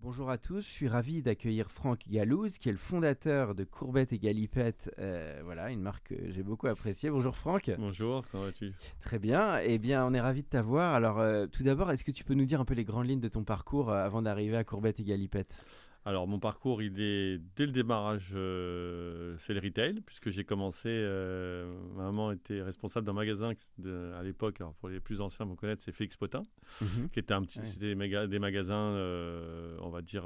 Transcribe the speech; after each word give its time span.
Bonjour 0.00 0.30
à 0.30 0.38
tous, 0.38 0.60
je 0.60 0.70
suis 0.70 0.86
ravi 0.86 1.22
d'accueillir 1.22 1.72
Franck 1.72 2.04
Galouz, 2.08 2.58
qui 2.58 2.68
est 2.68 2.72
le 2.72 2.78
fondateur 2.78 3.56
de 3.56 3.64
Courbette 3.64 4.12
et 4.12 4.18
Galipette, 4.20 4.94
euh, 5.00 5.40
voilà, 5.44 5.72
une 5.72 5.80
marque 5.80 6.10
que 6.10 6.30
j'ai 6.30 6.44
beaucoup 6.44 6.68
appréciée. 6.68 7.10
Bonjour 7.10 7.34
Franck. 7.34 7.72
Bonjour, 7.76 8.24
comment 8.30 8.44
vas-tu? 8.44 8.72
Très 9.00 9.18
bien, 9.18 9.58
eh 9.58 9.78
bien 9.78 10.06
on 10.06 10.14
est 10.14 10.20
ravi 10.20 10.44
de 10.44 10.48
t'avoir. 10.48 10.94
Alors 10.94 11.18
euh, 11.18 11.48
tout 11.48 11.64
d'abord, 11.64 11.90
est-ce 11.90 12.04
que 12.04 12.12
tu 12.12 12.22
peux 12.22 12.34
nous 12.34 12.44
dire 12.44 12.60
un 12.60 12.64
peu 12.64 12.74
les 12.74 12.84
grandes 12.84 13.08
lignes 13.08 13.18
de 13.18 13.28
ton 13.28 13.42
parcours 13.42 13.90
euh, 13.90 14.04
avant 14.04 14.22
d'arriver 14.22 14.56
à 14.56 14.62
Courbette 14.62 15.00
et 15.00 15.04
Galipette? 15.04 15.64
Alors 16.08 16.26
mon 16.26 16.38
parcours, 16.38 16.80
il 16.80 16.98
est 17.02 17.38
dès 17.54 17.66
le 17.66 17.72
démarrage, 17.72 18.30
euh, 18.34 19.34
c'est 19.38 19.52
le 19.52 19.60
retail, 19.60 20.00
puisque 20.06 20.30
j'ai 20.30 20.42
commencé, 20.42 20.88
euh, 20.88 21.70
ma 21.96 22.04
maman 22.04 22.32
était 22.32 22.62
responsable 22.62 23.06
d'un 23.06 23.12
magasin 23.12 23.52
de- 23.76 24.12
à 24.18 24.22
l'époque, 24.22 24.58
alors 24.62 24.72
pour 24.76 24.88
les 24.88 25.00
plus 25.00 25.20
anciens 25.20 25.44
vont 25.44 25.54
connaître, 25.54 25.82
c'est 25.82 25.92
Félix 25.92 26.16
Potin, 26.16 26.44
Mhm. 26.80 27.10
qui 27.10 27.18
était 27.18 27.34
un 27.34 27.42
petit, 27.42 27.58
Ouais. 27.58 27.66
c'était 27.66 27.88
des, 27.88 27.94
maga- 27.94 28.26
des 28.26 28.38
magasins, 28.38 28.74
euh, 28.94 29.76
on 29.82 29.90
va 29.90 30.00
dire 30.00 30.24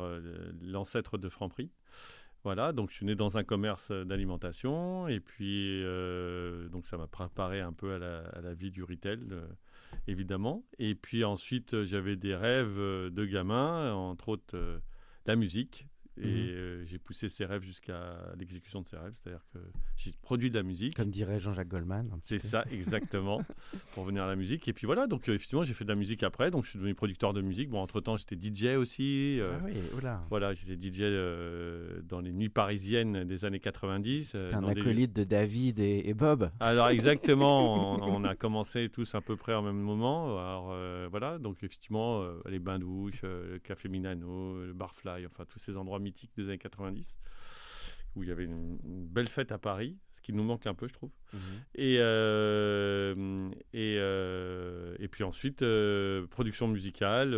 l'ancêtre 0.62 1.18
de 1.18 1.28
Franprix. 1.28 1.68
Voilà, 2.44 2.72
donc 2.72 2.90
je 2.90 2.94
suis 2.96 3.06
né 3.06 3.16
dans 3.16 3.36
un 3.36 3.42
commerce 3.44 3.90
d'alimentation 3.90 5.08
et 5.08 5.18
puis 5.18 5.82
euh, 5.84 6.68
donc 6.68 6.86
ça 6.86 6.96
m'a 6.96 7.06
préparé 7.08 7.60
un 7.60 7.72
peu 7.72 7.94
à 7.94 7.98
la, 7.98 8.18
à 8.28 8.40
la 8.40 8.54
vie 8.54 8.70
du 8.70 8.84
retail, 8.84 9.18
euh, 9.32 9.46
évidemment. 10.06 10.64
Et 10.78 10.94
puis 10.94 11.24
ensuite 11.24 11.82
j'avais 11.82 12.14
des 12.16 12.34
rêves 12.36 12.78
de 12.78 13.24
gamin, 13.26 13.92
entre 13.94 14.28
autres 14.30 14.54
euh, 14.56 14.78
la 15.26 15.36
musique. 15.36 15.86
Et 16.18 16.26
Mhm. 16.26 16.28
euh, 16.28 16.84
j'ai 16.84 16.98
poussé 16.98 17.30
ces 17.30 17.46
rêves 17.46 17.62
jusqu'à 17.62 18.18
l'exécution 18.38 18.82
de 18.82 18.86
ces 18.86 18.96
rêves, 18.98 19.14
c'est-à-dire 19.14 19.44
que 19.54 19.58
j'ai 19.96 20.12
produit 20.20 20.50
de 20.50 20.54
la 20.56 20.62
musique. 20.62 20.94
Comme 20.94 21.10
dirait 21.10 21.40
Jean-Jacques 21.40 21.68
Goldman. 21.68 22.10
C'est 22.20 22.38
ça, 22.38 22.64
exactement, 22.70 23.40
pour 23.94 24.04
venir 24.04 24.24
à 24.24 24.26
la 24.26 24.36
musique. 24.36 24.68
Et 24.68 24.74
puis 24.74 24.84
voilà, 24.86 25.06
donc 25.06 25.28
euh, 25.30 25.34
effectivement, 25.34 25.62
j'ai 25.62 25.72
fait 25.72 25.84
de 25.84 25.88
la 25.88 25.94
musique 25.94 26.22
après, 26.22 26.50
donc 26.50 26.64
je 26.64 26.70
suis 26.70 26.78
devenu 26.78 26.94
producteur 26.94 27.32
de 27.32 27.40
musique. 27.40 27.70
Bon, 27.70 27.78
entre-temps, 27.80 28.16
j'étais 28.16 28.36
DJ 28.36 28.76
aussi. 28.76 29.40
euh, 29.40 29.56
Ah 29.58 29.64
oui, 29.64 29.72
oula. 29.96 30.22
Voilà, 30.28 30.52
j'étais 30.52 30.76
DJ 30.76 31.02
dans 32.04 32.20
les 32.20 32.32
nuits 32.32 32.50
parisiennes 32.50 33.24
des 33.24 33.44
années 33.46 33.60
90. 33.60 34.34
euh, 34.34 34.38
C'était 34.38 34.54
un 34.54 34.62
des- 34.74 34.80
acolyte 34.80 35.12
de 35.14 35.24
David 35.24 35.78
et, 35.78 36.02
et 36.08 36.14
Bob. 36.14 36.50
Alors 36.60 36.88
exactement, 36.90 38.02
on, 38.02 38.16
on 38.16 38.24
a 38.24 38.34
commencé 38.36 38.88
tous 38.90 39.14
à 39.14 39.20
peu 39.22 39.36
près 39.36 39.54
au 39.54 39.62
même 39.62 39.80
moment. 39.80 40.38
Alors 40.38 40.74
voilà, 41.10 41.38
donc 41.38 41.56
effectivement, 41.62 42.22
les 42.46 42.58
bains 42.58 42.78
douches, 42.78 43.22
euh, 43.24 43.54
le 43.54 43.58
café 43.58 43.88
Minano, 43.88 44.64
le 44.64 44.72
Barfly, 44.72 45.26
enfin 45.26 45.44
tous 45.48 45.58
ces 45.58 45.76
endroits 45.76 45.98
mythiques 46.02 46.32
des 46.36 46.44
années 46.44 46.58
90 46.58 47.18
où 48.14 48.22
il 48.22 48.28
y 48.28 48.32
avait 48.32 48.44
une, 48.44 48.78
une 48.84 49.06
belle 49.06 49.28
fête 49.28 49.52
à 49.52 49.58
Paris, 49.58 49.96
ce 50.12 50.20
qui 50.20 50.32
nous 50.32 50.42
manque 50.42 50.66
un 50.66 50.74
peu, 50.74 50.86
je 50.86 50.92
trouve. 50.92 51.10
Mhm. 51.32 51.40
Et, 51.76 51.96
euh, 51.98 53.50
et, 53.72 53.96
euh, 53.98 54.94
et 54.98 55.08
puis 55.08 55.24
ensuite, 55.24 55.62
euh, 55.62 56.26
production 56.26 56.68
musicale. 56.68 57.30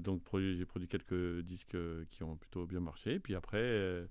donc, 0.00 0.22
j'ai 0.32 0.64
produit 0.64 0.88
quelques 0.88 1.40
disques 1.40 1.76
qui 2.10 2.22
ont 2.22 2.36
plutôt 2.36 2.66
bien 2.66 2.80
marché. 2.80 3.14
Et 3.14 3.20
puis 3.20 3.34
après, 3.34 4.06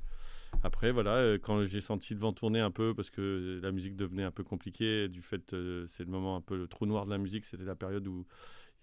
après 0.62 0.92
voilà, 0.92 1.38
quand 1.40 1.64
j'ai 1.64 1.82
senti 1.82 2.14
le 2.14 2.20
vent 2.20 2.34
tourner 2.34 2.60
un 2.60 2.72
peu, 2.72 2.94
parce 2.94 3.10
que 3.10 3.60
la 3.64 3.72
musique 3.72 3.96
devenait 3.96 4.24
un 4.24 4.32
peu 4.32 4.44
compliquée, 4.44 5.08
du 5.08 5.22
fait, 5.22 5.56
c'est 5.88 6.04
le 6.04 6.12
moment 6.12 6.36
un 6.36 6.42
peu 6.42 6.56
le 6.56 6.68
trou 6.68 6.86
noir 6.86 7.06
de 7.06 7.10
la 7.10 7.18
musique. 7.18 7.46
C'était 7.46 7.64
la 7.64 7.76
période 7.76 8.08
où 8.08 8.28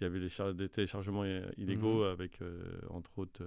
il 0.00 0.04
y 0.04 0.06
avait 0.06 0.18
les 0.18 0.54
des 0.54 0.68
téléchargements 0.68 1.24
illégaux 1.56 2.04
avec, 2.04 2.42
euh, 2.42 2.80
entre 2.90 3.18
autres, 3.18 3.42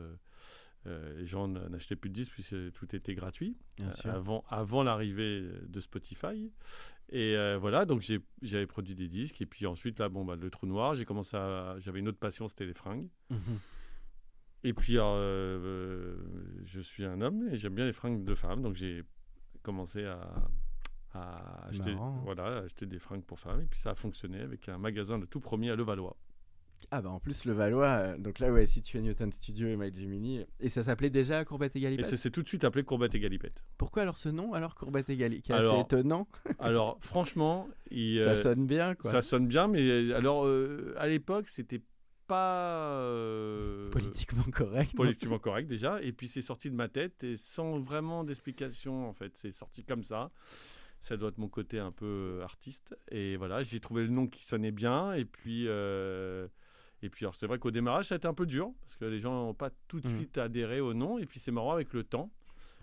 euh, 0.88 0.96
euh, 0.96 1.18
les 1.18 1.25
gens 1.25 1.47
n'achetaient 1.47 1.96
plus 1.96 2.09
de 2.09 2.16
disques 2.16 2.34
puisque 2.34 2.72
tout 2.73 2.96
était 2.96 3.16
gratuit 3.16 3.57
euh, 3.81 3.91
avant, 4.06 4.44
avant 4.50 4.84
l'arrivée 4.84 5.44
de 5.68 5.79
Spotify. 5.79 6.51
Et 7.09 7.35
euh, 7.35 7.57
voilà, 7.57 7.85
donc 7.85 8.03
j'avais 8.41 8.66
produit 8.66 8.96
des 8.96 9.07
disques. 9.07 9.41
Et 9.41 9.46
puis 9.46 9.66
ensuite, 9.68 10.00
là, 10.00 10.09
bon, 10.09 10.25
bah, 10.25 10.35
le 10.35 10.50
trou 10.50 10.66
noir, 10.66 10.96
j'ai 10.96 11.06
commencé 11.06 11.38
à. 11.38 11.75
J'avais 11.79 12.00
une 12.00 12.07
autre 12.07 12.19
passion, 12.19 12.47
c'était 12.47 12.66
les 12.66 12.73
fringues. 12.73 13.07
Mhm. 13.29 13.59
Et 14.63 14.73
puis, 14.73 14.94
alors, 14.94 15.16
euh, 15.18 15.59
euh, 15.59 16.18
je 16.63 16.81
suis 16.81 17.06
un 17.06 17.22
homme 17.22 17.47
et 17.52 17.57
j'aime 17.57 17.75
bien 17.75 17.85
les 17.85 17.94
fringues 17.94 18.23
de 18.23 18.34
femmes. 18.34 18.62
Donc 18.63 18.73
j'ai 18.73 19.03
commencé 19.62 20.06
à. 20.06 20.50
acheter, 21.67 21.94
marrant, 21.94 22.17
hein. 22.17 22.22
voilà, 22.23 22.44
à 22.46 22.57
acheter 22.62 22.88
des 22.88 23.00
fringues 23.00 23.23
pour 23.23 23.40
femmes. 23.40 23.62
Et 23.62 23.67
puis 23.67 23.79
ça 23.79 23.91
a 23.91 23.96
fonctionné 23.96 24.41
avec 24.41 24.67
un 24.67 24.79
magasin, 24.79 25.19
le 25.19 25.28
tout 25.28 25.40
premier 25.40 25.69
à 25.69 25.75
Levallois. 25.75 26.17
Ah 26.91 27.01
bah 27.01 27.09
en 27.09 27.19
plus 27.19 27.46
le 27.46 27.53
Valois, 27.53 27.88
euh, 27.88 28.18
donc 28.18 28.40
là 28.40 28.51
où 28.51 28.57
est 28.57 28.66
situé 28.66 29.01
Newton 29.01 29.31
Studio 29.31 29.68
et 29.68 29.75
My 29.75 29.94
Gemini, 29.94 30.46
et 30.59 30.69
ça 30.69 30.84
s'appelait 30.84 31.09
déjà 31.09 31.44
Courbette 31.46 31.75
et 31.75 31.79
Et 31.79 31.81
Galipette. 31.84 32.06
ça 32.06 32.18
s'est 32.18 32.31
tout 32.31 32.41
de 32.44 32.47
suite 32.47 32.63
appelé 32.63 32.84
Courbette 32.84 33.16
et 33.16 33.19
Galipette. 33.19 33.63
Pourquoi 33.78 34.03
alors 34.03 34.18
ce 34.18 34.29
nom 34.29 34.53
alors 34.53 34.75
Courbette 34.75 35.09
et 35.09 35.18
Galipette 35.18 35.62
C'est 35.62 35.79
étonnant, 35.79 36.28
Alors, 36.59 36.97
franchement, 37.01 37.68
il, 37.91 38.22
ça 38.23 38.29
euh, 38.31 38.35
sonne 38.35 38.68
bien 38.68 38.96
quoi. 38.96 39.12
Ça 39.12 39.22
sonne 39.22 39.47
bien, 39.47 39.68
mais 39.68 39.81
euh, 39.81 40.16
alors 40.16 40.46
euh, 40.46 40.94
à 40.97 41.07
l'époque, 41.07 41.50
c'était 41.50 41.81
pas 42.28 42.90
euh, 43.02 43.90
Politiquement 43.91 44.44
correct. 44.52 44.96
politiquement 44.96 45.40
correct 45.40 45.67
déjà. 45.67 46.02
Et 46.02 46.12
puis 46.12 46.28
c'est 46.28 46.41
sorti 46.41 46.69
de 46.72 46.75
ma 46.75 46.88
tête 46.88 47.23
et 47.23 47.35
sans 47.35 47.79
vraiment 47.79 48.23
d'explication 48.23 49.07
en 49.07 49.13
fait. 49.13 49.35
C'est 49.38 49.52
sorti 49.52 49.84
comme 49.84 50.03
ça. 50.03 50.31
Ça 51.02 51.17
doit 51.17 51.29
être 51.29 51.38
mon 51.38 51.50
côté 51.50 51.78
un 51.78 51.91
peu 51.91 52.40
artiste. 52.44 52.97
Et 53.12 53.38
voilà, 53.38 53.62
j'ai 53.62 53.79
trouvé 53.79 54.02
le 54.03 54.09
nom 54.09 54.25
qui 54.25 54.44
sonnait 54.44 54.72
bien. 54.72 55.13
Et 55.13 55.23
puis, 55.25 55.66
euh, 55.67 56.47
et 57.06 57.10
puis 57.10 57.26
alors 57.26 57.36
c'est 57.36 57.48
vrai 57.48 57.58
qu'au 57.60 57.72
démarrage, 57.72 58.08
ça 58.08 58.16
a 58.16 58.18
été 58.18 58.28
un 58.28 58.34
peu 58.34 58.46
dur 58.46 58.72
parce 58.82 58.96
que 58.98 59.06
les 59.06 59.20
gens 59.20 59.34
n'ont 59.46 59.54
pas 59.54 59.70
tout 59.88 60.00
de 60.00 60.08
Mhm. 60.08 60.16
suite 60.18 60.38
adhéré 60.38 60.82
au 60.82 60.94
nom. 60.94 61.18
Et 61.18 61.26
puis 61.26 61.40
c'est 61.40 61.52
marrant 61.52 61.72
avec 61.74 61.94
le 61.94 62.04
temps. 62.04 62.32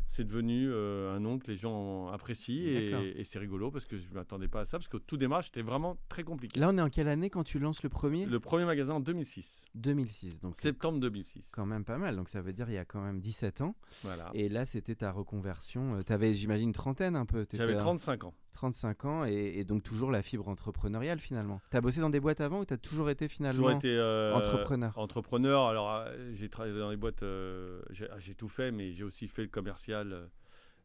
C'est 0.08 0.24
devenu 0.24 0.68
euh, 0.68 1.14
un 1.16 1.20
nom 1.20 1.38
que 1.38 1.46
les 1.46 1.56
gens 1.56 2.08
apprécient 2.08 2.54
et, 2.66 3.14
et 3.16 3.24
c'est 3.24 3.38
rigolo 3.38 3.70
parce 3.70 3.86
que 3.86 3.96
je 3.96 4.10
ne 4.10 4.14
m'attendais 4.14 4.48
pas 4.48 4.60
à 4.60 4.64
ça 4.66 4.76
parce 4.76 4.88
qu'au 4.88 4.98
tout 4.98 5.16
démarrage 5.16 5.46
c'était 5.46 5.62
vraiment 5.62 5.96
très 6.10 6.22
compliqué. 6.22 6.60
Là 6.60 6.68
on 6.70 6.76
est 6.76 6.82
en 6.82 6.90
quelle 6.90 7.08
année 7.08 7.30
quand 7.30 7.44
tu 7.44 7.58
lances 7.58 7.82
le 7.82 7.88
premier? 7.88 8.26
Le 8.26 8.38
premier 8.40 8.66
magasin 8.66 8.94
en 8.94 9.00
2006, 9.00 9.64
2006, 9.74 10.40
donc 10.40 10.54
septembre 10.56 10.98
2006. 11.00 11.52
quand 11.54 11.64
même 11.64 11.84
pas 11.84 11.96
mal, 11.96 12.16
donc 12.16 12.28
ça 12.28 12.42
veut 12.42 12.52
dire 12.52 12.68
il 12.68 12.74
y 12.74 12.78
a 12.78 12.84
quand 12.84 13.00
même 13.00 13.20
17 13.20 13.62
ans. 13.62 13.74
Voilà. 14.02 14.30
Et 14.34 14.50
là 14.50 14.66
c'était 14.66 14.96
ta 14.96 15.12
reconversion, 15.12 16.02
tu 16.02 16.12
avais 16.12 16.34
j'imagine 16.34 16.68
une 16.68 16.74
trentaine 16.74 17.16
un 17.16 17.24
peu. 17.24 17.46
J'avais 17.54 17.74
à 17.74 17.78
35 17.78 18.24
ans. 18.24 18.34
35 18.52 19.04
ans 19.04 19.24
et, 19.24 19.54
et 19.56 19.64
donc 19.64 19.82
toujours 19.82 20.10
la 20.10 20.22
fibre 20.22 20.48
entrepreneuriale 20.48 21.18
finalement. 21.20 21.60
T'as 21.70 21.80
bossé 21.80 22.00
dans 22.00 22.10
des 22.10 22.20
boîtes 22.20 22.40
avant 22.40 22.60
ou 22.60 22.64
t'as 22.64 22.76
toujours 22.76 23.10
été 23.10 23.28
finalement 23.28 23.52
Toujours 23.56 23.70
été 23.72 23.96
euh, 23.96 24.34
entrepreneur? 24.34 24.96
Entrepreneur. 24.98 25.66
Alors 25.68 25.90
euh, 25.92 26.30
j'ai 26.34 26.48
travaillé 26.48 26.78
dans 26.78 26.90
les 26.90 26.96
boîtes, 26.96 27.22
euh, 27.22 27.82
j'ai 27.90 28.34
tout 28.34 28.48
fait, 28.48 28.70
mais 28.70 28.92
j'ai 28.92 29.04
aussi 29.04 29.28
fait 29.28 29.42
le 29.42 29.48
commercial. 29.48 30.12
euh, 30.12 30.26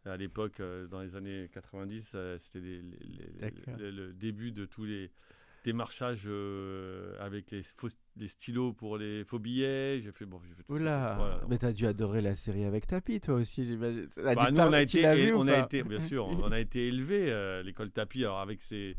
à 0.06 0.16
l'époque, 0.16 0.62
dans 0.90 1.02
les 1.02 1.18
années 1.18 1.50
90, 1.52 2.14
euh, 2.16 2.38
c'était 2.38 2.82
le 3.78 4.14
début 4.14 4.52
de 4.54 4.66
tous 4.66 4.86
les 4.86 5.12
démarchages 5.72 6.24
euh, 6.28 7.14
avec 7.20 7.52
les, 7.52 7.62
faux, 7.64 7.90
les 8.16 8.28
stylos 8.28 8.74
pour 8.74 8.98
les 8.98 9.24
faux 9.26 9.38
billets. 9.40 10.00
J'ai 10.02 10.12
fait 10.12 10.26
bon, 10.26 10.40
j'ai 10.48 10.54
fait 10.56 10.64
tout 10.64 10.78
ça. 10.78 11.16
Voilà, 11.18 11.40
donc- 11.40 11.50
mais 11.50 11.58
t'as 11.58 11.74
dû 11.74 11.86
adorer 11.86 12.22
la 12.22 12.36
série 12.36 12.64
avec 12.64 12.88
Tapi 12.88 13.20
toi 13.20 13.36
aussi 13.36 13.66
j'imagine. 13.66 14.08
Bah, 14.24 14.50
nous, 14.52 14.60
on 14.60 14.74
a 14.74 14.82
été, 14.82 15.16
vu 15.16 15.34
on 15.34 15.48
a 15.48 15.68
bien 15.68 16.00
sûr, 16.00 16.26
on 16.28 16.52
a 16.52 16.60
été 16.68 16.88
élevé 16.88 17.30
euh, 17.32 17.62
l'école 17.64 17.92
Tapi. 17.92 18.24
Alors 18.24 18.40
avec 18.40 18.62
ses 18.62 18.96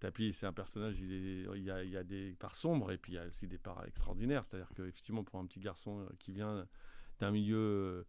Tapi, 0.00 0.32
c'est 0.34 0.46
un 0.46 0.52
personnage, 0.52 1.00
il, 1.00 1.12
est- 1.12 1.46
il 1.56 1.62
y, 1.64 1.70
a, 1.70 1.82
il 1.82 1.90
y 1.90 1.96
a 1.96 2.02
des 2.04 2.34
parts 2.38 2.56
sombres 2.56 2.92
et 2.92 2.98
puis 2.98 3.12
il 3.12 3.14
y 3.16 3.18
a 3.18 3.26
aussi 3.26 3.46
des 3.46 3.58
parts 3.58 3.84
extraordinaires. 3.86 4.44
C'est-à-dire 4.44 4.70
que 4.76 4.82
effectivement, 4.82 5.22
pour 5.24 5.38
un 5.40 5.46
petit 5.46 5.60
garçon 5.60 6.00
euh, 6.00 6.08
qui 6.18 6.32
vient 6.32 6.66
d'un 7.20 7.30
milieu 7.30 7.56
euh, 7.56 8.04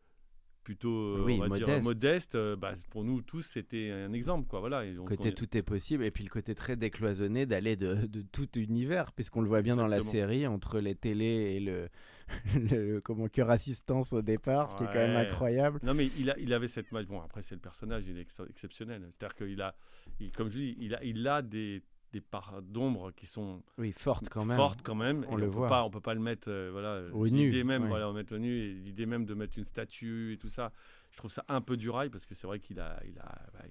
plutôt, 0.70 1.18
euh, 1.18 1.24
Oui, 1.26 1.40
on 1.44 1.48
va 1.48 1.58
dire, 1.58 1.82
modeste. 1.82 2.36
euh, 2.36 2.56
bah, 2.56 2.74
pour 2.92 3.04
nous 3.04 3.24
tous, 3.24 3.42
c'était 3.42 3.90
un 3.90 4.14
exemple, 4.14 4.48
quoi. 4.48 4.60
Voilà. 4.60 4.86
Et 4.86 4.94
donc, 4.94 5.08
côté 5.08 5.30
on 5.30 5.32
tout 5.32 5.58
est 5.58 5.64
possible 5.64 6.04
et 6.04 6.12
puis 6.12 6.24
le 6.24 6.30
côté 6.30 6.54
très 6.54 6.76
décloisonné 6.76 7.48
d'aller 7.48 7.76
de, 7.76 8.06
de 8.06 8.22
tout 8.22 8.48
univers 8.56 9.12
puisqu'on 9.12 9.42
le 9.42 9.48
voit 9.48 9.64
bien 9.64 9.76
dans 9.76 9.88
la 9.88 10.02
série 10.04 10.46
entre 10.46 10.80
les 10.80 10.94
télés 10.94 11.56
et 11.56 11.60
le, 11.60 11.90
le 12.56 13.00
comment 13.02 13.28
cœur 13.28 13.50
assistance 13.50 14.14
au 14.14 14.22
départ 14.22 14.76
qui 14.76 14.84
est 14.84 14.88
quand 14.88 14.94
même 14.94 15.16
Ouais. 15.16 15.26
incroyable 15.28 15.80
Non, 15.82 15.96
mais 15.96 16.12
il, 16.20 16.30
a, 16.30 16.38
il 16.38 16.54
avait 16.54 16.68
cette 16.68 16.92
image. 16.92 17.08
Bon, 17.08 17.20
après, 17.20 17.42
c'est 17.42 17.56
le 17.56 17.62
personnage, 17.62 18.04
il 18.08 18.20
est 18.20 18.22
ex- 18.22 18.40
exceptionnel. 18.48 19.02
C'est-à-dire 19.10 19.36
qu'il 19.36 19.60
a, 19.64 19.76
il- 20.20 20.32
comme 20.32 20.52
je 20.52 20.60
dis, 20.60 20.78
il 20.80 20.94
a, 20.94 21.04
il 21.04 21.28
a 21.28 21.42
des 21.42 21.82
des 22.12 22.22
parts 22.22 22.62
d'ombre 22.62 23.12
qui 23.12 23.26
sont 23.26 23.62
oui, 23.78 23.92
fortes 23.92 24.30
quand 24.30 24.46
même. 24.46 24.58
Fortes 24.58 24.82
quand 24.84 24.96
même. 24.96 25.26
On 25.30 25.38
et 25.38 25.42
le 25.42 25.48
on 25.48 25.52
voit. 25.52 25.68
Peut 25.68 25.70
pas, 25.70 25.84
on 25.84 25.90
peut 25.90 26.02
pas 26.02 26.14
le 26.14 26.20
mettre. 26.20 26.50
euh, 26.50 26.70
voilà, 26.72 27.02
Au 27.14 27.28
nu, 27.28 27.46
L'idée 27.46 27.64
même, 27.64 27.88
voilà, 27.88 28.10
on 28.10 28.16
au 28.16 28.38
nu. 28.40 28.58
et 28.58 28.74
L'idée 28.74 29.06
même 29.06 29.26
de 29.26 29.34
mettre 29.34 29.58
une 29.58 29.64
statue 29.66 30.34
et 30.34 30.38
tout 30.38 30.50
ça, 30.50 30.72
je 31.12 31.18
trouve 31.18 31.32
ça 31.32 31.44
un 31.48 31.62
peu 31.62 31.78
du 31.78 31.90
rail 31.90 32.10
parce 32.10 32.26
que 32.26 32.34
c'est 32.36 32.48
vrai 32.48 32.60
qu'il 32.60 32.80
a, 32.80 33.00
il 33.06 33.18
a, 33.20 33.42
bah, 33.54 33.66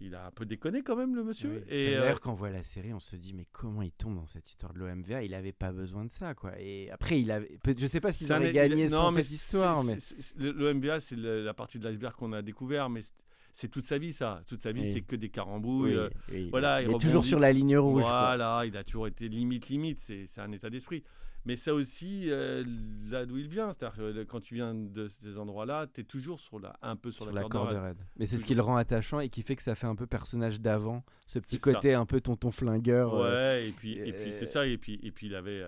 il, 0.00 0.14
a 0.14 0.26
un 0.26 0.30
peu 0.30 0.44
déconné 0.44 0.82
quand 0.82 0.96
même 0.96 1.14
le 1.14 1.22
monsieur. 1.22 1.62
Oui. 1.66 1.72
Et 1.74 1.78
C'est 1.78 1.96
euh, 1.96 2.00
D'ailleurs, 2.00 2.20
quand 2.20 2.32
on 2.32 2.36
voit 2.36 2.50
la 2.50 2.62
série, 2.62 2.92
on 2.92 3.00
se 3.00 3.16
dit 3.16 3.32
mais 3.32 3.46
comment 3.52 3.82
il 3.82 3.92
tombe 3.92 4.16
dans 4.16 4.26
cette 4.26 4.48
histoire 4.48 4.72
de 4.72 4.78
l'OMVA 4.80 5.22
Il 5.22 5.34
avait 5.34 5.52
pas 5.52 5.72
besoin 5.72 6.04
de 6.04 6.10
ça, 6.10 6.34
quoi. 6.34 6.52
Et 6.58 6.90
après, 6.90 7.20
il 7.20 7.30
avait, 7.30 7.58
peut- 7.62 7.74
je 7.78 7.86
sais 7.86 8.00
pas 8.00 8.12
s'il 8.12 8.26
c'est 8.26 8.32
un- 8.32 8.38
aurait 8.38 8.50
il- 8.50 8.54
gagné 8.54 8.88
non, 8.88 8.98
sans 9.08 9.12
mais 9.12 9.22
cette 9.22 9.32
histoire, 9.32 9.84
mais 9.84 10.00
c'est- 10.00 10.20
c'est- 10.20 11.16
la 11.16 11.54
partie 11.54 11.78
de 11.78 11.84
l'iceberg 11.84 12.14
qu'on 12.14 12.32
a 12.32 12.42
découvert, 12.42 12.90
mais 12.90 13.00
c'est- 13.54 13.68
toute 13.68 13.84
sa 13.84 13.96
vie 13.98 14.12
ça. 14.12 14.42
Toute 14.46 14.60
sa 14.60 14.72
vie, 14.72 14.80
Oui. 14.82 14.92
c'est 14.92 15.00
que 15.02 15.16
des 15.16 15.30
carambouilles. 15.30 15.92
Oui, 15.92 15.96
euh, 15.96 16.10
oui, 16.32 16.48
voilà, 16.50 16.82
il, 16.82 16.88
il 16.90 16.94
est 16.94 16.98
toujours 16.98 17.24
sur 17.24 17.38
la 17.40 17.52
ligne 17.52 17.76
rouge. 17.78 18.02
quoi. 18.02 18.10
Voilà, 18.36 18.64
il 18.66 18.76
a 18.76 18.84
toujours 18.84 19.06
été 19.06 19.28
limite, 19.28 19.68
limite. 19.68 20.00
C'est 20.00 20.26
c'est 20.26 20.40
un 20.40 20.52
état 20.52 20.68
d'esprit. 20.68 21.02
Mais 21.46 21.56
ça 21.56 21.74
aussi, 21.74 22.30
euh, 22.30 22.64
là 23.10 23.26
d'où 23.26 23.36
il 23.36 23.48
vient, 23.48 23.70
c'est-à-dire 23.70 23.98
que 23.98 24.22
quand 24.24 24.40
tu 24.40 24.54
viens 24.54 24.74
de 24.74 25.08
ces 25.08 25.36
endroits-là, 25.38 25.86
tu 25.92 26.00
es 26.00 26.04
toujours 26.04 26.40
sur 26.40 26.58
la, 26.58 26.74
un 26.80 26.96
peu 26.96 27.10
sur, 27.10 27.24
sur 27.24 27.32
la, 27.34 27.42
la 27.42 27.48
corde 27.48 27.68
corde 27.70 27.82
raide. 27.84 27.98
Mais 28.18 28.24
c'est 28.24 28.38
ce 28.38 28.46
qui 28.46 28.54
le 28.54 28.62
rend 28.62 28.76
attachant 28.76 29.20
et 29.20 29.28
qui 29.28 29.42
fait 29.42 29.54
que 29.54 29.62
ça 29.62 29.74
fait 29.74 29.86
un 29.86 29.94
peu 29.94 30.06
personnage 30.06 30.58
d'avant, 30.62 31.04
ce 31.26 31.38
petit 31.38 31.58
ça. 31.58 31.72
côté 31.72 31.92
un 31.92 32.06
peu 32.06 32.22
tonton 32.22 32.50
flingueur. 32.50 33.12
Ouais, 33.12 33.20
euh, 33.26 33.66
et 33.68 33.72
puis, 33.72 33.92
et 33.98 34.12
puis 34.14 34.32
c'est 34.32 34.46
ça. 34.46 34.66
Et 34.66 34.78
puis, 34.78 34.98
et 35.02 35.12
puis 35.12 35.26
il 35.26 35.34
avait. 35.34 35.62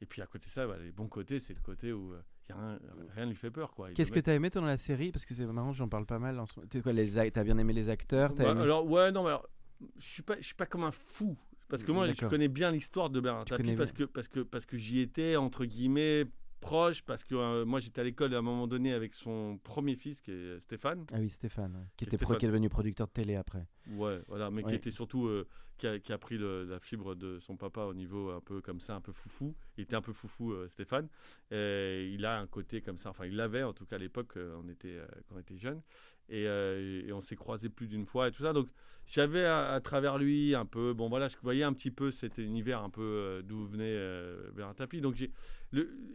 et 0.00 0.06
puis 0.06 0.22
à 0.22 0.26
côté 0.26 0.46
de 0.46 0.50
ça, 0.52 0.66
voilà, 0.66 0.84
les 0.84 0.92
bons 0.92 1.08
côtés, 1.08 1.40
c'est 1.40 1.54
le 1.54 1.60
côté 1.62 1.92
où 1.92 2.12
y 2.50 2.52
a 2.52 2.56
rien, 2.60 2.78
rien 3.14 3.24
ne 3.26 3.30
lui 3.30 3.36
fait 3.36 3.50
peur. 3.50 3.74
quoi. 3.74 3.90
Qu'est-ce 3.92 4.12
que 4.12 4.20
tu 4.20 4.30
as 4.30 4.34
aimé 4.34 4.50
toi 4.50 4.60
dans 4.60 4.66
la 4.66 4.76
série? 4.76 5.12
Parce 5.12 5.24
que 5.26 5.34
c'est 5.34 5.46
marrant, 5.46 5.72
j'en 5.72 5.88
parle 5.88 6.06
pas 6.06 6.18
mal. 6.18 6.38
En 6.38 6.46
ce... 6.46 6.60
T'es 6.60 6.80
quoi, 6.80 6.92
les 6.92 7.18
a- 7.18 7.30
T'as 7.30 7.44
bien 7.44 7.58
aimé 7.58 7.72
les 7.72 7.88
acteurs 7.88 8.34
t'as 8.34 8.44
Bah, 8.44 8.50
aimé- 8.52 8.60
Alors, 8.62 8.86
ouais, 8.90 9.10
non, 9.12 9.22
mais 9.22 9.28
alors, 9.30 9.48
je 9.96 10.06
suis 10.06 10.22
pas, 10.22 10.36
je 10.38 10.44
suis 10.44 10.54
pas 10.54 10.66
comme 10.66 10.84
un 10.84 10.90
fou. 10.90 11.36
Parce 11.68 11.82
que 11.82 11.92
moi, 11.92 12.10
je 12.10 12.26
connais 12.26 12.48
bien 12.48 12.70
l'histoire 12.70 13.10
de 13.10 13.20
Bernard 13.20 13.44
Tu 13.44 13.54
Tapie 13.54 13.76
parce 13.76 13.92
que, 13.92 14.04
parce, 14.04 14.28
que, 14.28 14.40
parce 14.40 14.64
que 14.64 14.76
j'y 14.78 15.00
étais, 15.00 15.36
entre 15.36 15.66
guillemets, 15.66 16.24
proche. 16.60 17.02
Parce 17.02 17.24
que 17.24 17.34
euh, 17.34 17.64
moi, 17.66 17.78
j'étais 17.78 18.00
à 18.00 18.04
l'école 18.04 18.34
à 18.34 18.38
un 18.38 18.42
moment 18.42 18.66
donné 18.66 18.94
avec 18.94 19.12
son 19.12 19.58
premier 19.62 19.94
fils, 19.94 20.22
qui 20.22 20.30
est 20.30 20.60
Stéphane. 20.60 21.04
Ah 21.12 21.18
oui, 21.20 21.28
Stéphane, 21.28 21.74
ouais, 21.76 21.82
qui, 21.96 22.04
C'est 22.04 22.06
était 22.06 22.16
pro- 22.16 22.24
Stéphane. 22.32 22.38
qui 22.38 22.46
est 22.46 22.48
devenu 22.48 22.68
producteur 22.70 23.06
de 23.06 23.12
télé 23.12 23.36
après. 23.36 23.66
Ouais, 23.90 24.20
voilà, 24.28 24.50
mais 24.50 24.62
qui 24.62 24.74
était 24.76 24.90
surtout. 24.90 25.26
euh, 25.26 25.46
qui, 25.78 25.86
a, 25.86 26.00
qui 26.00 26.12
a 26.12 26.18
pris 26.18 26.36
le- 26.38 26.64
la 26.64 26.80
fibre 26.80 27.14
de 27.14 27.38
son 27.38 27.56
papa 27.56 27.82
au 27.82 27.94
niveau 27.94 28.30
un 28.32 28.40
peu 28.40 28.60
comme 28.60 28.80
ça, 28.80 28.96
un 28.96 29.00
peu 29.00 29.12
foufou. 29.12 29.54
Il 29.76 29.82
était 29.84 29.94
un 29.94 30.02
peu 30.02 30.12
foufou, 30.12 30.52
euh, 30.52 30.66
Stéphane. 30.66 31.08
Et 31.52 32.10
il 32.12 32.24
a 32.26 32.40
un 32.40 32.48
côté 32.48 32.80
comme 32.80 32.98
ça. 32.98 33.10
Enfin, 33.10 33.26
il 33.26 33.36
l'avait, 33.36 33.62
en 33.62 33.72
tout 33.72 33.86
cas, 33.86 33.94
à 33.94 33.98
l'époque, 34.00 34.36
euh, 34.36 34.56
on 34.60 34.68
était, 34.68 34.96
euh, 34.96 35.06
quand 35.28 35.36
on 35.36 35.38
était 35.38 35.56
jeunes. 35.56 35.80
Et, 36.30 36.42
et 36.42 37.12
on 37.12 37.20
s'est 37.20 37.36
croisés 37.36 37.68
plus 37.70 37.86
d'une 37.86 38.04
fois 38.06 38.26
et 38.28 38.32
tout 38.32 38.42
ça. 38.42 38.52
Donc, 38.52 38.68
j'avais 39.06 39.44
à, 39.44 39.70
à 39.72 39.80
travers 39.80 40.18
lui 40.18 40.54
un 40.54 40.66
peu. 40.66 40.92
Bon, 40.94 41.08
voilà, 41.08 41.28
je 41.28 41.36
voyais 41.40 41.62
un 41.62 41.72
petit 41.72 41.92
peu 41.92 42.10
cet 42.10 42.38
univers 42.38 42.82
un 42.82 42.90
peu 42.90 43.40
d'où 43.46 43.64
venait 43.64 43.96
Bernard 44.54 44.74
Tapie. 44.74 45.00
Donc, 45.00 45.14
j'ai. 45.14 45.30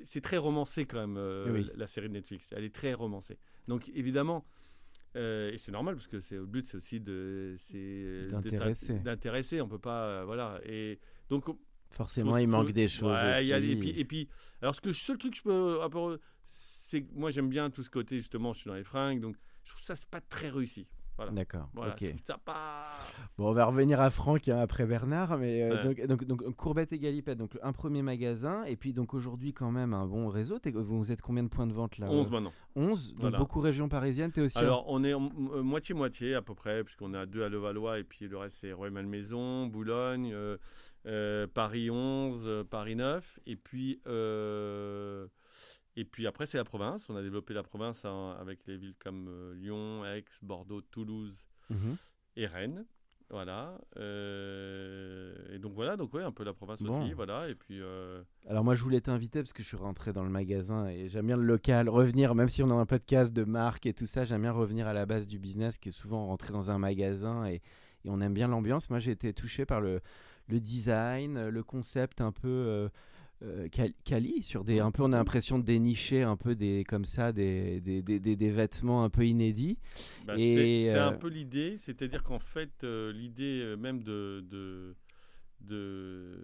C'est 0.03 0.21
très 0.21 0.37
romancé 0.37 0.85
quand 0.85 1.07
même, 1.07 1.17
la 1.75 1.87
série 1.87 2.09
de 2.09 2.13
Netflix. 2.13 2.53
Elle 2.55 2.65
est 2.65 2.75
très 2.75 2.93
romancée. 2.93 3.37
Donc, 3.69 3.89
évidemment. 3.95 4.45
Euh, 5.15 5.51
et 5.51 5.57
c'est 5.57 5.71
normal 5.71 5.95
parce 5.95 6.07
que 6.07 6.19
c'est 6.19 6.35
le 6.35 6.45
but, 6.45 6.65
c'est 6.65 6.77
aussi 6.77 6.99
de 6.99 7.55
c'est 7.57 8.27
D'intéresser. 8.29 8.93
d'intéresser. 8.99 9.61
On 9.61 9.67
peut 9.67 9.79
pas, 9.79 10.05
euh, 10.05 10.25
voilà. 10.25 10.59
Et 10.65 10.99
donc 11.29 11.45
Forcément, 11.91 12.37
il 12.37 12.47
manque 12.47 12.71
des 12.71 12.87
choses. 12.87 13.11
Ouais, 13.11 13.45
il 13.45 13.49
y 13.49 13.53
a 13.53 13.59
aussi. 13.59 13.71
et, 13.71 13.75
puis, 13.75 13.89
et 13.91 14.05
puis, 14.05 14.27
alors 14.61 14.73
ce 14.73 14.81
que 14.81 14.91
seul 14.91 15.17
truc 15.19 15.33
que 15.33 15.37
je 15.37 15.43
peux, 15.43 16.19
c'est 16.43 17.03
que 17.03 17.13
moi 17.13 17.29
j'aime 17.29 17.49
bien 17.49 17.69
tout 17.69 17.83
ce 17.83 17.89
côté 17.91 18.17
justement. 18.17 18.51
Je 18.53 18.61
suis 18.61 18.67
dans 18.67 18.75
les 18.75 18.83
fringues, 18.83 19.19
donc 19.19 19.35
je 19.63 19.71
trouve 19.71 19.83
ça 19.83 19.93
c'est 19.95 20.09
pas 20.09 20.21
très 20.21 20.49
réussi. 20.49 20.87
Voilà. 21.15 21.31
D'accord. 21.31 21.69
Voilà, 21.73 21.95
ça 22.25 22.37
pas. 22.43 22.89
Bon, 23.37 23.49
on 23.49 23.53
va 23.53 23.65
revenir 23.65 24.01
à 24.01 24.09
Franck 24.09 24.47
hein, 24.47 24.57
après 24.57 24.85
Bernard, 24.85 25.37
mais 25.37 25.61
euh, 25.61 25.87
Ouais. 25.87 26.07
donc, 26.07 26.25
donc, 26.25 26.43
donc, 26.43 26.55
Courbette 26.55 26.91
et 26.91 26.99
Galipette, 26.99 27.37
donc 27.37 27.51
un 27.61 27.71
premier 27.71 28.01
magasin, 28.01 28.63
et 28.63 28.75
puis 28.75 28.93
donc 28.93 29.13
aujourd'hui 29.13 29.53
quand 29.53 29.71
même 29.71 29.93
un 29.93 30.07
bon 30.07 30.27
réseau. 30.27 30.57
Vous 30.73 31.11
êtes 31.11 31.21
combien 31.21 31.43
de 31.43 31.49
points 31.49 31.67
de 31.67 31.73
vente 31.73 31.97
là 31.99 32.07
11 32.09 32.31
maintenant. 32.31 32.53
11, 32.75 33.11
donc 33.11 33.21
Voilà. 33.21 33.37
beaucoup 33.37 33.59
région 33.59 33.89
parisienne. 33.89 34.31
T'es 34.31 34.41
aussi. 34.41 34.57
Alors 34.57 34.85
on 34.87 35.03
est 35.03 35.13
euh, 35.13 35.19
moitié-moitié 35.61 36.33
à 36.35 36.41
peu 36.41 36.55
près, 36.55 36.83
puisqu'on 36.83 37.13
a 37.13 37.25
deux 37.25 37.43
à 37.43 37.49
Levallois 37.49 37.99
et 37.99 38.03
puis 38.03 38.27
le 38.27 38.37
reste 38.37 38.57
c'est 38.61 38.73
Rueil-Malmaison, 38.73 39.67
Boulogne, 39.67 40.31
euh, 40.33 40.57
euh, 41.05 41.45
Paris 41.53 41.91
11, 41.91 42.43
euh, 42.47 42.63
Paris 42.63 42.95
9, 42.95 43.39
et 43.45 43.55
puis. 43.55 43.99
Et 45.95 46.05
puis 46.05 46.25
après, 46.27 46.45
c'est 46.45 46.57
la 46.57 46.63
province. 46.63 47.09
On 47.09 47.15
a 47.15 47.21
développé 47.21 47.53
la 47.53 47.63
province 47.63 48.05
avec 48.05 48.65
les 48.67 48.77
villes 48.77 48.95
comme 48.99 49.27
euh, 49.29 49.53
Lyon, 49.55 50.03
Aix, 50.05 50.25
Bordeaux, 50.41 50.81
Toulouse, 50.81 51.45
Mhm. 51.69 51.95
et 52.37 52.45
Rennes. 52.47 52.85
Voilà. 53.29 53.79
euh, 53.97 55.33
et 55.55 55.59
donc 55.59 55.73
voilà, 55.73 55.97
donc 55.97 56.13
ouais, 56.13 56.23
un 56.23 56.31
peu 56.31 56.43
la 56.43 56.53
province 56.53 56.81
Bon. 56.83 57.01
aussi. 57.01 57.13
Voilà. 57.13 57.49
Et 57.49 57.55
puis. 57.55 57.79
euh, 57.81 58.21
Alors 58.47 58.63
moi 58.63 58.75
je 58.75 58.83
voulais 58.83 59.01
t'inviter 59.01 59.39
parce 59.41 59.53
que 59.53 59.63
je 59.63 59.67
suis 59.67 59.77
rentré 59.77 60.13
dans 60.13 60.23
le 60.23 60.29
magasin 60.29 60.87
et 60.87 61.09
j'aime 61.09 61.27
bien 61.27 61.37
le 61.37 61.43
local, 61.43 61.89
revenir, 61.89 62.35
même 62.35 62.49
si 62.49 62.61
on 62.63 62.69
a 62.69 62.73
un 62.75 62.85
podcast 62.85 63.33
de 63.33 63.43
marque 63.43 63.85
et 63.85 63.93
tout 63.93 64.05
ça, 64.05 64.25
j'aime 64.25 64.41
bien 64.41 64.51
revenir 64.51 64.87
à 64.87 64.93
la 64.93 65.05
base 65.05 65.25
du 65.27 65.39
business 65.39 65.77
qui 65.77 65.89
est 65.89 65.93
souvent 65.93 66.27
rentrer 66.27 66.53
dans 66.53 66.69
un 66.71 66.77
magasin 66.77 67.45
et, 67.45 67.55
et 68.05 68.09
on 68.09 68.21
aime 68.21 68.33
bien 68.33 68.47
l'ambiance. 68.47 68.89
Moi 68.89 68.99
j'ai 68.99 69.11
été 69.11 69.33
touché 69.33 69.65
par 69.65 69.81
le, 69.81 70.01
le 70.49 70.59
design, 70.59 71.47
le 71.49 71.63
concept 71.63 72.21
un 72.21 72.31
peu 72.31 72.47
euh, 72.47 72.89
euh, 73.43 73.67
quali, 74.05 74.41
sur 74.41 74.63
des, 74.63 74.79
un 74.79 74.91
peu 74.91 75.03
on 75.03 75.11
a 75.11 75.17
l'impression 75.17 75.59
de 75.59 75.63
dénicher 75.63 76.21
un 76.23 76.37
peu 76.37 76.55
des, 76.55 76.83
comme 76.87 77.05
ça, 77.05 77.31
des, 77.33 77.79
des, 77.81 78.01
des, 78.01 78.19
des- 78.19 78.35
des 78.35 78.49
vêtements 78.49 79.03
un 79.03 79.09
peu 79.09 79.25
inédits. 79.25 79.77
Bah, 80.25 80.35
Et, 80.37 80.79
c'est 80.89 80.95
euh, 80.97 81.07
un 81.09 81.13
peu 81.13 81.27
l'idée, 81.27 81.75
c'est-à-dire 81.77 82.23
qu'en 82.23 82.39
fait, 82.39 82.83
euh, 82.83 83.11
l'idée 83.11 83.59
euh, 83.61 83.75
même 83.75 84.01
de, 84.03 84.43
de, 84.49 84.95
de, 85.61 86.39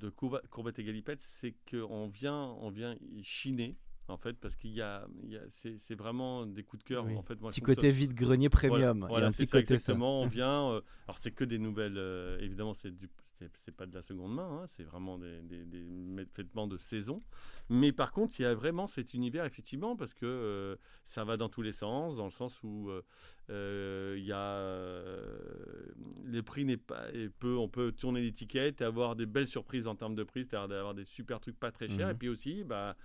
de 0.00 0.12
et 0.78 0.84
Galipette, 0.84 1.20
c'est 1.20 1.54
qu'on 1.70 2.08
vient, 2.08 2.54
on 2.60 2.70
vient 2.70 2.96
y 3.00 3.22
chiner, 3.22 3.76
en 4.08 4.16
fait, 4.16 4.34
parce 4.34 4.56
qu'il 4.56 4.70
y 4.72 4.80
a, 4.80 5.06
il 5.22 5.30
y 5.32 5.36
a- 5.36 5.44
c'est 5.48 5.76
c'est 5.78 5.94
vraiment 5.94 6.46
des 6.46 6.62
coups 6.62 6.82
de 6.82 6.88
cœur. 6.88 7.04
Oui. 7.06 7.16
En 7.16 7.22
fait, 7.22 7.40
moi, 7.40 7.50
Petit 7.50 7.60
ça- 7.60 7.66
côté 7.66 7.90
vide-grenier 7.90 8.48
premium. 8.48 8.98
Voilà, 9.00 9.08
voilà, 9.12 9.26
un 9.26 9.30
c'est 9.30 9.42
petit 9.44 9.46
ça 9.50 9.58
côté 9.58 9.66
ça. 9.68 9.74
exactement. 9.74 10.22
On 10.22 10.26
vient. 10.26 10.70
euh, 10.70 10.80
alors 11.06 11.18
c'est 11.18 11.30
que 11.30 11.44
des 11.44 11.58
nouvelles. 11.58 11.98
euh, 11.98 12.38
évidemment, 12.40 12.74
c'est 12.74 12.90
du, 12.94 13.08
c'est 13.54 13.76
pas 13.76 13.86
de 13.86 13.94
la 13.94 14.02
seconde 14.02 14.34
main. 14.34 14.60
hein, 14.60 14.66
c'est 14.66 14.82
vraiment 14.82 15.18
des, 15.18 15.40
des, 15.42 15.84
vêtements 16.36 16.66
de 16.66 16.76
saison. 16.76 17.22
Mais 17.68 17.92
par 17.92 18.12
contre, 18.12 18.38
il 18.38 18.42
y 18.42 18.46
a 18.46 18.54
vraiment 18.54 18.86
cet 18.86 19.14
univers 19.14 19.44
effectivement 19.44 19.96
parce 19.96 20.14
que 20.14 20.26
euh, 20.26 20.76
ça 21.04 21.24
va 21.24 21.36
dans 21.36 21.48
tous 21.48 21.62
les 21.62 21.72
sens, 21.72 22.16
dans 22.16 22.24
le 22.24 22.30
sens 22.30 22.62
où 22.62 22.90
euh, 22.90 23.02
euh, 23.50 24.16
il 24.18 24.24
y 24.24 24.32
a 24.32 24.38
euh, 24.38 25.38
les 26.24 26.42
prix 26.42 26.64
n'est 26.64 26.76
pas 26.76 27.10
et 27.12 27.28
peu. 27.28 27.56
On 27.56 27.68
peut 27.68 27.92
tourner 27.92 28.20
l'étiquette 28.20 28.80
et 28.80 28.84
avoir 28.84 29.16
des 29.16 29.26
belles 29.26 29.46
surprises 29.46 29.86
en 29.86 29.94
termes 29.94 30.14
de 30.14 30.24
prix, 30.24 30.44
c'est-à-dire 30.44 30.68
d'avoir 30.68 30.94
des 30.94 31.04
super 31.04 31.40
trucs 31.40 31.58
pas 31.58 31.70
très 31.70 31.88
chers. 31.88 32.08
Mhm. 32.08 32.14
Et 32.14 32.18
puis 32.18 32.28
aussi, 32.28 32.64
bah 32.64 32.96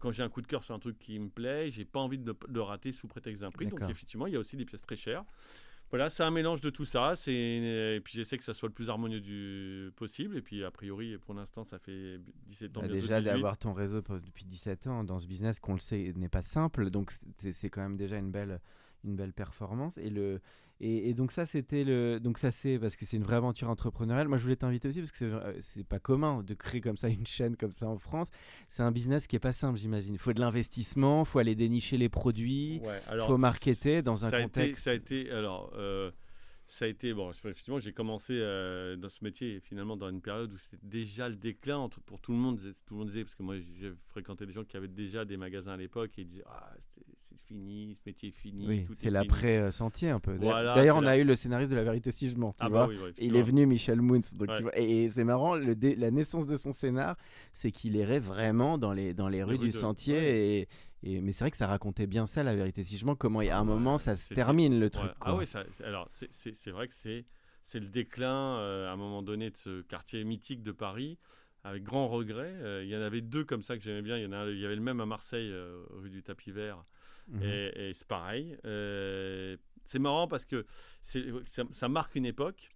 quand 0.00 0.10
j'ai 0.10 0.22
un 0.22 0.28
coup 0.28 0.42
de 0.42 0.46
cœur 0.46 0.64
sur 0.64 0.74
un 0.74 0.78
truc 0.78 0.98
qui 0.98 1.18
me 1.18 1.28
plaît, 1.28 1.70
j'ai 1.70 1.84
pas 1.84 2.00
envie 2.00 2.18
de, 2.18 2.34
le 2.48 2.60
rater 2.60 2.90
sous 2.90 3.06
prétexte 3.06 3.42
d'un 3.42 3.50
prix. 3.50 3.66
Donc 3.66 3.80
effectivement, 3.88 4.26
il 4.26 4.32
y 4.32 4.36
a 4.36 4.40
aussi 4.40 4.56
des 4.56 4.64
pièces 4.64 4.82
très 4.82 4.96
chères. 4.96 5.24
Voilà, 5.90 6.08
c'est 6.08 6.24
un 6.24 6.30
mélange 6.32 6.60
de 6.60 6.70
tout 6.70 6.84
ça. 6.84 7.14
C'est 7.14 7.32
et 7.32 8.00
puis 8.02 8.14
j'essaie 8.14 8.36
que 8.36 8.44
ça 8.44 8.54
soit 8.54 8.68
le 8.68 8.74
plus 8.74 8.90
harmonieux 8.90 9.20
du 9.20 9.90
possible. 9.96 10.36
Et 10.36 10.42
puis 10.42 10.64
a 10.64 10.70
priori, 10.70 11.16
pour 11.18 11.32
l'instant, 11.34 11.62
ça 11.64 11.78
fait 11.78 12.18
17 12.46 12.76
ans 12.76 12.80
Bah, 12.82 12.88
déjà 12.88 13.20
18. 13.20 13.30
d'avoir 13.32 13.56
ton 13.56 13.72
réseau 13.72 14.00
depuis 14.02 14.44
17 14.44 14.86
ans 14.88 15.04
dans 15.04 15.18
ce 15.18 15.26
business 15.26 15.60
qu'on 15.60 15.74
le 15.74 15.80
sait 15.80 16.12
n'est 16.16 16.28
pas 16.28 16.42
simple 16.42 16.90
donc 16.90 17.12
c'est 17.38 17.70
quand 17.70 17.82
même 17.82 17.96
déjà 17.96 18.16
une 18.18 18.30
belle 18.30 18.60
une 19.06 19.16
belle 19.16 19.32
performance 19.32 19.96
et 19.98 20.10
le 20.10 20.40
et, 20.78 21.08
et 21.08 21.14
donc 21.14 21.32
ça 21.32 21.46
c'était 21.46 21.84
le 21.84 22.20
donc 22.20 22.36
ça 22.36 22.50
c'est 22.50 22.78
parce 22.78 22.96
que 22.96 23.06
c'est 23.06 23.16
une 23.16 23.22
vraie 23.22 23.36
aventure 23.36 23.70
entrepreneuriale. 23.70 24.28
Moi 24.28 24.36
je 24.36 24.42
voulais 24.42 24.56
t'inviter 24.56 24.88
aussi 24.88 24.98
parce 25.00 25.10
que 25.12 25.16
c'est 25.60 25.80
euh, 25.80 25.84
pas 25.88 25.98
commun 25.98 26.42
de 26.42 26.52
créer 26.52 26.82
comme 26.82 26.98
ça 26.98 27.08
une 27.08 27.26
chaîne 27.26 27.56
comme 27.56 27.72
ça 27.72 27.88
en 27.88 27.96
France. 27.98 28.30
C'est 28.68 28.82
un 28.82 28.92
business 28.92 29.26
qui 29.26 29.36
est 29.36 29.40
pas 29.40 29.52
simple 29.52 29.78
j'imagine. 29.78 30.12
Il 30.14 30.18
faut 30.20 30.34
de 30.34 30.40
l'investissement 30.40 31.24
faut 31.24 31.38
aller 31.38 31.54
dénicher 31.54 31.96
les 31.96 32.10
produits 32.10 32.80
Ouais, 32.84 33.00
alors, 33.06 33.28
faut 33.28 33.38
marketer 33.38 34.02
dans 34.02 34.26
un 34.26 34.28
été- 34.28 34.42
contexte- 34.42 34.84
ça 34.84 34.90
a 34.90 34.94
été 34.94 35.30
alors. 35.30 35.72
euh, 35.76 36.10
ça 36.68 36.84
a 36.84 36.88
été 36.88 37.14
bon. 37.14 37.30
Effectivement, 37.30 37.78
j'ai 37.78 37.92
commencé 37.92 38.32
euh, 38.36 38.96
dans 38.96 39.08
ce 39.08 39.22
métier 39.22 39.60
finalement 39.60 39.96
dans 39.96 40.08
une 40.10 40.20
période 40.20 40.52
où 40.52 40.58
c'était 40.58 40.78
déjà 40.82 41.28
le 41.28 41.36
déclin 41.36 41.76
entre, 41.78 42.00
pour 42.00 42.20
tout 42.20 42.32
le 42.32 42.38
monde. 42.38 42.58
Tout 42.86 42.94
le 42.94 42.98
monde 42.98 43.06
disait 43.08 43.22
parce 43.22 43.34
que 43.36 43.42
moi 43.42 43.56
j'ai 43.58 43.92
fréquenté 44.08 44.46
des 44.46 44.52
gens 44.52 44.64
qui 44.64 44.76
avaient 44.76 44.88
déjà 44.88 45.24
des 45.24 45.36
magasins 45.36 45.72
à 45.72 45.76
l'époque 45.76 46.10
et 46.18 46.22
ils 46.22 46.26
disaient 46.26 46.42
ah 46.46 46.72
c'est 46.78 47.04
fini, 47.46 47.94
ce 47.94 48.00
métier 48.06 48.30
est 48.30 48.32
fini. 48.32 48.66
oui 48.66 48.86
c'est 48.94 49.10
l'après 49.10 49.70
sentier 49.70 50.10
un 50.10 50.18
peu 50.18 50.36
D'ailleurs- 50.36 50.74
Voilà, 50.74 50.96
on 50.96 51.06
a 51.06 51.16
eu 51.16 51.22
le 51.24 51.36
scénariste 51.36 51.70
de 51.70 51.76
la 51.76 51.84
vérité 51.84 52.10
si 52.10 52.28
je 52.28 52.36
mens 52.36 52.50
tu 52.52 52.56
Ah 52.60 52.68
vois 52.68 52.86
bah 52.86 52.92
oui, 52.92 52.98
ouais, 52.98 53.12
Il 53.18 53.36
est 53.36 53.42
venu 53.42 53.66
Michel 53.66 54.00
Moons. 54.00 54.20
Donc 54.36 54.48
Ouais. 54.48 54.56
tu 54.56 54.62
vois, 54.64 54.78
et, 54.78 55.04
et 55.04 55.08
c'est 55.08 55.22
marrant, 55.24 55.54
le 55.54 55.76
dé- 55.76 55.94
la 55.94 56.10
naissance 56.10 56.46
de 56.48 56.56
son 56.56 56.72
scénar, 56.72 57.16
c'est 57.52 57.70
qu'il 57.70 57.94
errait 57.96 58.18
vraiment 58.18 58.78
dans 58.78 58.92
les, 58.92 59.14
dans 59.14 59.28
les 59.28 59.42
rues 59.44 59.52
rues 59.52 59.58
du 59.58 59.66
de- 59.68 59.70
sentier. 59.72 60.60
Et, 60.62 60.68
et- 61.02 61.20
mais 61.20 61.32
c'est 61.32 61.44
vrai 61.44 61.50
que 61.50 61.56
ça 61.56 61.66
racontait 61.66 62.06
bien 62.06 62.26
ça, 62.26 62.42
la 62.42 62.54
vérité. 62.54 62.82
Si 62.84 62.98
je 62.98 63.04
mens, 63.06 63.14
comment 63.16 63.40
il 63.42 63.46
y 63.46 63.50
a 63.50 63.56
un 63.56 63.60
Ah 63.60 63.62
ouais, 63.62 63.68
moment, 63.68 63.98
ça 63.98 64.16
se 64.16 64.32
termine 64.34 64.78
le 64.78 64.86
Ouais. 64.86 64.90
truc. 64.90 65.12
Ah 65.20 65.34
oui, 65.34 65.46
ça- 65.46 65.64
alors 65.84 66.06
c'est- 66.08 66.70
vrai 66.70 66.88
que 66.88 66.94
c'est 66.94 67.24
le 67.80 67.88
déclin 67.88 68.58
euh, 68.58 68.88
à 68.88 68.92
un 68.92 68.96
moment 68.96 69.22
donné 69.22 69.50
de 69.50 69.56
ce 69.56 69.82
quartier 69.82 70.22
mythique 70.24 70.62
de 70.62 70.72
Paris. 70.72 71.18
Avec 71.64 71.82
grand 71.82 72.06
regret, 72.06 72.52
Euh, 72.62 72.84
il 72.84 72.88
y 72.90 72.96
en 72.96 73.00
avait 73.00 73.20
deux 73.22 73.44
comme 73.44 73.62
ça 73.64 73.76
que 73.76 73.82
j'aimais 73.82 74.02
bien. 74.02 74.16
Il 74.16 74.22
y 74.22 74.26
en 74.26 74.30
a, 74.32 74.36
un- 74.36 74.50
il 74.50 74.58
y 74.60 74.64
avait 74.64 74.76
le 74.76 74.80
même 74.82 75.00
à 75.00 75.06
Marseille, 75.06 75.50
euh, 75.50 75.82
rue 75.90 76.10
du 76.10 76.22
Tapis 76.22 76.52
Vert, 76.52 76.84
Mhm. 77.26 77.42
et, 77.42 77.88
et 77.88 77.92
c'est 77.92 78.06
pareil. 78.06 78.56
C'est 79.82 79.98
marrant 79.98 80.28
parce 80.28 80.44
que 80.44 80.64
ça, 81.00 81.62
ça 81.70 81.88
marque 81.88 82.14
une 82.14 82.26
époque. 82.26 82.70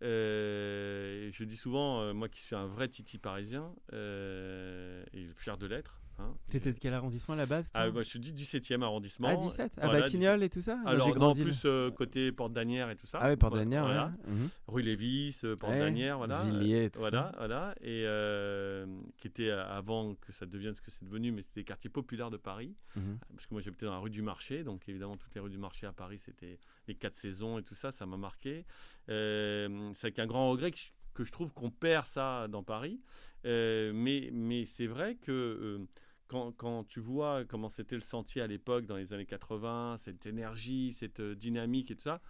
Je 0.00 1.44
dis 1.44 1.56
souvent, 1.56 2.14
moi 2.14 2.28
qui 2.28 2.40
suis 2.40 2.54
un 2.54 2.66
vrai 2.66 2.88
titi 2.88 3.18
parisien, 3.18 3.74
et 3.92 5.26
fier 5.34 5.56
de 5.58 5.66
l'être. 5.66 6.00
Hein, 6.18 6.34
T'étais 6.50 6.72
de 6.72 6.78
quel 6.78 6.94
arrondissement 6.94 7.34
à 7.34 7.38
la 7.38 7.46
base 7.46 7.70
ah, 7.74 7.90
moi, 7.90 8.02
je 8.02 8.08
suis 8.08 8.18
du 8.20 8.30
17e 8.32 8.82
arrondissement. 8.82 9.28
Ah, 9.30 9.36
17 9.36 9.78
À 9.78 9.86
Voilà, 9.86 10.00
Batignolles 10.00 10.42
et 10.42 10.48
tout 10.50 10.60
ça 10.60 10.78
Alors, 10.84 11.06
j'ai 11.06 11.18
non, 11.18 11.34
plus 11.34 11.62
euh, 11.64 11.90
côté 11.90 12.32
Porte 12.32 12.52
d'Anière 12.52 12.90
et 12.90 12.96
tout 12.96 13.06
ça. 13.06 13.18
Ah 13.20 13.28
ouais, 13.28 13.36
Porte 13.36 13.54
d'Anière, 13.54 13.84
voilà. 13.84 14.12
ouais. 14.26 14.32
Mhm. 14.32 14.48
Rue 14.68 14.82
Lévis, 14.82 15.40
euh, 15.44 15.56
Porte 15.56 15.72
Ouais, 15.72 15.78
d'Anière, 15.80 16.18
voilà. 16.18 16.42
Villiers 16.42 16.84
et 16.84 16.90
tout 16.90 17.00
voilà, 17.00 17.30
ça. 17.32 17.38
voilà. 17.38 17.74
Et 17.80 18.02
euh, 18.06 18.86
qui 19.18 19.26
était 19.28 19.48
euh, 19.50 19.66
avant 19.68 20.14
que 20.14 20.32
ça 20.32 20.46
devienne 20.46 20.74
ce 20.74 20.80
que 20.82 20.90
c'est 20.90 21.04
devenu, 21.04 21.32
mais 21.32 21.42
c'était 21.42 21.60
des 21.60 21.64
quartiers 21.64 21.90
populaires 21.90 22.30
de 22.30 22.36
Paris. 22.36 22.74
Mhm. 22.96 23.18
Parce 23.34 23.46
que 23.46 23.54
moi 23.54 23.60
j'habitais 23.62 23.86
dans 23.86 23.92
la 23.92 23.98
rue 23.98 24.10
du 24.10 24.22
Marché, 24.22 24.64
donc 24.64 24.88
évidemment 24.88 25.16
toutes 25.16 25.34
les 25.34 25.40
rues 25.40 25.50
du 25.50 25.58
Marché 25.58 25.86
à 25.86 25.92
Paris, 25.92 26.18
c'était 26.18 26.58
les 26.88 26.94
quatre 26.94 27.14
saisons 27.14 27.58
et 27.58 27.62
tout 27.62 27.74
ça, 27.74 27.90
ça 27.92 28.06
m'a 28.06 28.16
marqué. 28.16 28.64
Euh, 29.08 29.90
c'est 29.94 30.06
avec 30.06 30.18
un 30.18 30.26
grand 30.26 30.50
regret 30.50 30.70
que 30.70 30.78
je, 30.78 30.90
que 31.14 31.24
je 31.24 31.32
trouve 31.32 31.52
qu'on 31.52 31.70
perd 31.70 32.04
ça 32.06 32.48
dans 32.48 32.62
Paris. 32.62 33.00
Euh, 33.44 33.92
mais 33.94 34.30
mais 34.32 34.64
c'est 34.64 34.86
vrai 34.86 35.14
que 35.16 35.30
euh, 35.32 35.86
quand, 36.28 36.84
tu 36.84 37.00
vois 37.00 37.44
comment 37.44 37.68
c'était 37.68 37.94
le 37.94 38.00
sentier 38.00 38.42
à 38.42 38.46
l'époque, 38.46 38.86
dans 38.86 38.96
les 38.96 39.12
années 39.12 39.26
80, 39.26 39.96
cette 39.98 40.26
énergie, 40.26 40.92
cette 40.92 41.20
euh, 41.20 41.34
dynamique 41.34 41.90
et 41.90 41.94
tout 41.94 42.02
ça, 42.02 42.20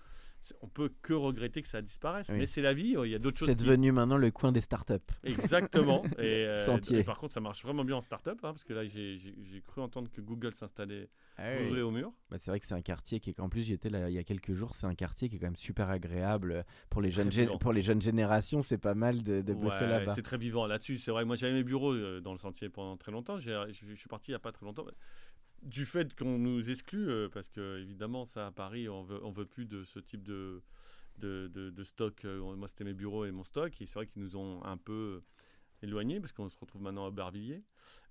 on 0.62 0.68
peut 0.68 0.90
que 1.02 1.12
regretter 1.12 1.62
que 1.62 1.68
ça 1.68 1.82
disparaisse. 1.82 2.28
Oui. 2.30 2.36
Mais 2.38 2.46
c'est 2.46 2.62
la 2.62 2.72
vie, 2.74 2.96
il 3.02 3.10
y 3.10 3.14
a 3.14 3.18
d'autres 3.18 3.38
choses 3.38 3.48
C'est 3.48 3.56
qui, 3.56 3.64
devenu 3.64 3.92
maintenant 3.92 4.16
le 4.16 4.30
coin 4.30 4.52
des 4.52 4.60
startups. 4.60 4.94
Exactement. 5.24 6.02
Et, 6.18 6.44
euh, 6.46 6.56
Sentier. 6.64 6.98
et 7.00 7.04
par 7.04 7.18
contre, 7.18 7.32
ça 7.32 7.40
marche 7.40 7.62
vraiment 7.62 7.84
bien 7.84 7.96
en 7.96 8.00
start-up, 8.00 8.38
hein, 8.42 8.52
parce 8.52 8.64
que 8.64 8.72
là, 8.72 8.84
j'ai 8.86 9.18
cru 9.66 9.80
entendre 9.80 10.10
que 10.10 10.20
Google 10.20 10.54
s'installait 10.54 11.08
Ah 11.36 11.54
vrai 11.68 11.80
au 11.82 11.90
mur. 11.90 12.12
Bah, 12.30 12.38
c'est 12.38 12.50
vrai 12.50 12.60
que 12.60 12.66
c'est 12.66 12.74
un 12.74 12.82
quartier 12.82 13.20
qui 13.20 13.30
est 13.30 13.40
en 13.40 13.48
plus 13.48 13.62
j'y 13.62 13.72
étais 13.74 13.88
là 13.90 14.08
il 14.08 14.14
y 14.14 14.18
a 14.18 14.24
quelques 14.24 14.52
jours 14.54 14.74
c'est 14.74 14.86
un 14.86 14.94
quartier 14.94 15.28
qui 15.28 15.36
est 15.36 15.38
quand 15.38 15.46
même 15.46 15.56
super 15.56 15.90
agréable 15.90 16.64
pour 16.90 17.00
les 17.02 17.10
jeunes 17.10 17.28
gé- 17.28 17.58
pour 17.58 17.72
les 17.72 17.82
jeunes 17.82 18.00
générations 18.02 18.60
c'est 18.62 18.78
pas 18.78 18.94
mal 18.94 19.22
de, 19.22 19.42
de 19.42 19.52
bosser 19.54 19.84
Ouais, 19.84 19.90
là-bas 19.90 20.14
C'est 20.14 20.22
très 20.22 20.38
vivant 20.38 20.66
là-dessus. 20.66 20.98
C'est 20.98 21.10
vrai, 21.10 21.24
moi 21.24 21.36
j'avais 21.36 21.52
mes 21.52 21.64
bureaux 21.64 21.92
euh, 21.92 22.20
dans 22.20 22.32
le 22.32 22.38
sentier 22.38 22.68
pendant 22.68 22.96
très 22.96 23.12
longtemps. 23.12 23.36
J'ai- 23.38 23.64
Je, 23.70 23.86
je 23.86 23.94
suis 23.94 24.08
parti 24.08 24.30
il 24.30 24.32
n'y 24.32 24.36
a 24.36 24.40
pas 24.40 24.52
très 24.52 24.64
longtemps. 24.66 24.84
Du 25.66 25.84
fait 25.84 26.14
qu'on 26.14 26.38
nous 26.38 26.70
exclut, 26.70 27.08
euh, 27.10 27.28
parce 27.28 27.48
que 27.48 27.80
évidemment, 27.80 28.24
ça 28.24 28.46
à 28.46 28.50
Paris, 28.52 28.88
on 28.88 29.02
veut, 29.02 29.18
veut 29.32 29.46
plus 29.46 29.66
de 29.66 29.82
ce 29.82 29.98
type 29.98 30.22
de, 30.22 30.62
de, 31.18 31.48
de- 31.48 31.70
stock. 31.82 32.24
Euh, 32.24 32.54
Moi, 32.54 32.68
c'était 32.68 32.84
mes 32.84 32.94
bureaux 32.94 33.24
et 33.24 33.32
mon 33.32 33.42
stock. 33.42 33.72
Et 33.80 33.86
c'est 33.86 33.94
vrai 33.94 34.06
qu'ils 34.06 34.22
nous 34.22 34.36
ont 34.36 34.64
un 34.64 34.76
peu 34.76 35.22
éloignés, 35.82 36.20
parce 36.20 36.32
qu'on 36.32 36.48
se 36.48 36.58
retrouve 36.58 36.82
maintenant 36.82 37.04
à 37.04 37.08
Aubervilliers. 37.08 37.64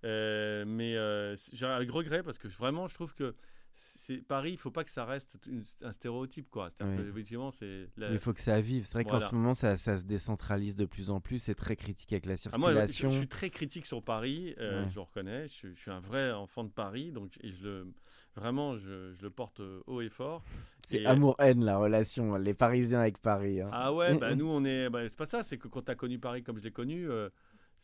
Euh, 0.04 0.66
mais 0.68 0.98
euh, 0.98 1.36
j'ai 1.54 1.66
avec 1.66 1.90
regret, 1.92 2.24
parce 2.24 2.38
que 2.38 2.50
vraiment, 2.50 2.88
je 2.88 2.94
trouve 2.94 3.16
que 3.16 3.34
c'est 3.78 4.18
Paris, 4.18 4.52
il 4.52 4.58
faut 4.58 4.72
pas 4.72 4.84
que 4.86 4.90
ça 4.90 5.04
reste 5.06 5.38
une- 5.48 5.64
un 5.82 5.92
stéréotype. 5.92 6.50
quoi. 6.50 6.70
Oui. 6.82 7.24
c'est. 7.52 7.90
la- 7.98 8.12
il 8.12 8.20
faut 8.20 8.34
que 8.34 8.42
ça 8.42 8.60
vive 8.62 8.86
c'est 8.86 8.94
vrai 8.94 9.04
qu'en 9.06 9.20
ce 9.20 9.36
moment 9.36 9.54
ça, 9.54 9.76
ça 9.78 9.98
se 9.98 10.06
décentralise 10.06 10.76
de 10.76 10.86
plus 10.86 11.10
en 11.10 11.20
plus 11.20 11.40
c'est 11.40 11.56
très 11.56 11.76
critique 11.76 12.12
avec 12.14 12.26
la 12.26 12.36
Ah, 12.52 12.58
moi, 12.58 12.70
je, 12.72 12.76
circulation 12.76 13.10
je 13.10 13.18
suis 13.18 13.28
très 13.28 13.50
critique 13.50 13.86
sur 13.86 14.02
Paris, 14.02 14.56
euh, 14.60 14.84
Ouais. 14.84 14.88
je 14.90 14.96
le 14.96 15.02
reconnais. 15.02 15.48
Je, 15.48 15.70
je 15.74 15.80
suis 15.80 15.92
un 15.92 16.00
vrai 16.00 16.32
enfant 16.32 16.64
de 16.64 16.70
Paris, 16.70 17.12
donc 17.12 17.34
et 17.42 17.50
je 17.50 17.64
le 17.64 17.88
vraiment, 18.36 18.76
je, 18.78 19.12
je 19.14 19.22
le 19.22 19.30
porte 19.30 19.60
euh, 19.60 19.82
haut 19.88 20.02
et 20.02 20.10
fort. 20.10 20.44
c'est 20.88 21.02
Et- 21.02 21.06
amour-haine 21.06 21.64
la 21.64 21.78
relation 21.78 22.36
les 22.36 22.54
Parisiens 22.54 23.00
avec 23.02 23.18
Paris 23.18 23.62
hein. 23.62 23.70
Ah 23.72 23.94
ouais, 23.94 24.14
Mm, 24.16 24.20
bah, 24.20 24.34
mm. 24.36 24.38
nous 24.38 24.48
on 24.48 24.64
est, 24.66 24.90
bah, 24.90 25.08
c'est 25.08 25.18
pas 25.18 25.26
ça. 25.26 25.44
C'est 25.44 25.58
que 25.58 25.68
quand 25.68 25.82
tu 25.84 25.92
as 25.92 25.96
connu 25.96 26.20
Paris 26.20 26.44
comme 26.44 26.58
je 26.58 26.64
l'ai 26.64 26.72
connu, 26.72 27.10
euh, 27.10 27.30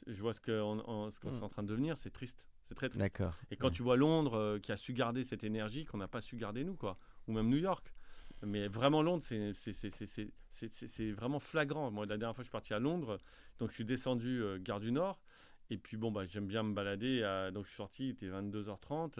je 0.08 0.22
vois 0.22 0.34
ce 0.34 0.42
qu'on 0.42 0.82
on- 0.88 1.12
ce 1.12 1.20
qu'on 1.20 1.32
Mm. 1.32 1.38
est 1.38 1.44
en 1.44 1.50
train 1.50 1.64
de 1.64 1.68
devenir, 1.68 1.98
c'est 1.98 2.10
triste, 2.12 2.48
c'est 2.72 2.76
très 2.76 2.90
triste. 2.90 3.00
d'accord 3.02 3.36
Et 3.52 3.58
quand 3.58 3.68
Ouais. 3.68 3.74
tu 3.74 3.84
vois 3.84 3.98
Londres 3.98 4.36
euh, 4.36 4.60
qui 4.60 4.72
a 4.72 4.78
su 4.78 4.94
garder 4.94 5.24
cette 5.24 5.44
énergie 5.44 5.84
qu'on 5.86 5.98
n'a 5.98 6.08
pas 6.08 6.22
su 6.22 6.38
garder 6.38 6.64
nous, 6.64 6.76
quoi, 6.76 6.98
ou 7.28 7.34
même 7.34 7.50
New 7.50 7.58
York. 7.58 7.94
Mais 8.44 8.68
vraiment 8.68 9.04
Londres, 9.04 9.22
c'est 9.22 9.54
c'est- 9.54 9.74
c'est- 9.74 9.90
c'est- 9.92 10.08
c'est- 10.08 10.32
c'est- 10.50 10.74
c'est- 10.74 10.88
c'est 10.88 11.12
vraiment 11.12 11.40
flagrant. 11.40 11.92
Moi, 11.92 12.06
la 12.06 12.18
dernière 12.18 12.34
fois, 12.36 12.42
je 12.44 12.48
suis 12.48 12.52
parti 12.52 12.74
à 12.74 12.80
Londres, 12.80 13.20
donc 13.60 13.70
je 13.70 13.76
suis 13.76 13.86
descendu 13.86 14.42
euh, 14.42 14.58
gare 14.60 14.80
du 14.80 14.92
Nord. 14.92 15.20
Et 15.70 15.78
puis 15.78 15.96
bon, 15.98 16.12
bah, 16.12 16.26
j'aime 16.26 16.48
bien 16.48 16.64
me 16.64 16.74
balader. 16.74 17.24
à- 17.24 17.52
donc 17.52 17.66
je 17.66 17.70
suis 17.70 17.78
sorti, 17.78 18.08
il 18.08 18.10
était 18.12 18.28
22h30. 18.30 19.20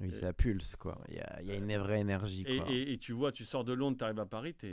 Euh, 0.00 0.04
oui 0.04 0.10
ça 0.12 0.32
pulse 0.32 0.76
quoi 0.76 0.98
il 1.08 1.16
y 1.16 1.20
a, 1.20 1.40
il 1.42 1.48
y 1.48 1.52
a 1.52 1.54
une 1.56 1.76
vraie 1.76 2.00
énergie 2.00 2.44
et, 2.46 2.56
quoi. 2.58 2.66
et- 2.70 2.92
et 2.94 2.98
tu 2.98 3.12
vois, 3.12 3.30
tu 3.32 3.44
sors 3.44 3.64
de 3.64 3.72
Londres, 3.72 3.96
tu 3.98 4.04
arrives 4.04 4.18
à 4.20 4.26
Paris, 4.26 4.54
tu 4.58 4.66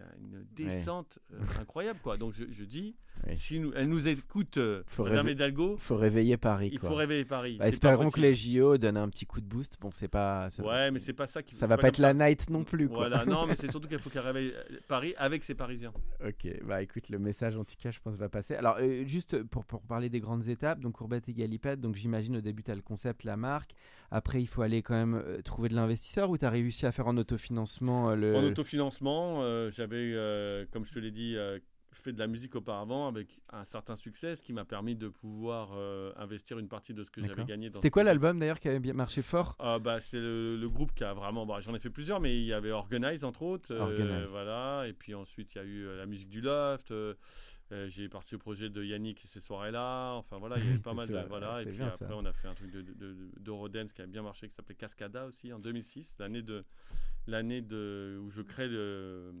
as 0.00 0.16
une 0.18 0.44
descente 0.54 1.18
euh, 1.32 1.38
incroyable. 1.60 2.00
quoi. 2.02 2.16
Donc 2.16 2.32
je, 2.32 2.44
je 2.50 2.64
dis, 2.64 2.96
Oui. 3.26 3.34
si 3.36 3.60
nous, 3.60 3.72
elle 3.74 3.88
nous 3.88 4.08
écoute, 4.08 4.58
euh, 4.58 4.82
Faut 4.86 5.04
Madame 5.04 5.26
rêver- 5.26 5.32
Hidalgo, 5.32 5.76
faut 5.78 5.96
réveiller 5.96 6.36
Paris 6.36 6.70
il 6.72 6.78
quoi. 6.80 6.88
faut 6.90 6.94
réveiller 6.96 7.24
Paris. 7.24 7.56
Bah, 7.58 7.68
espérons 7.68 8.10
que 8.10 8.20
les 8.20 8.34
JO 8.34 8.76
donnent 8.78 8.96
un 8.96 9.08
petit 9.08 9.26
coup 9.26 9.40
de 9.40 9.46
boost 9.46 9.76
bon 9.80 9.90
c'est 9.90 10.08
pas 10.08 10.50
ça, 10.50 10.64
Ouais, 10.64 10.90
mais 10.90 10.98
c'est 10.98 11.12
pas 11.12 11.26
ça 11.26 11.42
qui 11.42 11.54
ça 11.54 11.66
va 11.66 11.76
pas 11.76 11.88
être 11.88 11.98
la 11.98 12.12
night 12.14 12.50
non 12.50 12.64
plus 12.64 12.88
quoi 12.88 13.08
Voilà, 13.08 13.24
non, 13.24 13.46
mais 13.46 13.54
c'est 13.54 13.70
surtout 13.70 13.88
qu'il 13.88 13.98
faut 13.98 14.10
qu'elle 14.10 14.22
réveille 14.22 14.52
euh, 14.54 14.78
Paris 14.88 15.14
avec 15.16 15.44
ses 15.44 15.54
Parisiens. 15.54 15.92
Ok, 16.26 16.48
bah 16.64 16.82
écoute, 16.82 17.08
le 17.08 17.18
message 17.18 17.56
en 17.56 17.64
tout 17.64 17.76
cas, 17.80 17.90
je 17.90 18.00
pense, 18.00 18.16
va 18.16 18.28
passer. 18.28 18.54
Alors, 18.54 18.76
euh, 18.80 19.04
juste 19.06 19.42
pour, 19.44 19.64
pour 19.64 19.82
parler 19.82 20.08
des 20.08 20.20
grandes 20.20 20.48
étapes, 20.48 20.80
donc 20.80 20.94
Courbette 20.94 21.28
et 21.28 21.34
Galipette, 21.34 21.80
donc 21.80 21.94
j'imagine 21.96 22.36
au 22.36 22.40
début, 22.40 22.62
tu 22.62 22.70
as 22.70 22.74
le 22.74 22.82
concept, 22.82 23.24
la 23.24 23.36
marque. 23.36 23.72
Après, 24.16 24.40
il 24.40 24.46
faut 24.46 24.62
aller 24.62 24.80
quand 24.82 24.94
même 24.94 25.14
euh, 25.16 25.42
trouver 25.42 25.68
de 25.68 25.74
l'investisseur 25.74 26.30
ou 26.30 26.38
tu 26.38 26.44
as 26.44 26.50
réussi 26.50 26.86
à 26.86 26.92
faire 26.92 27.08
en 27.08 27.16
autofinancement 27.16 28.10
euh, 28.10 28.14
le. 28.16 28.36
En 28.36 28.44
autofinancement, 28.44 29.42
euh, 29.42 29.70
j'avais, 29.70 30.12
euh, 30.14 30.64
comme 30.70 30.84
je 30.84 30.92
te 30.94 30.98
l'ai 31.00 31.10
dit, 31.10 31.34
euh, 31.36 31.58
fait 31.92 32.12
de 32.12 32.18
la 32.18 32.26
musique 32.26 32.56
auparavant 32.56 33.06
avec 33.06 33.38
un 33.52 33.62
certain 33.64 33.94
succès, 33.96 34.34
ce 34.34 34.42
qui 34.42 34.52
m'a 34.52 34.64
permis 34.64 34.96
de 34.96 35.06
pouvoir 35.08 35.70
euh, 35.76 36.12
investir 36.16 36.58
une 36.58 36.66
partie 36.68 36.92
de 36.92 37.02
ce 37.04 37.10
que 37.10 37.20
j'avais 37.22 37.44
gagné. 37.44 37.70
dans 37.70 37.76
C'était 37.76 37.90
quoi 37.90 38.02
l'album 38.02 38.38
d'ailleurs 38.40 38.58
qui 38.58 38.68
avait 38.68 38.80
bien 38.80 38.94
marché 38.94 39.22
fort? 39.22 39.54
Ah, 39.60 39.78
bah, 39.78 40.00
C'était 40.00 40.18
le, 40.18 40.56
le 40.56 40.68
groupe 40.68 40.92
qui 40.94 41.04
a 41.04 41.14
vraiment. 41.14 41.46
bah, 41.46 41.58
J'en 41.60 41.72
ai 41.74 41.78
fait 41.78 41.90
plusieurs, 41.90 42.18
mais 42.20 42.36
il 42.36 42.44
y 42.46 42.52
avait 42.52 42.72
Organize 42.72 43.24
entre 43.24 43.42
autres. 43.42 43.72
euh, 43.72 43.80
Organize. 43.80 44.28
voilà. 44.30 44.86
Et 44.88 44.92
puis 44.92 45.14
ensuite, 45.14 45.54
il 45.54 45.58
y 45.58 45.60
a 45.60 45.64
eu 45.64 45.86
euh, 45.86 45.96
la 45.96 46.06
musique 46.06 46.28
du 46.30 46.40
Loft. 46.40 46.92
Euh, 47.72 47.88
j'ai 47.88 48.08
participé 48.08 48.36
au 48.36 48.38
projet 48.40 48.68
de 48.70 48.82
Yannick 48.84 49.20
ces 49.26 49.40
soirées-là. 49.40 50.14
Enfin 50.14 50.38
voilà, 50.38 50.58
il 50.58 50.64
y 50.64 50.68
avait 50.70 50.78
pas 50.78 50.94
mal 50.94 51.06
ça, 51.06 51.22
de. 51.22 51.28
Voilà. 51.28 51.62
Et 51.62 51.66
puis 51.66 51.76
bien, 51.76 51.86
après, 51.86 52.06
ça. 52.06 52.16
on 52.16 52.24
a 52.24 52.32
fait 52.32 52.48
un 52.48 52.54
truc 52.54 52.70
de, 52.70 52.82
de, 52.82 52.92
de- 52.94 53.16
d'Eurodance 53.40 53.92
qui 53.92 54.02
a 54.02 54.06
bien 54.06 54.22
marché, 54.22 54.48
qui 54.48 54.54
s'appelait 54.54 54.74
Cascada 54.74 55.26
aussi 55.26 55.52
en 55.52 55.58
2006, 55.58 56.16
l'année 56.18 56.42
de. 56.42 56.64
L'année 57.26 57.62
de, 57.62 58.20
où 58.22 58.28
je 58.30 58.42
crée 58.42 58.68
le 58.68 58.76
euh, 58.76 59.32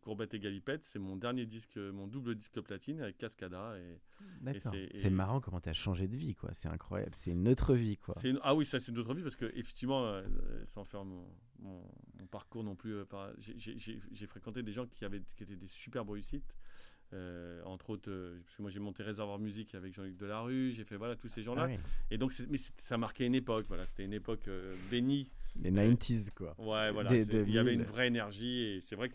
Courbette 0.00 0.32
et 0.32 0.38
Galipette, 0.38 0.86
c'est 0.86 0.98
mon 0.98 1.16
dernier 1.16 1.44
disque, 1.44 1.76
mon 1.76 2.06
double 2.06 2.34
disque 2.34 2.58
platine 2.62 2.98
avec 3.02 3.18
Cascada. 3.18 3.74
Et, 3.76 4.58
c'est- 4.58 4.88
C'est 4.96 5.08
et- 5.08 5.10
marrant 5.10 5.38
comment 5.42 5.60
tu 5.60 5.68
as 5.68 5.74
changé 5.74 6.08
de 6.08 6.16
vie, 6.16 6.34
quoi. 6.34 6.48
C'est 6.54 6.68
incroyable. 6.68 7.12
C'est 7.14 7.32
une 7.32 7.46
autre 7.50 7.74
vie, 7.74 7.98
quoi. 7.98 8.14
Une- 8.24 8.40
Ah 8.42 8.54
oui, 8.54 8.64
ça 8.64 8.80
c'est 8.80 8.90
d'autres 8.90 9.12
vies 9.12 9.22
parce 9.22 9.36
que 9.36 9.52
effectivement, 9.54 10.06
euh, 10.06 10.22
sans 10.64 10.84
faire 10.84 11.04
mon, 11.04 11.26
mon- 11.58 11.84
mon 12.18 12.26
parcours 12.26 12.64
non 12.64 12.74
plus, 12.74 12.94
euh, 12.94 13.04
par- 13.04 13.28
j'ai 13.38 14.26
fréquenté 14.26 14.62
des 14.62 14.72
gens 14.72 14.86
qui 14.86 15.04
avaient 15.04 15.20
qui 15.36 15.42
étaient 15.42 15.56
des 15.56 15.66
superbes 15.66 16.08
réussites. 16.08 16.54
Euh, 17.12 17.62
entre 17.64 17.90
autres, 17.90 18.10
euh, 18.10 18.40
parce 18.44 18.56
que 18.56 18.62
moi 18.62 18.70
j'ai 18.70 18.80
monté 18.80 19.02
Réservoir 19.04 19.38
Musique 19.38 19.74
avec 19.76 19.94
Jean-Luc 19.94 20.16
Delarue, 20.16 20.72
j'ai 20.72 20.84
fait 20.84 20.96
voilà 20.96 21.14
tous 21.14 21.28
ces 21.28 21.42
gens-là. 21.42 21.62
Ah 21.66 21.72
oui. 21.72 21.78
Et 22.10 22.18
donc, 22.18 22.34
mais 22.48 22.58
ça 22.78 22.98
marquait 22.98 23.26
une 23.26 23.34
époque. 23.34 23.66
Voilà, 23.68 23.86
c'était 23.86 24.04
une 24.04 24.12
époque 24.12 24.48
euh, 24.48 24.74
bénie. 24.90 25.30
Les 25.60 25.70
90s, 25.70 26.30
quoi. 26.34 26.54
Ouais, 26.58 26.90
voilà. 26.90 27.14
Il 27.14 27.50
y 27.50 27.58
avait 27.58 27.72
2000. 27.72 27.72
une 27.74 27.82
vraie 27.84 28.08
énergie 28.08 28.60
et 28.60 28.80
c'est 28.80 28.96
vrai 28.96 29.08
que 29.08 29.14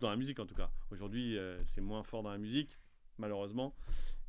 dans 0.00 0.10
la 0.10 0.16
musique 0.16 0.38
en 0.38 0.46
tout 0.46 0.54
cas. 0.54 0.70
Aujourd'hui, 0.90 1.38
c'est 1.64 1.80
moins 1.80 2.02
fort 2.02 2.22
dans 2.22 2.30
la 2.30 2.38
musique, 2.38 2.78
malheureusement. 3.18 3.74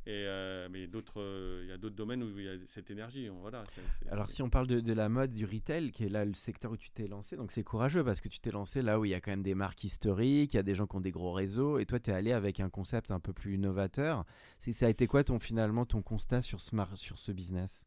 Et 0.04 0.24
euh, 0.26 0.68
mais 0.68 0.88
d'autres, 0.88 1.20
euh, 1.20 1.60
il 1.62 1.68
y 1.68 1.72
a 1.72 1.78
d'autres 1.78 1.94
domaines 1.94 2.24
où 2.24 2.36
il 2.36 2.44
y 2.44 2.48
a 2.48 2.54
cette 2.66 2.90
énergie. 2.90 3.30
on- 3.30 3.38
Voilà. 3.40 3.62
Alors 4.10 4.28
si 4.28 4.42
on 4.42 4.50
parle 4.50 4.66
de, 4.66 4.80
de 4.80 4.92
la 4.92 5.08
mode, 5.08 5.32
du 5.32 5.44
retail, 5.44 5.92
qui 5.92 6.04
est 6.04 6.08
là 6.08 6.24
le 6.24 6.34
secteur 6.34 6.72
où 6.72 6.76
tu 6.76 6.90
t'es 6.90 7.06
lancé, 7.06 7.36
donc 7.36 7.52
c'est 7.52 7.62
courageux 7.62 8.02
parce 8.02 8.20
que 8.20 8.28
tu 8.28 8.40
t'es 8.40 8.50
lancé 8.50 8.82
là 8.82 8.98
où 8.98 9.04
il 9.04 9.10
y 9.10 9.14
a 9.14 9.20
quand 9.20 9.30
même 9.30 9.44
des 9.44 9.54
marques 9.54 9.84
historiques, 9.84 10.54
il 10.54 10.56
y 10.56 10.60
a 10.60 10.64
des 10.64 10.74
gens 10.74 10.86
qui 10.88 10.96
ont 10.96 11.00
des 11.00 11.12
gros 11.12 11.32
réseaux, 11.32 11.78
et 11.78 11.86
toi 11.86 12.00
tu 12.00 12.10
es 12.10 12.14
allé 12.14 12.32
avec 12.32 12.58
un 12.58 12.68
concept 12.68 13.12
un 13.12 13.20
peu 13.20 13.32
plus 13.32 13.54
innovateur. 13.54 14.24
Ça 14.58 14.86
a 14.86 14.88
été 14.88 15.06
quoi 15.06 15.22
ton 15.22 15.38
finalement 15.38 15.86
ton 15.86 16.02
constat 16.02 16.42
sur 16.42 16.60
ce, 16.60 16.74
sur 16.96 17.16
ce 17.18 17.30
business? 17.30 17.86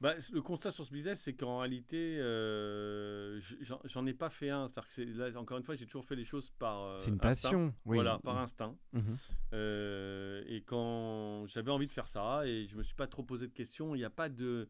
Bah, 0.00 0.14
le 0.32 0.42
constat 0.42 0.70
sur 0.70 0.84
ce 0.84 0.92
business, 0.92 1.20
c'est 1.22 1.32
qu'en 1.34 1.60
réalité, 1.60 2.18
euh, 2.20 3.40
j'en- 3.84 4.06
ai 4.06 4.12
pas 4.12 4.28
fait 4.28 4.50
un. 4.50 4.68
C'est-à-dire 4.68 4.90
que 4.94 5.18
là, 5.32 5.40
encore 5.40 5.56
une 5.56 5.64
fois, 5.64 5.74
j'ai 5.74 5.86
toujours 5.86 6.04
fait 6.04 6.16
les 6.16 6.24
choses 6.24 6.50
par. 6.50 6.82
euh, 6.82 6.96
C'est 6.98 7.08
une 7.08 7.14
instinct. 7.14 7.28
passion, 7.28 7.74
oui. 7.86 7.96
Voilà, 7.96 8.18
par 8.18 8.36
instinct. 8.38 8.76
Mhm. 8.92 9.16
Euh, 9.54 10.42
et 10.46 10.62
quand 10.62 11.46
j'avais 11.46 11.70
envie 11.70 11.86
de 11.86 11.92
faire 11.92 12.08
ça, 12.08 12.46
et 12.46 12.66
je 12.66 12.76
me 12.76 12.82
suis 12.82 12.94
pas 12.94 13.06
trop 13.06 13.22
posé 13.22 13.46
de 13.46 13.52
questions, 13.52 13.94
il 13.94 13.98
n'y 13.98 14.04
a 14.04 14.10
pas 14.10 14.28
de. 14.28 14.68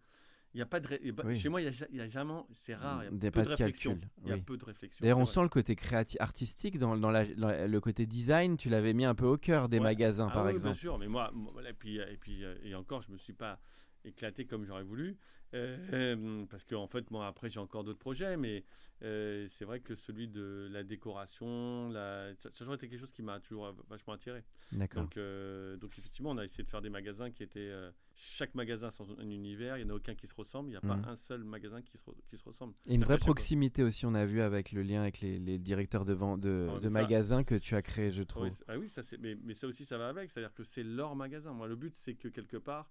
Il 0.54 0.58
y 0.58 0.62
a 0.62 0.66
pas 0.66 0.80
de 0.80 0.88
et 1.02 1.12
bah, 1.12 1.22
Oui. 1.26 1.36
Chez 1.38 1.50
moi, 1.50 1.60
il 1.60 1.64
y 1.70 1.96
y 1.96 2.00
a 2.00 2.06
jamais. 2.08 2.32
C'est 2.52 2.74
rare. 2.76 3.02
Il 3.04 3.22
y 3.22 3.26
a 3.26 3.30
peu 3.30 3.30
pas 3.30 3.44
de 3.44 3.50
de 3.50 3.56
calcul, 3.56 4.00
Il 4.22 4.28
y 4.28 4.32
a 4.32 4.36
oui. 4.36 4.40
peu 4.40 4.56
de 4.56 4.64
réflexion. 4.64 5.02
D'ailleurs, 5.02 5.18
on 5.18 5.24
vrai. 5.24 5.32
sent 5.34 5.42
le 5.42 5.48
côté 5.50 5.74
créatif, 5.76 6.18
artistique 6.20 6.78
dans, 6.78 6.96
dans 6.96 7.10
la- 7.10 7.26
dans 7.26 7.68
le 7.68 7.80
côté 7.80 8.06
design. 8.06 8.56
Tu 8.56 8.70
l'avais 8.70 8.94
mis 8.94 9.04
un 9.04 9.14
peu 9.14 9.26
au 9.26 9.36
cœur 9.36 9.68
des 9.68 9.78
Ouais. 9.78 9.82
magasins, 9.84 10.28
Ah 10.30 10.34
par 10.34 10.44
oui, 10.46 10.52
exemple. 10.52 10.72
Bien 10.72 10.80
sûr, 10.80 10.98
mais 10.98 11.08
moi, 11.08 11.30
moi, 11.34 11.50
et 11.68 11.74
puis, 11.74 11.96
et 11.98 12.16
puis, 12.16 12.42
et 12.62 12.74
encore, 12.74 13.02
je 13.02 13.10
me 13.12 13.18
suis 13.18 13.34
pas 13.34 13.60
éclaté 14.06 14.46
comme 14.46 14.64
j'aurais 14.64 14.84
voulu. 14.84 15.16
Euh, 15.54 16.44
parce 16.50 16.64
qu'en 16.64 16.82
en 16.82 16.86
fait, 16.86 17.10
moi, 17.10 17.26
après, 17.26 17.48
j'ai 17.48 17.60
encore 17.60 17.84
d'autres 17.84 17.98
projets, 17.98 18.36
mais 18.36 18.64
euh, 19.02 19.46
c'est 19.48 19.64
vrai 19.64 19.80
que 19.80 19.94
celui 19.94 20.28
de 20.28 20.68
la 20.70 20.82
décoration, 20.82 21.88
la... 21.90 22.34
ça, 22.34 22.42
ça 22.42 22.48
a 22.48 22.58
toujours 22.58 22.74
été 22.74 22.88
quelque 22.88 22.98
chose 22.98 23.12
qui 23.12 23.22
m'a 23.22 23.38
toujours 23.40 23.72
vachement 23.88 24.14
attiré. 24.14 24.42
D'accord. 24.72 25.02
Donc, 25.04 25.16
euh, 25.16 25.76
donc, 25.76 25.96
effectivement, 25.98 26.30
on 26.30 26.38
a 26.38 26.44
essayé 26.44 26.64
de 26.64 26.68
faire 26.68 26.82
des 26.82 26.90
magasins 26.90 27.30
qui 27.30 27.42
étaient. 27.42 27.72
chaque 28.14 28.54
magasin 28.54 28.90
sans 28.90 29.08
un 29.18 29.30
univers, 29.30 29.78
il 29.78 29.84
n'y 29.84 29.90
en 29.90 29.94
a 29.94 29.96
aucun 29.96 30.14
qui 30.14 30.26
se 30.26 30.34
ressemble, 30.34 30.68
il 30.68 30.72
n'y 30.72 30.76
a 30.76 30.80
Mhm. 30.82 31.02
pas 31.02 31.08
un 31.10 31.16
seul 31.16 31.44
magasin 31.44 31.80
qui 31.82 31.96
se, 31.96 32.04
re- 32.04 32.14
qui 32.28 32.36
se 32.36 32.44
ressemble. 32.44 32.74
Et 32.86 32.94
une 32.94 33.04
vraie 33.04 33.18
fois. 33.18 33.26
proximité 33.26 33.82
aussi, 33.82 34.04
on 34.06 34.14
a 34.14 34.24
vu 34.26 34.40
avec 34.40 34.72
le 34.72 34.82
lien 34.82 35.02
avec 35.02 35.20
les, 35.20 35.38
les 35.38 35.58
directeurs 35.58 36.04
de, 36.04 36.12
vente 36.12 36.40
de, 36.40 36.68
Ah, 36.74 36.78
de 36.80 36.88
ça, 36.88 37.00
magasins 37.00 37.42
que 37.44 37.54
tu 37.58 37.74
as 37.74 37.82
créé, 37.82 38.10
je 38.12 38.22
trouve. 38.22 38.48
C'est- 38.50 38.64
ah 38.68 38.78
oui, 38.78 38.88
ça, 38.88 39.02
mais, 39.20 39.36
mais 39.42 39.54
ça 39.54 39.66
aussi, 39.66 39.84
ça 39.84 39.96
va 39.98 40.08
avec. 40.08 40.30
C'est-à-dire 40.30 40.54
que 40.54 40.64
c'est 40.64 40.82
leur 40.82 41.14
magasin. 41.14 41.52
Moi, 41.52 41.68
le 41.68 41.76
but, 41.76 41.94
c'est 41.94 42.14
que 42.14 42.28
quelque 42.28 42.56
part, 42.56 42.90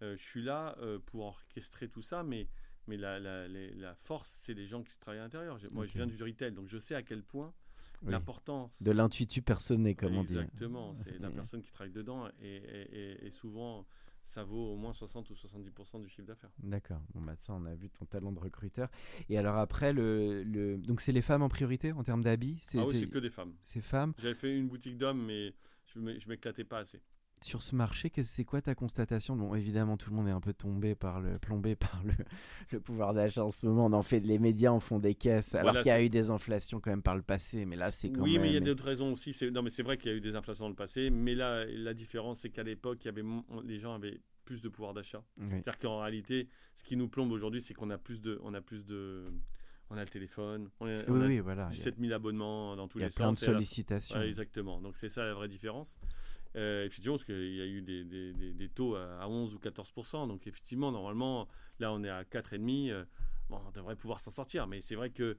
je 0.00 0.14
suis 0.16 0.42
là 0.42 0.76
euh, 0.80 0.98
pour 0.98 1.22
orchestrer 1.26 1.88
tout 1.88 2.02
ça, 2.02 2.22
mais, 2.22 2.48
mais 2.86 2.96
la, 2.96 3.18
la, 3.18 3.48
la 3.48 3.94
force, 3.94 4.28
c'est 4.28 4.54
les 4.54 4.66
gens 4.66 4.82
qui 4.82 4.98
travaillent 4.98 5.20
à 5.20 5.24
l'intérieur. 5.24 5.56
Moi, 5.72 5.86
je 5.86 5.94
viens 5.94 6.06
du 6.06 6.22
retail, 6.22 6.52
donc 6.52 6.68
je 6.68 6.78
sais 6.78 6.94
à 6.94 7.02
quel 7.02 7.22
point 7.22 7.52
Oui. 8.02 8.10
l'importance. 8.12 8.82
De 8.82 8.90
l'intuitu 8.92 9.40
personné, 9.42 9.94
comme 9.94 10.16
on 10.16 10.24
dit. 10.24 10.34
Exactement, 10.36 10.94
c'est 10.94 11.18
la 11.18 11.30
personne 11.30 11.62
qui 11.62 11.72
travaille 11.72 11.92
dedans 11.92 12.28
et, 12.42 12.56
et- 12.56 12.96
et- 13.22 13.26
et 13.26 13.30
souvent, 13.30 13.86
ça 14.26 14.42
vaut 14.42 14.72
au 14.72 14.76
moins 14.76 14.92
60 14.94 15.28
ou 15.30 15.34
70% 15.34 16.00
du 16.00 16.08
chiffre 16.08 16.26
d'affaires. 16.26 16.50
D'accord. 16.58 17.00
Bon, 17.14 17.20
bah 17.20 17.36
ça, 17.36 17.52
on 17.52 17.64
a 17.66 17.74
vu 17.74 17.90
ton 17.90 18.06
talent 18.06 18.32
de 18.32 18.38
recruteur. 18.38 18.88
Et 19.28 19.36
alors 19.38 19.56
après, 19.56 19.92
le, 19.92 20.42
le... 20.44 20.78
donc 20.78 21.00
c'est 21.02 21.12
les 21.12 21.20
femmes 21.22 21.42
en 21.42 21.48
priorité 21.50 21.92
en 21.92 22.02
termes 22.02 22.22
d'habits? 22.24 22.58
Ah 22.74 22.84
oui, 22.86 23.00
c'est- 23.00 23.06
que 23.08 23.18
des 23.18 23.28
femmes. 23.30 23.54
c'est 23.60 23.82
femmes? 23.82 24.14
J'avais 24.18 24.34
fait 24.34 24.56
une 24.56 24.66
boutique 24.68 24.96
d'hommes, 24.96 25.22
mais 25.26 25.52
je 25.86 26.00
je 26.18 26.28
m'éclatais 26.28 26.64
pas 26.64 26.78
assez. 26.78 27.02
Sur 27.44 27.62
ce 27.62 27.76
marché, 27.76 28.10
c'est 28.22 28.44
quoi 28.46 28.62
ta 28.62 28.74
constatation? 28.74 29.36
Bon, 29.36 29.54
évidemment, 29.54 29.98
tout 29.98 30.08
le 30.08 30.16
monde 30.16 30.28
est 30.28 30.30
un 30.32 30.40
peu 30.40 30.54
tombé 30.54 30.94
par 30.94 31.20
le, 31.20 31.38
plombé 31.38 31.74
par 31.76 32.02
le, 32.02 32.14
le 32.70 32.80
pouvoir 32.80 33.12
d'achat 33.12 33.44
en 33.44 33.50
ce 33.50 33.66
moment. 33.66 33.84
On 33.84 33.92
en 33.92 34.02
fait, 34.02 34.20
les 34.20 34.38
médias 34.38 34.70
en 34.70 34.80
font 34.80 34.98
des 34.98 35.14
caisses, 35.14 35.54
alors 35.54 35.72
Voilà, 35.72 35.82
qu'il 35.82 35.90
y 35.90 35.92
a 35.92 36.02
eu 36.02 36.08
des 36.08 36.30
inflations 36.30 36.80
quand 36.80 36.88
même 36.88 37.02
par 37.02 37.14
le 37.16 37.20
passé. 37.20 37.66
Mais 37.66 37.76
là, 37.76 37.90
c'est 37.90 38.08
quand 38.08 38.22
Oui, 38.22 38.32
même. 38.34 38.42
mais 38.42 38.48
il 38.48 38.54
y 38.54 38.56
a 38.56 38.60
d'autres 38.60 38.84
raisons 38.86 39.12
aussi. 39.12 39.34
C'est- 39.34 39.50
Non, 39.50 39.60
mais 39.60 39.68
c'est 39.68 39.82
vrai 39.82 39.98
qu'il 39.98 40.10
y 40.10 40.14
a 40.14 40.16
eu 40.16 40.22
des 40.22 40.36
inflations 40.36 40.64
dans 40.64 40.70
le 40.70 40.74
passé, 40.74 41.10
mais 41.10 41.34
là, 41.34 41.66
la 41.66 41.92
différence, 41.92 42.40
c'est 42.40 42.48
qu'à 42.48 42.62
l'époque, 42.62 43.04
il 43.04 43.08
y 43.08 43.10
avait 43.10 43.22
mon- 43.22 43.44
les 43.62 43.78
gens 43.78 43.92
avaient 43.92 44.22
plus 44.46 44.62
de 44.62 44.70
pouvoir 44.70 44.94
d'achat. 44.94 45.22
Oui. 45.36 45.46
C'est-à-dire 45.50 45.78
qu'en 45.78 46.00
réalité, 46.00 46.48
ce 46.74 46.82
qui 46.82 46.96
nous 46.96 47.08
plombe 47.08 47.30
aujourd'hui, 47.30 47.60
c'est 47.60 47.74
qu'on 47.74 47.90
a 47.90 47.98
plus 47.98 48.22
de, 48.22 48.40
on 48.42 48.54
a 48.54 48.62
plus 48.62 48.86
de, 48.86 49.26
on 49.90 49.98
a 49.98 50.00
le 50.02 50.08
téléphone, 50.08 50.70
on 50.80 50.86
a, 50.86 50.98
on 51.08 51.12
Oui, 51.12 51.24
a 51.24 51.26
oui, 51.26 51.38
voilà. 51.40 51.68
Il 51.70 51.76
y 51.76 51.82
a, 51.82 51.84
17 51.90 51.96
000 52.00 52.12
abonnements 52.14 52.74
dans 52.74 52.88
tous 52.88 53.00
il 53.00 53.02
y 53.02 53.04
a 53.04 53.08
les 53.08 53.12
plein 53.14 53.32
de 53.32 53.36
sens. 53.36 53.44
sollicitations. 53.44 54.16
Ouais, 54.18 54.28
exactement. 54.28 54.80
Donc 54.80 54.96
c'est 54.96 55.10
ça 55.10 55.26
la 55.26 55.34
vraie 55.34 55.48
différence. 55.48 55.98
Euh, 56.56 56.84
effectivement, 56.84 57.14
parce 57.16 57.24
qu'il 57.24 57.54
y 57.54 57.60
a 57.60 57.66
eu 57.66 57.82
des, 57.82 58.04
des- 58.04 58.32
des- 58.32 58.52
taux 58.68 58.94
à 58.94 59.18
à 59.20 59.28
11 59.28 59.54
ou 59.54 59.58
14 59.58 59.90
Donc 60.28 60.46
effectivement, 60.46 60.92
normalement, 60.92 61.48
là 61.80 61.92
on 61.92 62.02
est 62.04 62.08
à 62.10 62.24
4,5. 62.24 62.90
euh, 62.90 63.04
bon, 63.48 63.60
on 63.66 63.70
devrait 63.72 63.96
pouvoir 63.96 64.20
s'en 64.20 64.30
sortir. 64.30 64.66
Mais 64.66 64.80
c'est 64.80 64.94
vrai 64.94 65.10
que 65.10 65.36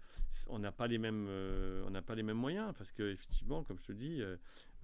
on 0.47 0.59
n'a 0.59 0.71
pas 0.71 0.87
les 0.87 0.97
mêmes, 0.97 1.25
euh, 1.29 1.83
pas 2.01 2.15
les 2.15 2.23
mêmes 2.23 2.37
moyens 2.37 2.73
parce 2.77 2.91
que 2.91 3.03
effectivement, 3.11 3.63
comme 3.63 3.79
je 3.79 3.87
te 3.87 3.91
dis, 3.93 4.21
euh, 4.21 4.35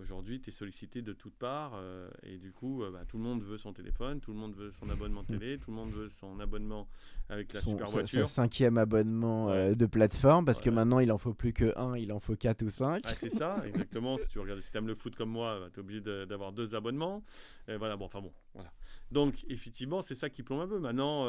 aujourd'hui, 0.02 0.42
tu 0.42 0.50
es 0.50 0.52
sollicité 0.54 1.02
de 1.02 1.14
toutes 1.14 1.36
parts 1.36 1.74
euh, 1.76 2.10
et 2.24 2.38
du 2.38 2.52
coup, 2.52 2.84
euh, 2.84 2.92
bah, 2.92 3.06
tout 3.08 3.18
le 3.18 3.24
monde 3.24 3.42
veut 3.44 3.58
son 3.58 3.72
téléphone, 3.74 4.20
tout 4.20 4.32
le 4.34 4.38
monde 4.40 4.56
veut 4.56 4.72
son 4.72 4.90
abonnement 4.90 5.24
télé, 5.24 5.58
tout 5.60 5.70
le 5.72 5.78
monde 5.78 5.92
veut 5.92 6.10
son 6.10 6.40
abonnement 6.40 6.88
avec 7.30 7.54
la 7.54 7.62
Son- 7.62 7.72
super 7.72 7.86
voiture. 7.88 8.28
Sa 8.28 8.34
cinquième 8.44 8.78
abonnement 8.78 9.50
euh, 9.50 9.74
de 9.76 9.86
plateforme, 9.86 10.44
parce 10.46 10.60
que 10.62 10.70
maintenant 10.70 11.00
il 11.00 11.12
en 11.12 11.18
faut 11.18 11.34
plus 11.34 11.54
que 11.54 11.78
un, 11.78 11.96
il 11.98 12.12
en 12.12 12.20
faut 12.20 12.36
quatre 12.36 12.64
ou 12.64 12.70
cinq. 12.70 13.02
Ah, 13.06 13.14
c'est 13.16 13.30
ça, 13.30 13.62
exactement. 13.66 14.18
si 14.18 14.28
tu 14.28 14.40
regardes, 14.40 14.62
si 14.62 14.76
aimes 14.76 14.88
le 14.88 14.96
foot 14.96 15.16
comme 15.16 15.30
moi, 15.30 15.68
tu 15.74 15.80
es 15.80 15.84
obligé 15.84 16.02
de- 16.02 16.26
d'avoir 16.26 16.52
deux 16.52 16.76
abonnements. 16.76 17.24
Et 17.68 17.78
voilà, 17.78 17.96
bon, 17.96 18.06
enfin 18.06 18.22
bon, 18.22 18.34
voilà. 18.54 18.72
Donc, 19.12 19.46
effectivement, 19.50 20.02
c'est 20.02 20.16
ça 20.16 20.30
qui 20.30 20.42
plombe 20.44 20.62
un 20.62 20.68
peu. 20.68 20.80
Maintenant, 20.80 21.26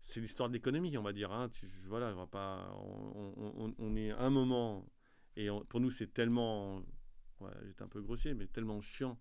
c'est 0.00 0.20
l'histoire 0.20 0.48
de 0.48 0.54
l'économie, 0.54 0.96
on 0.98 1.02
va 1.02 1.12
dire. 1.12 1.32
hein. 1.32 1.48
Tu, 1.48 1.66
voilà, 1.88 2.12
on 2.12 2.16
va 2.16 2.26
pas. 2.26 2.68
On, 3.14 3.32
on- 3.36 3.64
on- 3.66 3.74
on 3.78 3.96
est 3.96 4.10
à 4.12 4.20
un 4.22 4.30
moment, 4.30 4.84
et 5.36 5.50
on- 5.50 5.64
pour 5.64 5.80
nous, 5.80 5.90
c'est 5.90 6.12
tellement. 6.12 6.80
Ouais, 7.40 7.50
j'étais 7.66 7.82
un 7.82 7.88
peu 7.88 8.00
grossier, 8.00 8.34
mais 8.34 8.46
tellement 8.46 8.80
chiant 8.80 9.18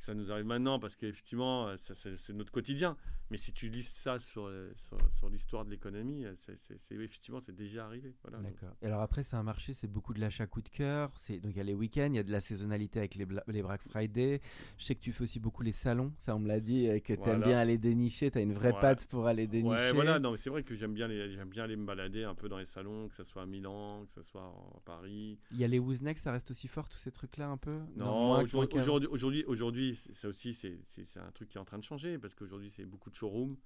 que 0.00 0.06
ça 0.06 0.14
nous 0.14 0.32
arrive 0.32 0.46
maintenant 0.46 0.78
parce 0.80 0.96
qu'effectivement, 0.96 1.76
ça, 1.76 1.94
c'est 1.94 2.32
notre 2.32 2.50
quotidien. 2.52 2.96
Mais 3.30 3.36
si 3.36 3.52
tu 3.52 3.68
lis 3.68 3.84
ça 3.84 4.18
sur, 4.18 4.46
euh, 4.46 4.72
sur, 4.74 4.98
sur 5.12 5.28
l'histoire 5.28 5.64
de 5.64 5.70
l'économie, 5.70 6.24
euh, 6.24 6.32
c'est 6.34 6.94
effectivement, 6.94 7.38
c'est 7.38 7.54
déjà 7.54 7.84
arrivé. 7.86 8.12
Voilà, 8.24 8.38
D'accord. 8.38 8.74
Et 8.82 8.86
alors 8.86 9.02
après, 9.02 9.22
c'est 9.22 9.36
un 9.36 9.44
marché, 9.44 9.72
c'est 9.72 9.86
beaucoup 9.86 10.12
de 10.14 10.20
l'achat 10.20 10.48
coup 10.48 10.62
de 10.62 10.68
cœur. 10.68 11.10
Donc 11.10 11.52
il 11.52 11.56
y 11.56 11.60
a 11.60 11.64
les 11.64 11.74
week-ends, 11.74 12.08
il 12.10 12.16
y 12.16 12.18
a 12.18 12.24
de 12.24 12.32
la 12.32 12.40
saisonnalité 12.40 12.98
avec 12.98 13.14
les, 13.14 13.26
bla- 13.26 13.44
les 13.46 13.62
Black 13.62 13.82
Friday. 13.88 14.40
Je 14.78 14.84
sais 14.84 14.96
que 14.96 15.00
tu 15.00 15.12
fais 15.12 15.22
aussi 15.24 15.38
beaucoup 15.38 15.62
les 15.62 15.70
salons. 15.70 16.12
Ça, 16.18 16.34
on 16.34 16.40
me 16.40 16.48
l'a 16.48 16.58
dit, 16.58 16.88
euh, 16.88 16.98
que 16.98 17.12
tu 17.12 17.12
aimes 17.12 17.18
Voilà. 17.18 17.46
bien 17.46 17.58
aller 17.58 17.78
dénicher. 17.78 18.32
Tu 18.32 18.38
as 18.38 18.40
une 18.40 18.52
vraie 18.52 18.70
Voilà. 18.70 18.96
patte 18.96 19.06
pour 19.06 19.26
aller 19.28 19.46
dénicher. 19.46 19.74
Ouais, 19.74 19.92
voilà, 19.92 20.18
non, 20.18 20.34
c'est 20.36 20.50
vrai 20.50 20.64
que 20.64 20.74
j'aime 20.74 20.94
bien, 20.94 21.06
les, 21.06 21.36
bien 21.44 21.62
aller 21.64 21.76
me 21.76 21.86
balader 21.86 22.24
un 22.24 22.34
peu 22.34 22.48
dans 22.48 22.58
les 22.58 22.66
salons, 22.66 23.08
que 23.08 23.14
ce 23.14 23.22
soit 23.22 23.42
à 23.42 23.46
Milan, 23.46 24.04
que 24.06 24.12
ce 24.12 24.22
soit 24.24 24.42
en 24.42 24.80
Paris. 24.84 25.38
Il 25.52 25.58
y 25.58 25.64
a 25.64 25.68
les 25.68 25.78
Woozneck, 25.78 26.18
ça 26.18 26.32
reste 26.32 26.50
aussi 26.50 26.66
fort, 26.66 26.88
tous 26.88 26.98
ces 26.98 27.12
trucs-là 27.12 27.48
un 27.48 27.58
peu? 27.58 27.78
Non, 27.94 28.40
aujourd'hui, 28.40 28.78
aujourd'hui, 29.08 29.44
aujourd'hui, 29.46 29.89
aujourd'hui, 29.90 30.14
ça 30.14 30.28
aussi, 30.28 30.54
c'est, 30.54 31.18
un 31.18 31.30
truc 31.32 31.48
qui 31.48 31.56
est 31.56 31.60
en 31.60 31.64
train 31.64 31.78
de 31.78 31.84
changer 31.84 32.18
parce 32.18 32.34
qu'aujourd'hui, 32.34 32.70
c'est 32.70 32.84
beaucoup 32.84 33.10
de 33.10 33.14
showrooms. 33.14 33.56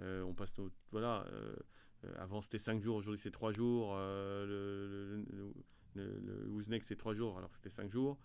Euh, 0.00 0.22
on 0.22 0.34
passe 0.34 0.56
nos, 0.58 0.70
voilà, 0.90 1.24
euh, 1.32 1.56
avant 2.18 2.40
c'était 2.42 2.58
5 2.58 2.82
jours, 2.82 2.96
aujourd'hui 2.96 3.18
c'est 3.20 3.30
3 3.30 3.52
jours. 3.52 3.94
euh, 3.96 4.44
le, 4.46 5.24
le, 5.32 5.52
le, 5.94 6.18
le 6.20 6.48
Woozneck, 6.50 6.84
c'est 6.84 6.96
3 6.96 7.14
jours 7.14 7.38
alors 7.38 7.50
que 7.50 7.56
c'était 7.56 7.70
5 7.70 7.90
jours. 7.90 8.18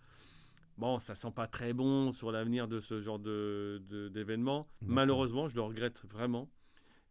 Bon, 0.78 0.98
ça 0.98 1.14
sent 1.14 1.30
pas 1.34 1.46
très 1.46 1.72
bon 1.72 2.12
sur 2.12 2.32
l'avenir 2.32 2.66
de 2.68 2.80
ce 2.80 3.00
genre 3.00 3.18
de, 3.18 3.82
de- 3.88 4.08
d'événement. 4.08 4.68
D'accord. 4.80 4.94
Malheureusement, 4.94 5.46
je 5.48 5.54
le 5.54 5.62
regrette 5.62 6.02
vraiment. 6.10 6.50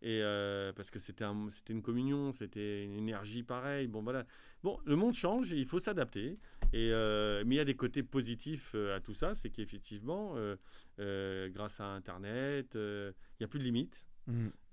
Et 0.04 0.22
euh, 0.24 0.74
parce 0.74 0.90
que 0.90 0.98
c'était, 0.98 1.24
un, 1.24 1.50
c'était 1.52 1.74
une 1.74 1.84
communion, 1.84 2.32
c'était 2.32 2.84
une 2.84 2.96
énergie 2.96 3.44
pareille. 3.44 3.88
Bon, 3.88 4.02
voilà. 4.02 4.26
Bon, 4.64 4.80
le 4.86 4.96
monde 4.96 5.14
change 5.14 5.52
il 5.52 5.66
faut 5.66 5.80
s'adapter. 5.80 6.40
Et, 6.74 6.92
euh, 6.92 7.44
mais 7.46 7.56
il 7.56 7.58
y 7.58 7.62
a 7.62 7.66
des 7.66 7.76
côtés 7.76 8.02
positifs 8.02 8.72
euh, 8.76 8.96
à 8.96 9.00
tout 9.00 9.14
ça, 9.14 9.34
c'est 9.34 9.50
qu'effectivement, 9.50 10.36
euh, 11.00 11.50
grâce 11.50 11.80
à 11.80 11.86
Internet, 11.86 12.74
il 12.76 13.14
n'y 13.40 13.44
a 13.44 13.48
plus 13.48 13.60
de 13.60 13.66
limites. 13.66 14.06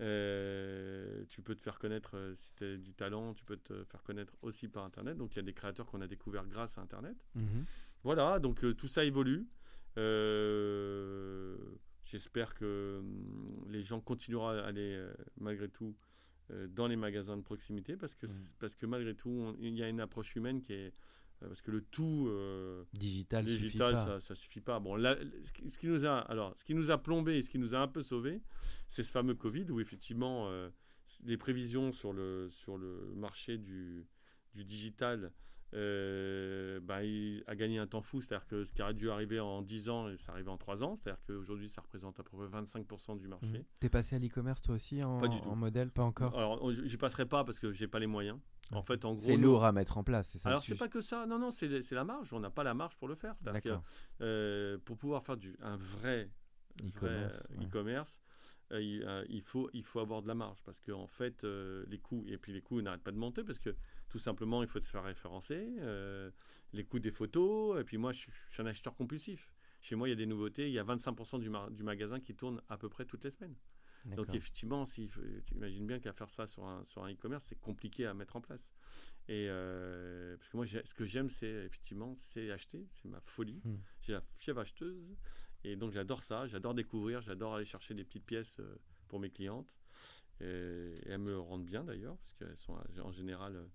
Euh, 0.00 1.24
tu 1.28 1.42
peux 1.42 1.54
te 1.54 1.60
faire 1.60 1.78
connaître, 1.78 2.32
si 2.36 2.54
tu 2.54 2.64
as 2.64 2.76
du 2.76 2.94
talent, 2.94 3.34
tu 3.34 3.44
peux 3.44 3.56
te 3.56 3.82
faire 3.84 4.02
connaître 4.04 4.36
aussi 4.42 4.68
par 4.68 4.84
Internet. 4.84 5.16
Donc 5.16 5.34
il 5.34 5.36
y 5.36 5.40
a 5.40 5.42
des 5.42 5.54
créateurs 5.54 5.86
qu'on 5.86 6.00
a 6.00 6.06
découverts 6.06 6.46
grâce 6.46 6.78
à 6.78 6.80
Internet. 6.80 7.16
Mhm. 7.34 7.64
Voilà, 8.04 8.38
donc 8.38 8.64
tout 8.76 8.88
ça 8.88 9.04
évolue. 9.04 9.46
Euh, 9.96 11.56
J'espère 12.10 12.54
que 12.54 12.98
hum, 13.00 13.64
les 13.68 13.82
gens 13.82 14.00
continueront 14.00 14.48
à 14.48 14.60
aller 14.62 14.94
euh, 14.96 15.12
malgré 15.38 15.68
tout 15.68 15.94
euh, 16.50 16.66
dans 16.68 16.86
les 16.86 16.96
magasins 16.96 17.36
de 17.36 17.42
proximité 17.42 17.96
parce 17.96 18.14
que, 18.14 18.26
parce 18.58 18.74
que 18.74 18.86
malgré 18.86 19.14
tout, 19.14 19.28
on- 19.28 19.56
il 19.60 19.74
y 19.76 19.82
a 19.82 19.88
une 19.88 20.00
approche 20.00 20.34
humaine 20.36 20.60
qui 20.62 20.72
est. 20.72 20.94
euh, 21.42 21.48
parce 21.48 21.60
que 21.62 21.70
le 21.70 21.82
tout 21.82 22.26
euh, 22.30 22.82
Digital, 23.44 23.44
digital, 23.68 23.94
ça, 24.06 24.20
ça 24.20 24.34
suffit 24.34 24.60
pas. 24.62 24.80
Bon, 24.80 24.96
là, 24.96 25.16
ce 25.44 25.52
qui- 25.52 25.68
ce 25.68 25.78
qui 25.78 25.86
nous 25.86 26.04
a, 26.06 26.18
alors, 26.20 26.52
ce 26.58 26.64
qui 26.64 26.74
nous 26.74 26.90
a 26.90 26.96
plombé 26.98 27.36
et 27.36 27.42
ce 27.42 27.50
qui 27.50 27.58
nous 27.58 27.74
a 27.74 27.78
un 27.78 27.86
peu 27.88 28.02
sauvé, 28.02 28.40
c'est 28.88 29.02
ce 29.02 29.12
fameux 29.12 29.34
Covid 29.34 29.70
où 29.70 29.78
effectivement 29.78 30.48
euh, 30.48 30.70
les 31.24 31.36
prévisions 31.36 31.92
sur 31.92 32.12
le 32.14 32.48
sur 32.50 32.78
le 32.78 33.12
marché 33.14 33.58
du 33.58 34.06
du 34.54 34.64
digital 34.64 35.30
euh, 35.74 36.80
bah, 36.80 37.04
il 37.04 37.44
a 37.46 37.54
gagné 37.54 37.78
un 37.78 37.86
temps 37.86 38.00
fou. 38.00 38.20
C'est-à-dire 38.20 38.46
que 38.46 38.64
ce 38.64 38.72
qui 38.72 38.82
aurait 38.82 38.94
dû 38.94 39.10
arriver 39.10 39.40
en 39.40 39.62
10 39.62 39.88
ans, 39.90 40.16
ça 40.16 40.32
arrivé 40.32 40.48
en 40.48 40.56
3 40.56 40.82
ans. 40.82 40.96
C'est-à-dire 40.96 41.20
qu'aujourd'hui, 41.26 41.68
ça 41.68 41.80
représente 41.80 42.18
à 42.20 42.22
peu 42.22 42.36
près 42.36 42.46
25% 42.46 43.18
du 43.18 43.28
marché. 43.28 43.58
Mhm. 43.58 43.64
T'es 43.80 43.88
passé 43.88 44.16
à 44.16 44.18
l'e-commerce 44.18 44.62
toi 44.62 44.74
aussi 44.74 45.02
en, 45.02 45.18
Pas 45.18 45.28
du 45.28 45.40
tout. 45.40 45.48
en 45.48 45.56
modèle? 45.56 45.90
Pas 45.90 46.02
encore? 46.04 46.36
Alors, 46.38 46.70
j'y 46.70 46.96
passerai 46.96 47.26
pas 47.26 47.44
parce 47.44 47.58
que 47.58 47.70
j'ai 47.70 47.88
pas 47.88 47.98
les 47.98 48.06
moyens. 48.06 48.38
En 48.72 48.82
fait, 48.82 49.04
en 49.04 49.14
gros, 49.14 49.22
C'est 49.22 49.36
lourd 49.36 49.64
à 49.64 49.72
mettre 49.72 49.96
en 49.96 50.04
place, 50.04 50.28
c'est 50.28 50.38
ça 50.38 50.50
Alors 50.50 50.62
c'est 50.62 50.74
pas 50.74 50.88
que 50.88 51.00
ça, 51.00 51.24
non 51.24 51.38
non, 51.38 51.50
c'est 51.50 51.90
la 51.92 52.04
marge. 52.04 52.32
On 52.34 52.40
n'a 52.40 52.50
pas 52.50 52.64
la 52.64 52.74
marge 52.74 52.96
pour 52.96 53.08
le 53.08 53.14
faire. 53.14 53.34
C'est-à-dire 53.38 53.62
que 53.62 53.68
D'accord. 53.70 53.84
euh, 54.20 54.78
pour 54.84 54.98
pouvoir 54.98 55.24
faire 55.24 55.38
du 55.38 55.56
un 55.62 55.76
vrai 55.76 56.30
E-commerce, 57.62 58.20
euh, 58.72 58.76
euh, 59.04 59.24
il, 59.28 59.40
faut 59.40 59.70
il 59.72 59.82
faut 59.84 60.00
avoir 60.00 60.22
de 60.22 60.28
la 60.28 60.34
marge 60.34 60.62
parce 60.62 60.80
que 60.80 60.92
en 60.92 61.06
fait 61.06 61.44
euh, 61.44 61.84
les 61.88 61.98
coûts 61.98 62.24
et 62.28 62.36
puis 62.36 62.52
les 62.52 62.60
coûts 62.60 62.82
n'arrêtent 62.82 63.02
pas 63.02 63.12
de 63.12 63.16
monter 63.16 63.42
parce 63.42 63.58
que 63.58 63.74
tout 64.08 64.18
simplement 64.18 64.62
il 64.62 64.68
faut 64.68 64.80
se 64.80 64.90
faire 64.90 65.04
référencer, 65.04 65.76
euh, 65.80 66.30
les 66.72 66.84
coûts 66.84 66.98
des 66.98 67.10
photos 67.10 67.80
et 67.80 67.84
puis 67.84 67.98
moi 67.98 68.12
je 68.12 68.20
suis, 68.20 68.32
je 68.48 68.54
suis 68.54 68.62
un 68.62 68.66
acheteur 68.66 68.94
compulsif. 68.94 69.54
Chez 69.80 69.94
moi 69.94 70.08
il 70.08 70.10
y 70.10 70.12
a 70.12 70.16
des 70.16 70.26
nouveautés, 70.26 70.66
il 70.68 70.72
y 70.72 70.78
a 70.78 70.84
25% 70.84 71.38
du, 71.70 71.82
magasin 71.82 72.20
qui 72.20 72.34
tourne 72.34 72.60
à 72.68 72.76
peu 72.76 72.88
près 72.88 73.04
toutes 73.04 73.24
les 73.24 73.30
semaines. 73.30 73.56
Donc 74.16 74.34
effectivement, 74.34 74.86
si, 74.86 75.08
tu 75.44 75.54
imagines 75.54 75.86
bien 75.86 75.98
qu'à 75.98 76.12
faire 76.12 76.30
ça 76.30 76.46
sur 76.46 76.64
un, 76.64 76.84
sur 76.86 77.04
un 77.04 77.12
e-commerce, 77.12 77.44
c'est 77.44 77.60
compliqué 77.60 78.06
à 78.06 78.14
mettre 78.14 78.36
en 78.36 78.40
place. 78.40 78.72
Et 79.28 79.46
euh, 79.50 80.36
parce 80.38 80.48
que 80.48 80.56
moi, 80.56 80.66
ce 80.66 80.94
que 80.94 81.04
j'aime, 81.04 81.28
c'est 81.28 81.66
effectivement, 81.66 82.14
c'est 82.14 82.50
acheter, 82.50 82.86
c'est 82.90 83.08
ma 83.08 83.20
folie. 83.20 83.60
Hmm. 83.64 83.76
J'ai 84.00 84.12
la 84.12 84.22
fièvre 84.38 84.60
acheteuse, 84.60 85.14
et 85.64 85.76
donc 85.76 85.92
j'adore 85.92 86.22
ça, 86.22 86.46
j'adore 86.46 86.74
découvrir, 86.74 87.20
j'adore 87.20 87.54
aller 87.56 87.64
chercher 87.64 87.94
des 87.94 88.04
petites 88.04 88.24
pièces 88.24 88.58
euh, 88.60 88.76
pour 89.08 89.20
mes 89.20 89.30
clientes. 89.30 89.74
Et, 90.40 90.44
et 90.44 91.08
elles 91.10 91.18
me 91.18 91.38
rendent 91.38 91.64
bien 91.64 91.84
d'ailleurs, 91.84 92.16
parce 92.18 92.34
qu'elles 92.34 92.56
sont 92.56 92.76
euh, 92.76 93.02
en 93.02 93.10
général, 93.10 93.56
euh, 93.56 93.66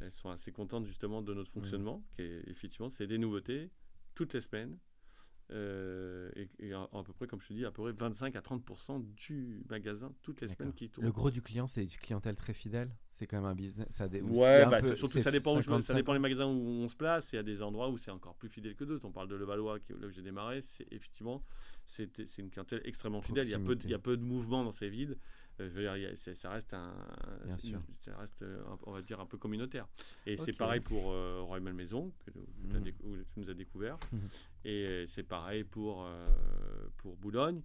elles 0.00 0.12
sont 0.12 0.30
assez 0.30 0.52
contentes 0.52 0.86
justement 0.86 1.22
de 1.22 1.32
notre 1.34 1.50
fonctionnement, 1.50 2.02
qui 2.16 2.22
est 2.22 2.42
effectivement, 2.48 2.88
c'est 2.88 3.06
des 3.06 3.18
nouveautés 3.18 3.70
toutes 4.14 4.34
les 4.34 4.40
semaines. 4.40 4.78
euh, 5.50 6.30
et, 6.36 6.48
et 6.58 6.72
à, 6.72 6.88
à 6.90 7.02
peu 7.04 7.12
près, 7.12 7.26
comme 7.26 7.38
je 7.40 7.48
te 7.48 7.52
dis, 7.52 7.66
à 7.66 7.70
peu 7.70 7.82
près 7.82 7.92
25 7.92 8.34
à 8.34 8.40
30% 8.40 9.04
du 9.14 9.62
magasin 9.68 10.10
toutes 10.22 10.40
les 10.40 10.48
semaines 10.48 10.72
qui 10.72 10.88
tournent. 10.88 11.04
Le 11.04 11.12
gros 11.12 11.30
du 11.30 11.42
client, 11.42 11.66
c'est 11.66 11.82
une 11.82 11.90
clientèle 11.90 12.34
très 12.34 12.54
fidèle? 12.54 12.90
C'est 13.10 13.26
quand 13.26 13.36
même 13.36 13.44
un 13.44 13.54
business. 13.54 13.86
Ça 13.90 14.08
dé- 14.08 14.22
Ouais, 14.22 14.62
un 14.62 14.70
bah, 14.70 14.80
peu- 14.80 14.94
surtout 14.96 15.20
ça 15.20 15.30
dépend, 15.30 15.56
où 15.58 15.60
je 15.60 15.70
me- 15.70 15.80
ça 15.82 15.92
50-50. 15.92 15.96
dépend 15.96 16.12
des 16.14 16.18
magasins 16.18 16.46
où 16.46 16.50
on 16.58 16.88
se 16.88 16.96
place. 16.96 17.30
Il 17.32 17.36
y 17.36 17.38
a 17.38 17.42
des 17.42 17.60
endroits 17.60 17.90
où 17.90 17.98
c'est 17.98 18.10
encore 18.10 18.36
plus 18.36 18.48
fidèle 18.48 18.74
que 18.74 18.84
d'autres. 18.84 19.04
On 19.04 19.12
parle 19.12 19.28
de 19.28 19.34
Levallois, 19.36 19.80
qui 19.80 19.92
est 19.92 19.96
là 20.00 20.06
où 20.06 20.10
j'ai 20.10 20.22
démarré. 20.22 20.62
C'est 20.62 20.90
effectivement, 20.90 21.44
c'est 21.84 22.08
une 22.38 22.48
clientèle 22.50 22.80
extrêmement 22.84 23.20
fidèle. 23.20 23.44
Il 23.44 23.50
y 23.50 23.54
a 23.54 23.58
peu, 23.58 23.76
de, 23.76 23.84
il 23.84 23.90
y 23.90 23.94
a 23.94 23.98
peu 23.98 24.16
de 24.16 24.22
mouvement 24.22 24.64
dans 24.64 24.72
ces 24.72 24.88
villes. 24.88 25.18
Euh, 25.60 25.68
je 25.68 25.74
veux 25.80 25.98
dire, 25.98 26.18
ça 26.18 26.50
reste 26.50 26.74
un, 26.74 26.92
Bien 27.44 27.56
c'est- 27.56 27.68
sûr. 27.68 27.80
ça 27.92 28.16
reste, 28.16 28.42
euh, 28.42 28.60
un- 28.66 28.78
on 28.86 28.92
va 28.92 29.02
dire 29.02 29.20
un 29.20 29.26
peu 29.26 29.38
communautaire. 29.38 29.86
Et 30.26 30.36
c'est 30.36 30.52
pareil 30.52 30.80
pour 30.80 31.12
euh, 31.12 31.40
Royal 31.42 31.62
Malmaison, 31.62 32.12
que, 32.26 32.30
que 32.32 32.38
t'as 32.72 32.80
déc- 32.80 33.00
où 33.04 33.14
tu 33.16 33.40
nous 33.40 33.50
as 33.50 33.54
découvert. 33.54 33.98
Mhm. 34.12 34.20
Et 34.64 34.84
euh, 34.86 35.06
c'est 35.06 35.22
pareil 35.22 35.62
pour 35.64 36.04
euh, 36.04 36.88
pour 36.96 37.16
Boulogne. 37.16 37.62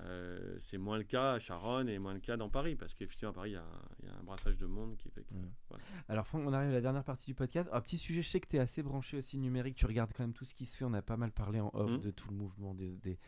Euh, 0.00 0.56
c'est 0.60 0.78
moins 0.78 0.96
le 0.96 1.02
cas 1.02 1.32
à 1.34 1.38
Charonne 1.40 1.88
et 1.88 1.98
moins 1.98 2.14
le 2.14 2.20
cas 2.20 2.36
dans 2.36 2.48
Paris 2.48 2.76
parce 2.76 2.94
qu'effectivement 2.94 3.30
à 3.30 3.34
Paris 3.34 3.50
il 3.50 3.54
y, 3.54 3.56
a, 3.56 3.64
il 4.00 4.08
y 4.08 4.12
a 4.12 4.14
un 4.16 4.22
brassage 4.22 4.56
de 4.56 4.66
monde 4.66 4.96
qui 4.96 5.10
fait 5.10 5.24
que 5.24 5.34
voilà. 5.68 5.82
Alors, 6.08 6.24
Franck, 6.24 6.42
on 6.46 6.52
arrive 6.52 6.70
à 6.70 6.74
la 6.74 6.80
dernière 6.80 7.02
partie 7.02 7.26
du 7.26 7.34
podcast. 7.34 7.68
Un 7.72 7.80
petit 7.80 7.98
sujet, 7.98 8.22
je 8.22 8.28
sais 8.28 8.38
que 8.38 8.46
tu 8.46 8.56
es 8.56 8.60
assez 8.60 8.80
branché 8.84 9.16
aussi 9.16 9.38
numérique. 9.38 9.74
Tu 9.74 9.86
regardes 9.86 10.12
quand 10.12 10.22
même 10.22 10.34
tout 10.34 10.44
ce 10.44 10.54
qui 10.54 10.66
se 10.66 10.76
fait. 10.76 10.84
On 10.84 10.94
a 10.94 11.02
pas 11.02 11.16
mal 11.16 11.32
parlé 11.32 11.58
en 11.58 11.70
off 11.74 11.98
de 11.98 12.10
tout 12.12 12.28
le 12.30 12.36
mouvement 12.36 12.74
des, 12.74 12.96
des- 12.98 13.18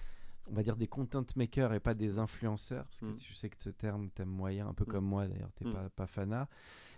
on 0.46 0.54
va 0.54 0.62
dire 0.62 0.76
des 0.76 0.86
content 0.88 1.24
makers 1.36 1.72
et 1.74 1.80
pas 1.80 1.94
des 1.94 2.18
influenceurs. 2.18 2.84
Parce 2.86 3.00
que 3.00 3.06
Mhm. 3.06 3.16
tu 3.16 3.34
sais 3.34 3.48
que 3.50 3.60
ce 3.60 3.70
terme, 3.70 4.10
t'aimes 4.10 4.28
moyen, 4.28 4.68
un 4.68 4.74
peu 4.74 4.84
Mhm. 4.84 4.90
comme 4.90 5.04
moi 5.04 5.26
d'ailleurs. 5.28 5.52
T'es 5.54 5.64
Mhm. 5.64 5.72
pas, 5.72 5.88
pas 5.90 6.06
fanat. 6.06 6.48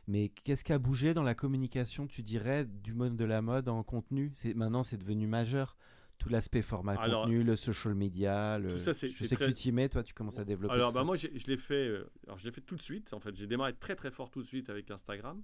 Mais 0.09 0.31
qu'est-ce 0.31 0.65
qui 0.65 0.73
a 0.73 0.79
bougé 0.79 1.15
dans 1.15 1.23
la 1.23 1.35
communication, 1.35 2.07
tu 2.07 2.23
dirais, 2.23 2.65
du 2.65 2.93
monde 2.93 3.17
de 3.17 3.25
la 3.25 3.41
mode 3.43 3.69
en 3.69 3.83
contenu? 3.85 4.33
C'est, 4.35 4.55
Maintenant, 4.55 4.83
c'est 4.83 4.97
devenu 4.99 5.27
majeur. 5.27 5.77
Tout 6.19 6.29
l'aspect 6.29 6.63
format 6.63 6.93
Alors, 7.01 7.23
contenu, 7.25 7.43
le 7.43 7.57
social 7.57 7.95
media. 7.97 8.59
Le... 8.59 8.69
tout 8.71 8.79
ça, 8.79 8.93
c'est- 8.93 9.11
je 9.11 9.25
sais 9.27 9.35
que 9.35 9.45
tu 9.45 9.53
t'y 9.55 9.73
mets, 9.73 9.89
toi, 9.89 10.05
tu 10.05 10.15
commences 10.15 10.39
à 10.39 10.45
développer. 10.45 10.73
Alors 10.75 10.93
bah 10.93 11.01
ça. 11.01 11.05
moi 11.05 11.17
je 11.17 11.27
l'ai 11.49 11.57
fait 11.57 11.89
euh, 11.89 12.09
alors 12.27 12.39
je 12.39 12.45
l'ai 12.45 12.53
fait 12.53 12.61
tout 12.61 12.77
de 12.77 12.81
suite 12.83 13.13
en 13.13 13.19
fait 13.19 13.35
j'ai 13.35 13.49
démarré 13.49 13.75
très 13.75 13.97
très 13.97 14.13
fort 14.13 14.31
tout 14.31 14.41
de 14.41 14.47
suite 14.47 14.71
avec 14.71 14.89
Instagram 14.93 15.43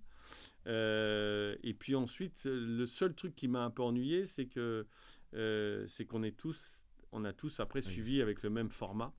Euh, 0.66 1.56
et 1.62 1.74
puis 1.74 1.94
ensuite 1.96 2.44
le 2.44 2.84
seul 2.86 3.14
truc 3.14 3.34
qui 3.34 3.48
m'a 3.48 3.64
un 3.64 3.70
peu 3.70 3.82
ennuyé 3.82 4.24
c'est 4.26 4.46
que 4.46 4.86
euh, 5.34 5.84
c'est 5.88 6.04
qu'on 6.04 6.22
est 6.22 6.36
tous 6.36 6.84
on 7.12 7.24
a 7.24 7.32
tous 7.32 7.60
après 7.60 7.80
Oui. 7.84 7.90
suivi 7.92 8.22
avec 8.22 8.42
le 8.42 8.50
même 8.50 8.68
format 8.70 9.12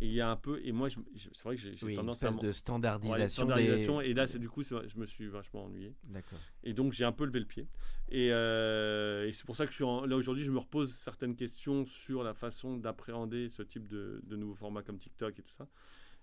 et 0.00 0.06
il 0.06 0.12
y 0.12 0.20
a 0.20 0.30
un 0.30 0.36
peu 0.36 0.60
et 0.64 0.72
moi 0.72 0.88
je- 0.88 1.00
je- 1.14 1.28
c'est 1.32 1.44
vrai 1.44 1.56
que 1.56 1.60
j'ai 1.62 1.74
Oui, 1.82 1.92
une 1.92 1.96
tendance 1.98 2.22
à 2.22 2.26
espèce 2.28 2.36
m'en- 2.36 2.42
de 2.42 2.46
Ouais, 2.48 2.52
standardisation. 2.52 3.42
standardisation, 3.44 4.00
des- 4.00 4.06
et 4.06 4.14
là 4.14 4.26
c'est 4.26 4.38
du 4.38 4.48
coup 4.48 4.62
je 4.62 4.96
me 4.98 5.06
suis 5.06 5.26
vachement 5.26 5.64
ennuyé 5.64 5.94
D'accord. 6.04 6.38
et 6.64 6.72
donc 6.72 6.92
j'ai 6.92 7.04
un 7.04 7.12
peu 7.12 7.24
levé 7.24 7.40
le 7.40 7.46
pied. 7.46 7.68
Et, 8.08 8.28
euh, 8.32 9.26
et 9.26 9.32
c'est 9.32 9.44
pour 9.44 9.56
ça 9.56 9.64
que 9.66 9.70
je 9.72 9.76
suis 9.76 9.84
en- 9.84 10.04
là 10.06 10.16
aujourd'hui, 10.16 10.44
je 10.44 10.52
me 10.52 10.58
repose 10.58 10.94
certaines 10.94 11.34
questions 11.36 11.84
sur 11.84 12.22
la 12.22 12.34
façon 12.34 12.76
d'appréhender 12.76 13.48
ce 13.48 13.62
type 13.62 13.88
de, 13.88 14.20
de 14.24 14.36
nouveaux 14.36 14.54
formats 14.54 14.82
comme 14.82 14.98
TikTok 14.98 15.38
et 15.38 15.42
tout 15.42 15.50
ça. 15.52 15.66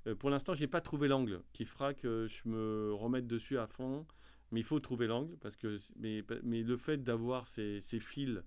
Euh, 0.08 0.16
pour 0.16 0.30
l'instant, 0.30 0.54
j'ai 0.54 0.68
pas 0.68 0.82
trouvé 0.82 1.08
l'angle 1.08 1.42
qui 1.54 1.66
fera 1.66 1.94
que 1.94 2.28
je 2.28 2.48
me 2.50 2.94
remette 2.94 3.28
dessus 3.28 3.58
à 3.58 3.68
fond. 3.68 4.06
Mais 4.52 4.60
il 4.60 4.64
faut 4.64 4.80
trouver 4.80 5.08
l'angle 5.08 5.36
parce 5.38 5.56
que 5.56 5.80
mais, 5.96 6.24
mais 6.44 6.62
le 6.62 6.78
fait 6.78 6.98
d'avoir 7.04 7.48
ces, 7.48 7.82
ces 7.82 8.00
fils 8.00 8.40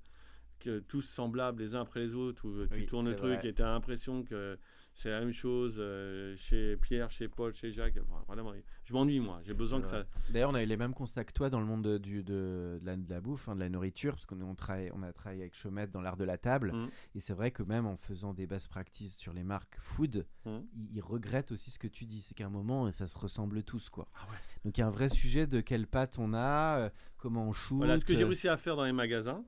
que 0.58 0.80
tous 0.80 1.02
semblables 1.02 1.62
les 1.62 1.74
uns 1.74 1.82
après 1.82 2.00
les 2.00 2.14
autres, 2.14 2.46
où 2.46 2.66
tu 2.66 2.80
Oui, 2.80 2.86
tournes 2.86 3.08
le 3.08 3.16
truc 3.16 3.38
vrai. 3.40 3.48
et 3.48 3.54
tu 3.54 3.62
as 3.62 3.66
l'impression 3.66 4.22
que 4.24 4.58
c'est 4.94 5.10
la 5.10 5.20
même 5.20 5.32
chose 5.32 5.76
euh, 5.78 6.34
chez 6.36 6.76
Pierre, 6.78 7.10
chez 7.10 7.28
Paul, 7.28 7.52
chez 7.54 7.70
Jacques. 7.70 7.98
Enfin, 8.08 8.24
vraiment, 8.26 8.54
je 8.84 8.94
m'ennuie 8.94 9.20
moi. 9.20 9.40
J'ai 9.44 9.52
besoin 9.52 9.82
que 9.82 9.86
ça. 9.86 10.04
D'ailleurs, 10.30 10.48
on 10.50 10.54
a 10.54 10.62
eu 10.62 10.66
les 10.66 10.78
mêmes 10.78 10.94
constats 10.94 11.24
que 11.24 11.34
toi 11.34 11.50
dans 11.50 11.60
le 11.60 11.66
monde 11.66 11.82
de, 11.82 11.98
du, 11.98 12.22
de, 12.22 12.78
de 12.80 12.86
la, 12.86 12.96
de 12.96 13.10
la 13.10 13.20
bouffe, 13.20 13.46
hein, 13.50 13.54
de 13.54 13.60
la 13.60 13.68
nourriture, 13.68 14.14
parce 14.14 14.24
qu'on 14.24 14.40
on 14.40 14.56
on 14.94 15.02
a 15.02 15.12
travaillé 15.12 15.42
avec 15.42 15.54
Chomette 15.54 15.90
dans 15.90 16.00
l'art 16.00 16.16
de 16.16 16.24
la 16.24 16.38
table. 16.38 16.72
Mhm. 16.72 16.88
Et 17.14 17.20
c'est 17.20 17.34
vrai 17.34 17.50
que 17.50 17.62
même 17.62 17.84
en 17.86 17.96
faisant 17.98 18.32
des 18.32 18.46
best 18.46 18.68
practices 18.68 19.16
sur 19.18 19.34
les 19.34 19.44
marques 19.44 19.76
food, 19.80 20.24
Mhm. 20.46 20.66
ils, 20.74 20.96
ils 20.96 21.00
regrettent 21.02 21.52
aussi 21.52 21.70
ce 21.70 21.78
que 21.78 21.88
tu 21.88 22.06
dis. 22.06 22.22
C'est 22.22 22.34
qu'à 22.34 22.46
un 22.46 22.50
moment, 22.50 22.90
ça 22.90 23.06
se 23.06 23.18
ressemble 23.18 23.62
tous. 23.64 23.90
quoi. 23.90 24.08
Ah 24.14 24.26
ouais. 24.30 24.36
Donc 24.64 24.78
il 24.78 24.80
y 24.80 24.84
a 24.84 24.86
un 24.86 24.90
vrai 24.90 25.10
sujet 25.10 25.46
de 25.46 25.60
quelle 25.60 25.86
pâte 25.86 26.18
on 26.18 26.32
a, 26.32 26.78
euh, 26.78 26.90
comment 27.18 27.46
on 27.46 27.52
shoot. 27.52 27.76
Voilà, 27.76 27.98
ce 27.98 28.04
que 28.06 28.14
j'ai 28.14 28.22
euh, 28.22 28.26
réussi 28.26 28.48
à 28.48 28.56
faire 28.56 28.76
dans 28.76 28.84
les 28.84 28.92
magasins, 28.92 29.44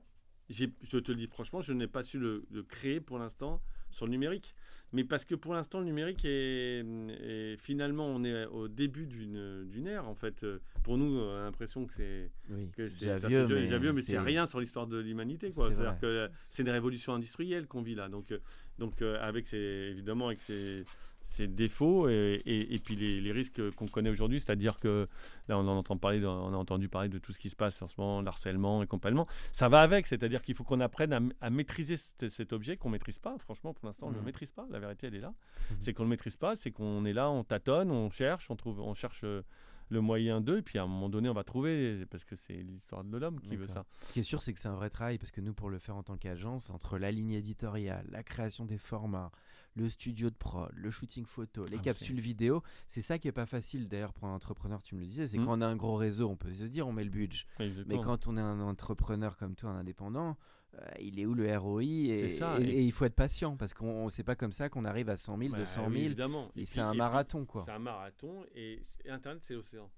je 0.49 0.97
te 0.99 1.11
le 1.11 1.17
dis 1.17 1.27
franchement, 1.27 1.61
je 1.61 1.73
n'ai 1.73 1.87
pas 1.87 2.03
su 2.03 2.17
le, 2.19 2.45
le 2.51 2.63
créer 2.63 2.99
pour 2.99 3.19
l'instant 3.19 3.61
sur 3.91 4.05
le 4.05 4.11
numérique. 4.11 4.55
Mais 4.91 5.03
parce 5.03 5.23
que 5.23 5.35
pour 5.35 5.53
l'instant, 5.53 5.79
le 5.79 5.85
numérique 5.85 6.25
est, 6.25 6.83
est- 6.83 7.57
finalement, 7.57 8.07
on 8.07 8.23
est 8.23 8.45
au 8.47 8.67
début 8.67 9.05
d'une 9.05 9.85
ère. 9.87 10.07
En 10.07 10.15
fait, 10.15 10.43
pour 10.83 10.97
nous, 10.97 11.15
on 11.19 11.37
a 11.37 11.43
l'impression 11.43 11.85
que 11.85 11.93
c'est 11.93 12.31
oui, 12.49 12.67
déjà 12.77 13.13
vieux, 13.27 13.45
mais, 13.47 13.61
déjà 13.61 13.77
vieux, 13.77 13.93
mais 13.93 14.01
c'est 14.01 14.17
rien 14.17 14.47
sur 14.47 14.59
l'histoire 14.59 14.87
de 14.87 14.97
l'humanité. 14.97 15.51
C'est-à-dire 15.51 15.99
que 16.01 16.29
c'est 16.49 16.63
une 16.63 16.69
révolution 16.71 17.13
industrielle 17.13 17.67
qu'on 17.67 17.83
vit 17.83 17.93
là. 17.95 18.09
Donc, 18.09 18.31
euh, 18.31 18.39
donc 18.79 19.01
euh, 19.03 19.17
avec 19.21 19.47
ses, 19.47 19.57
évidemment 19.91 20.27
avec 20.27 20.41
ses, 20.41 20.85
ses 21.29 21.47
défauts 21.47 22.09
et, 22.09 22.41
et- 22.45 22.73
et 22.73 22.79
puis 22.79 22.95
les, 22.95 23.21
les 23.21 23.31
risques 23.31 23.61
qu'on 23.75 23.87
connaît 23.87 24.09
aujourd'hui, 24.09 24.39
c'est-à-dire 24.39 24.79
que 24.79 25.07
là 25.47 25.57
on 25.59 25.67
en 25.67 25.77
entend 25.77 25.95
parler, 25.95 26.19
de- 26.19 26.25
on 26.25 26.51
a 26.53 26.57
entendu 26.57 26.89
parler 26.89 27.07
de 27.07 27.19
tout 27.19 27.31
ce 27.33 27.39
qui 27.39 27.49
se 27.51 27.55
passe 27.55 27.79
en 27.83 27.87
ce 27.87 27.93
moment, 27.99 28.21
l'harcèlement 28.21 28.81
et 28.81 28.87
compagnie. 28.87 29.21
Ça 29.51 29.69
va 29.69 29.81
avec, 29.81 30.07
c'est-à-dire 30.07 30.41
qu'il 30.41 30.55
faut 30.55 30.63
qu'on 30.63 30.79
apprenne 30.81 31.13
à, 31.13 31.19
à 31.41 31.49
maîtriser 31.51 31.97
cet, 31.97 32.29
cet 32.29 32.51
objet 32.51 32.77
qu'on 32.77 32.89
maîtrise 32.89 33.19
pas. 33.19 33.37
Franchement, 33.37 33.73
pour 33.75 33.85
l'instant, 33.85 34.07
on 34.07 34.09
ne 34.09 34.15
le 34.15 34.21
Mhm. 34.21 34.25
maîtrise 34.25 34.51
pas. 34.51 34.65
La 34.71 34.79
vérité, 34.79 35.05
elle 35.07 35.15
est 35.15 35.19
là. 35.19 35.33
Mhm. 35.71 35.77
C'est 35.79 35.93
qu'on 35.93 36.03
ne 36.03 36.07
le 36.07 36.11
maîtrise 36.11 36.35
pas, 36.37 36.55
c'est 36.55 36.71
qu'on 36.71 37.05
est 37.05 37.13
là, 37.13 37.29
on 37.29 37.43
tâtonne, 37.43 37.91
on 37.91 38.09
cherche, 38.09 38.49
on 38.49 38.55
trouve, 38.55 38.79
on 38.79 38.95
cherche 38.95 39.21
euh, 39.23 39.43
le 39.91 40.01
moyen 40.01 40.39
d'eux, 40.41 40.59
et 40.59 40.61
puis 40.61 40.77
à 40.77 40.83
un 40.83 40.87
moment 40.87 41.09
donné, 41.09 41.29
on 41.29 41.33
va 41.33 41.43
trouver, 41.43 42.05
parce 42.11 42.23
que 42.23 42.35
c'est 42.35 42.53
l'histoire 42.53 43.03
de 43.03 43.17
l'homme 43.17 43.39
qui 43.39 43.55
veut 43.55 43.65
ça. 43.67 43.85
Ce 44.05 44.13
qui 44.13 44.19
est 44.19 44.23
sûr, 44.23 44.41
c'est 44.41 44.53
que 44.53 44.59
c'est 44.59 44.67
un 44.67 44.75
vrai 44.75 44.89
travail 44.91 45.17
parce 45.17 45.31
que 45.31 45.41
nous, 45.41 45.53
pour 45.53 45.69
le 45.71 45.79
faire 45.79 45.95
en 45.95 46.03
tant 46.03 46.15
qu'agence, 46.17 46.69
entre 46.69 46.97
la 46.99 47.11
ligne 47.11 47.31
éditoriale, 47.31 48.05
la 48.11 48.21
création 48.21 48.65
des 48.65 48.77
formats, 48.77 49.31
le 49.79 49.89
studio 49.89 50.29
de 50.29 50.35
prod, 50.35 50.69
le 50.75 50.91
shooting 50.91 51.25
photo, 51.25 51.65
les 51.65 51.77
Ah, 51.77 51.81
capsules 51.83 52.19
vidéo, 52.19 52.61
c'est 52.87 53.01
ça 53.01 53.17
qui 53.17 53.27
est 53.27 53.31
pas 53.31 53.45
facile 53.45 53.87
d'ailleurs 53.87 54.13
pour 54.13 54.27
un 54.27 54.33
entrepreneur, 54.35 54.83
tu 54.83 54.95
me 54.95 54.99
le 54.99 55.07
disais. 55.07 55.25
C'est 55.27 55.37
Mm. 55.37 55.45
quand 55.45 55.57
on 55.57 55.61
a 55.61 55.67
un 55.67 55.75
gros 55.75 55.95
réseau, 55.95 56.29
on 56.29 56.35
peut 56.35 56.53
se 56.53 56.65
dire 56.65 56.87
on 56.87 56.91
met 56.93 57.03
le 57.03 57.09
budget. 57.09 57.45
Mais 57.87 57.99
quand 58.01 58.27
on 58.27 58.37
est 58.37 58.41
un 58.41 58.59
entrepreneur 58.59 59.37
comme 59.37 59.55
toi, 59.55 59.69
un 59.71 59.77
indépendant, 59.79 60.37
euh, 60.75 60.85
il 60.99 61.19
est 61.19 61.25
où 61.25 61.33
le 61.33 61.57
ROI 61.57 61.81
et, 61.83 62.15
C'est 62.15 62.29
ça, 62.29 62.59
et, 62.59 62.63
et- 62.63 62.77
et 62.77 62.81
il 62.83 62.91
faut 62.91 63.05
être 63.05 63.15
patient 63.15 63.57
parce 63.57 63.73
qu'on 63.73 64.09
c'est 64.09 64.23
pas 64.23 64.35
comme 64.35 64.51
ça 64.51 64.69
qu'on 64.69 64.85
arrive 64.85 65.09
à 65.09 65.17
100 65.17 65.37
000, 65.37 65.51
Bah 65.51 65.57
200 65.57 65.85
oui, 65.87 65.93
000. 65.93 66.05
évidemment. 66.05 66.51
Et 66.55 66.65
c'est 66.65 66.79
un 66.81 66.93
marathon 66.93 67.45
quoi. 67.45 67.63
C'est 67.65 67.71
un 67.71 67.79
marathon, 67.79 68.45
et, 68.53 68.79
Internet, 69.07 69.41
c'est 69.43 69.55
l'océan. 69.55 69.89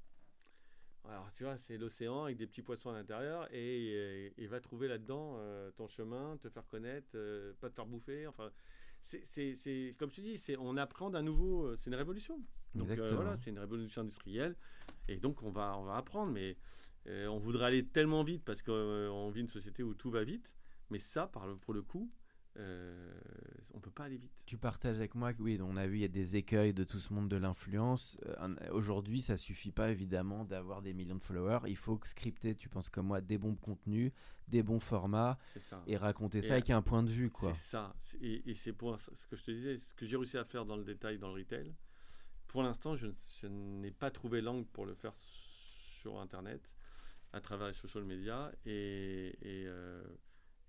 Alors, 1.09 1.31
tu 1.31 1.43
vois, 1.43 1.57
c'est 1.57 1.77
l'océan 1.79 2.25
avec 2.25 2.37
des 2.37 2.45
petits 2.45 2.61
poissons 2.61 2.91
à 2.91 2.93
l'intérieur, 2.93 3.47
et, 3.51 3.87
et- 3.87 4.33
et 4.43 4.47
va 4.47 4.59
trouver 4.61 4.87
là-dedans 4.87 5.33
euh, 5.39 5.71
ton 5.71 5.87
chemin, 5.87 6.37
te 6.37 6.47
faire 6.47 6.67
connaître, 6.67 7.07
euh, 7.15 7.53
pas 7.59 7.69
te 7.69 7.75
faire 7.75 7.87
bouffer. 7.87 8.27
Enfin, 8.27 8.51
c'est, 9.01 9.95
comme 9.97 10.09
je 10.09 10.15
te 10.15 10.21
dis, 10.21 10.37
c'est, 10.37 10.55
on 10.57 10.77
apprend 10.77 11.09
d'un 11.09 11.21
nouveau. 11.23 11.65
euh, 11.67 11.75
C'est 11.77 11.89
une 11.89 11.95
révolution. 11.95 12.39
Donc 12.75 12.87
euh, 13.01 13.07
voilà, 13.15 13.35
c'est 13.37 13.49
une 13.49 13.59
révolution 13.59 14.01
industrielle, 14.01 14.55
et 15.09 15.17
donc 15.17 15.43
on 15.43 15.51
va, 15.51 15.75
on 15.77 15.83
va 15.83 15.97
apprendre, 15.97 16.31
mais 16.31 16.55
euh, 17.07 17.27
on 17.27 17.37
voudrait 17.37 17.65
aller 17.65 17.85
tellement 17.85 18.23
vite 18.23 18.43
parce 18.45 18.61
qu'on 18.61 19.29
vit 19.33 19.41
une 19.41 19.49
société 19.49 19.83
où 19.83 19.93
tout 19.93 20.09
va 20.09 20.23
vite, 20.23 20.55
mais 20.89 20.99
ça, 20.99 21.27
par 21.27 21.47
le- 21.47 21.57
pour 21.57 21.73
le 21.73 21.81
coup, 21.81 22.09
euh, 22.57 23.13
on 23.73 23.79
peut 23.79 23.91
pas 23.91 24.05
aller 24.05 24.17
vite. 24.17 24.43
Tu 24.45 24.57
partages 24.57 24.97
avec 24.97 25.15
moi 25.15 25.33
que 25.33 25.41
oui, 25.41 25.59
on 25.61 25.77
a 25.77 25.87
vu 25.87 25.97
il 25.97 26.01
y 26.01 26.05
a 26.05 26.09
des 26.09 26.35
écueils 26.35 26.73
de 26.73 26.83
tout 26.83 26.99
ce 26.99 27.13
monde 27.13 27.29
de 27.29 27.37
l'influence. 27.37 28.17
Euh, 28.25 28.55
Aujourd'hui, 28.71 29.21
ça 29.21 29.37
suffit 29.37 29.71
pas 29.71 29.89
évidemment 29.89 30.43
d'avoir 30.43 30.81
des 30.81 30.93
millions 30.93 31.15
de 31.15 31.23
followers. 31.23 31.59
Il 31.67 31.77
faut 31.77 31.99
scripter, 32.03 32.55
tu 32.55 32.69
penses 32.69 32.89
comme 32.89 33.07
moi, 33.07 33.21
des 33.21 33.37
bons 33.37 33.55
contenus, 33.55 34.11
des 34.47 34.63
bons 34.63 34.79
formats 34.79 35.37
ça. 35.57 35.81
et 35.87 35.97
raconter 35.97 36.39
Et 36.39 36.41
ça 36.41 36.53
avec 36.53 36.69
un 36.69 36.81
point 36.81 37.03
de 37.03 37.09
vue 37.09 37.29
quoi. 37.29 37.53
C'est 37.53 37.69
ça. 37.69 37.95
Et, 38.21 38.49
et 38.49 38.53
c'est 38.53 38.73
pour 38.73 38.99
ce 38.99 39.25
que 39.27 39.35
je 39.35 39.43
te 39.43 39.51
disais, 39.51 39.77
ce 39.77 39.93
que 39.93 40.05
j'ai 40.05 40.17
réussi 40.17 40.37
à 40.37 40.43
faire 40.43 40.65
dans 40.65 40.75
le 40.75 40.83
détail, 40.83 41.17
dans 41.17 41.29
le 41.29 41.35
retail. 41.35 41.73
Pour 42.51 42.63
l'instant, 42.63 42.95
je, 42.95 43.07
n'ai 43.47 43.91
pas 43.91 44.11
trouvé 44.11 44.41
l'angle 44.41 44.65
pour 44.65 44.85
le 44.85 44.93
faire 44.93 45.13
sur 45.15 46.19
Internet, 46.19 46.75
à 47.31 47.39
travers 47.39 47.67
les 47.67 47.73
social 47.73 48.03
media. 48.03 48.51
Et, 48.65 49.37
et, 49.41 49.63
euh, 49.67 50.03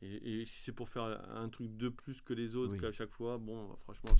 et- 0.02 0.40
et 0.40 0.46
si 0.46 0.60
c'est 0.64 0.72
pour 0.72 0.88
faire 0.88 1.04
un 1.30 1.48
truc 1.48 1.76
de 1.76 1.88
plus 1.88 2.20
que 2.20 2.34
les 2.34 2.56
autres 2.56 2.72
Oui. 2.74 2.80
qu'à 2.80 2.90
chaque 2.92 3.10
fois, 3.12 3.38
bon, 3.38 3.76
franchement. 3.84 4.10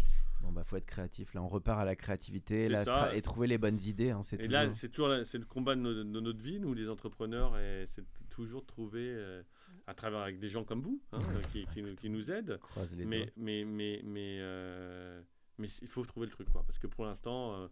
Bon 0.41 0.51
bah 0.51 0.65
faut 0.65 0.77
être 0.77 0.87
créatif. 0.87 1.35
Là, 1.35 1.43
on 1.43 1.49
repart 1.49 1.79
à 1.81 1.85
la 1.85 1.95
créativité 1.95 2.69
la 2.69 2.85
stra- 2.85 3.15
et 3.15 3.23
trouver 3.23 3.47
les 3.47 3.59
bonnes 3.59 3.81
idées. 3.87 4.11
hein, 4.11 4.23
Et 4.33 4.37
toujours- 4.39 4.51
là, 4.53 4.73
c'est 4.73 4.89
toujours 4.89 5.11
c'est 5.25 5.39
le 5.39 5.45
combat 5.45 5.75
de, 5.77 5.81
no- 5.81 5.95
de 5.95 6.21
notre 6.21 6.43
vie, 6.43 6.59
nous 6.59 6.75
les 6.75 6.89
entrepreneurs, 6.89 7.57
et 7.59 7.85
c'est 7.87 8.05
toujours 8.29 8.63
de 8.63 8.67
trouver, 8.67 9.07
euh, 9.15 9.43
à 9.87 9.95
travers 9.95 10.21
avec 10.21 10.39
des 10.41 10.49
gens 10.49 10.65
comme 10.65 10.81
vous, 10.81 11.01
hein, 11.13 11.19
qui, 11.53 11.65
qui 11.73 11.83
nous- 11.83 11.95
qui 11.95 12.11
nous 12.11 12.31
aident, 12.33 12.59
croise 12.61 12.97
les 12.97 13.05
mais, 13.05 13.33
mais, 13.37 13.65
mais, 13.65 14.01
mais, 14.05 14.39
euh, 14.41 15.23
mais 15.59 15.69
il 15.81 15.87
faut 15.89 16.05
trouver 16.05 16.27
le 16.27 16.33
truc, 16.33 16.49
quoi. 16.51 16.65
Parce 16.65 16.79
que 16.79 16.87
pour 16.89 17.05
l'instant, 17.05 17.55
euh, 17.55 17.69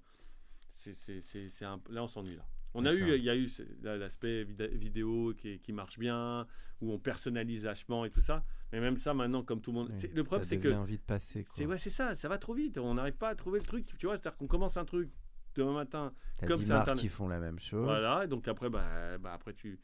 c'est, 0.69 0.93
là, 1.89 2.03
on 2.05 2.07
s'ennuie, 2.07 2.37
là. 2.37 2.47
On 2.75 2.87
a 2.87 2.93
eu, 2.93 3.17
il 3.17 3.25
y 3.25 3.31
a 3.31 3.37
eu 3.37 3.49
l'aspect 3.83 4.45
vidéo 4.45 5.35
qui, 5.37 5.59
qui 5.59 5.73
marche 5.73 5.99
bien, 5.99 6.47
où 6.81 6.93
on 6.93 6.99
personnalise 6.99 7.65
vachement 7.65 8.05
et 8.05 8.11
tout 8.11 8.21
ça. 8.21 8.45
Mais 8.73 8.81
même 8.81 8.97
ça, 8.97 9.13
maintenant, 9.15 9.43
comme 9.43 9.61
tout 9.61 9.73
le 9.73 9.79
monde. 9.79 9.91
Oui, 9.93 10.11
le 10.15 10.23
problème, 10.23 10.45
ça 10.45 10.51
c'est 10.51 10.59
que. 10.59 10.69
devient 10.69 10.85
vite 10.87 11.03
passé. 11.03 11.43
C'est, 11.47 11.67
ouais, 11.67 11.79
c'est 11.79 11.91
ça, 11.91 12.15
ça 12.15 12.29
va 12.29 12.39
trop 12.39 12.55
vite. 12.55 12.79
On 12.79 12.95
n'arrive 12.95 13.17
pas 13.17 13.31
à 13.31 13.35
trouver 13.35 13.59
le 13.59 13.67
truc. 13.67 13.87
Tu 13.99 14.07
vois, 14.07 14.17
c'est-à-dire 14.17 14.39
qu'on 14.39 14.47
commence 14.47 14.77
un 14.77 14.85
truc 14.85 15.11
demain 15.57 15.73
matin. 15.73 16.13
Comme 16.47 16.59
10 16.59 16.65
c'est 16.65 16.73
marques 16.73 16.83
Internet. 16.83 17.03
qui 17.03 17.09
font 17.09 17.29
la 17.29 17.41
même 17.41 17.59
chose. 17.59 17.85
Voilà, 17.85 18.25
et 18.25 18.29
donc 18.29 18.47
après, 18.47 18.71
bah, 18.71 19.19
bah, 19.19 19.33
après 19.35 19.53
tu 19.53 19.81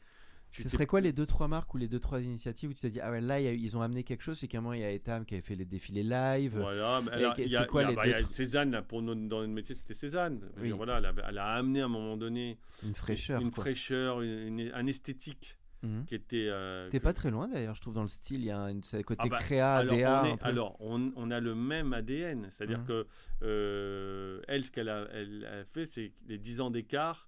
Ce 0.51 0.69
serait 0.69 0.87
quoi 0.87 1.01
les 1.01 1.13
deux 1.13 1.25
trois 1.27 1.47
marques 1.47 1.73
ou 1.73 1.77
les 1.77 1.87
deux 1.87 1.99
trois 1.99 2.23
initiatives 2.23 2.71
où 2.71 2.73
tu 2.73 2.79
t'es 2.79 2.89
dit 2.89 2.99
ah 2.99 3.11
ouais 3.11 3.21
là 3.21 3.39
ils 3.39 3.77
ont 3.77 3.81
amené 3.81 4.03
quelque 4.03 4.23
chose 4.23 4.39
c'est 4.39 4.47
qu'à 4.47 4.57
un 4.57 4.61
moment 4.61 4.73
il 4.73 4.81
y 4.81 4.83
a 4.83 4.91
Etam 4.91 5.23
qui 5.25 5.35
avait 5.35 5.41
fait 5.43 5.55
les 5.55 5.65
défilés 5.65 6.01
live 6.03 6.57
Voilà, 6.57 7.01
c'est 7.05 7.67
quoi 7.67 7.83
il 7.83 7.85
y 7.85 7.87
a- 7.87 7.89
les 7.89 7.95
bah, 7.95 8.03
deux 8.03 8.09
il 8.09 8.11
y 8.11 8.13
a 8.13 8.17
trucs 8.21 8.31
Cézanne, 8.31 8.71
là, 8.71 8.81
pour 8.81 9.01
dans 9.03 9.13
notre 9.15 9.45
métier, 9.45 9.75
c'était 9.75 9.93
Cézanne. 9.93 10.41
Oui. 10.57 10.67
dire, 10.67 10.77
voilà, 10.77 11.01
elle, 11.27 11.37
a 11.37 11.45
amené 11.53 11.81
à 11.81 11.85
un 11.85 11.89
moment 11.89 12.17
donné 12.17 12.57
une 12.83 12.95
fraîcheur 12.95 13.41
une 13.41 13.51
fraîcheur, 13.51 14.21
une- 14.21 14.59
une- 14.59 14.71
un 14.73 14.87
esthétique 14.87 15.57
Mhm. 15.83 16.05
qui 16.05 16.15
était. 16.15 16.47
euh, 16.49 16.89
T'es 16.89 16.97
que- 16.97 17.03
pas 17.03 17.13
très 17.13 17.29
loin 17.29 17.47
d'ailleurs 17.47 17.75
je 17.75 17.81
trouve 17.81 17.93
dans 17.93 18.01
le 18.01 18.07
style 18.07 18.39
il 18.39 18.45
y 18.47 18.51
a 18.51 18.61
un 18.61 18.79
côté 19.03 19.15
Ah 19.19 19.27
bah, 19.29 19.37
créa 19.37 19.75
alors, 19.75 19.93
ADA 19.93 20.21
on, 20.23 20.25
est- 20.35 20.43
alors, 20.43 20.75
on, 20.79 21.11
on 21.15 21.29
a 21.29 21.39
le 21.39 21.53
même 21.53 21.93
ADN, 21.93 22.47
c'est-à-dire 22.49 22.79
Mhm. 22.79 22.85
que 22.87 23.05
euh, 23.43 24.41
elle, 24.47 24.63
ce 24.63 24.71
qu'elle 24.71 24.89
a, 24.89 25.07
elle 25.13 25.45
a 25.45 25.63
fait, 25.65 25.85
c'est 25.85 26.13
les 26.27 26.37
10 26.39 26.61
ans 26.61 26.71
d'écart 26.71 27.26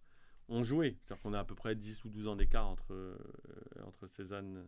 ont 0.49 0.63
joué. 0.63 0.97
C'est-à-dire 1.03 1.21
qu'on 1.23 1.33
a 1.33 1.39
à 1.39 1.43
peu 1.45 1.55
près 1.55 1.75
10 1.75 2.03
ou 2.05 2.09
12 2.09 2.27
ans 2.27 2.35
d'écart 2.35 2.67
entre, 2.67 2.91
euh, 2.93 3.15
entre 3.85 4.07
Cézanne. 4.07 4.65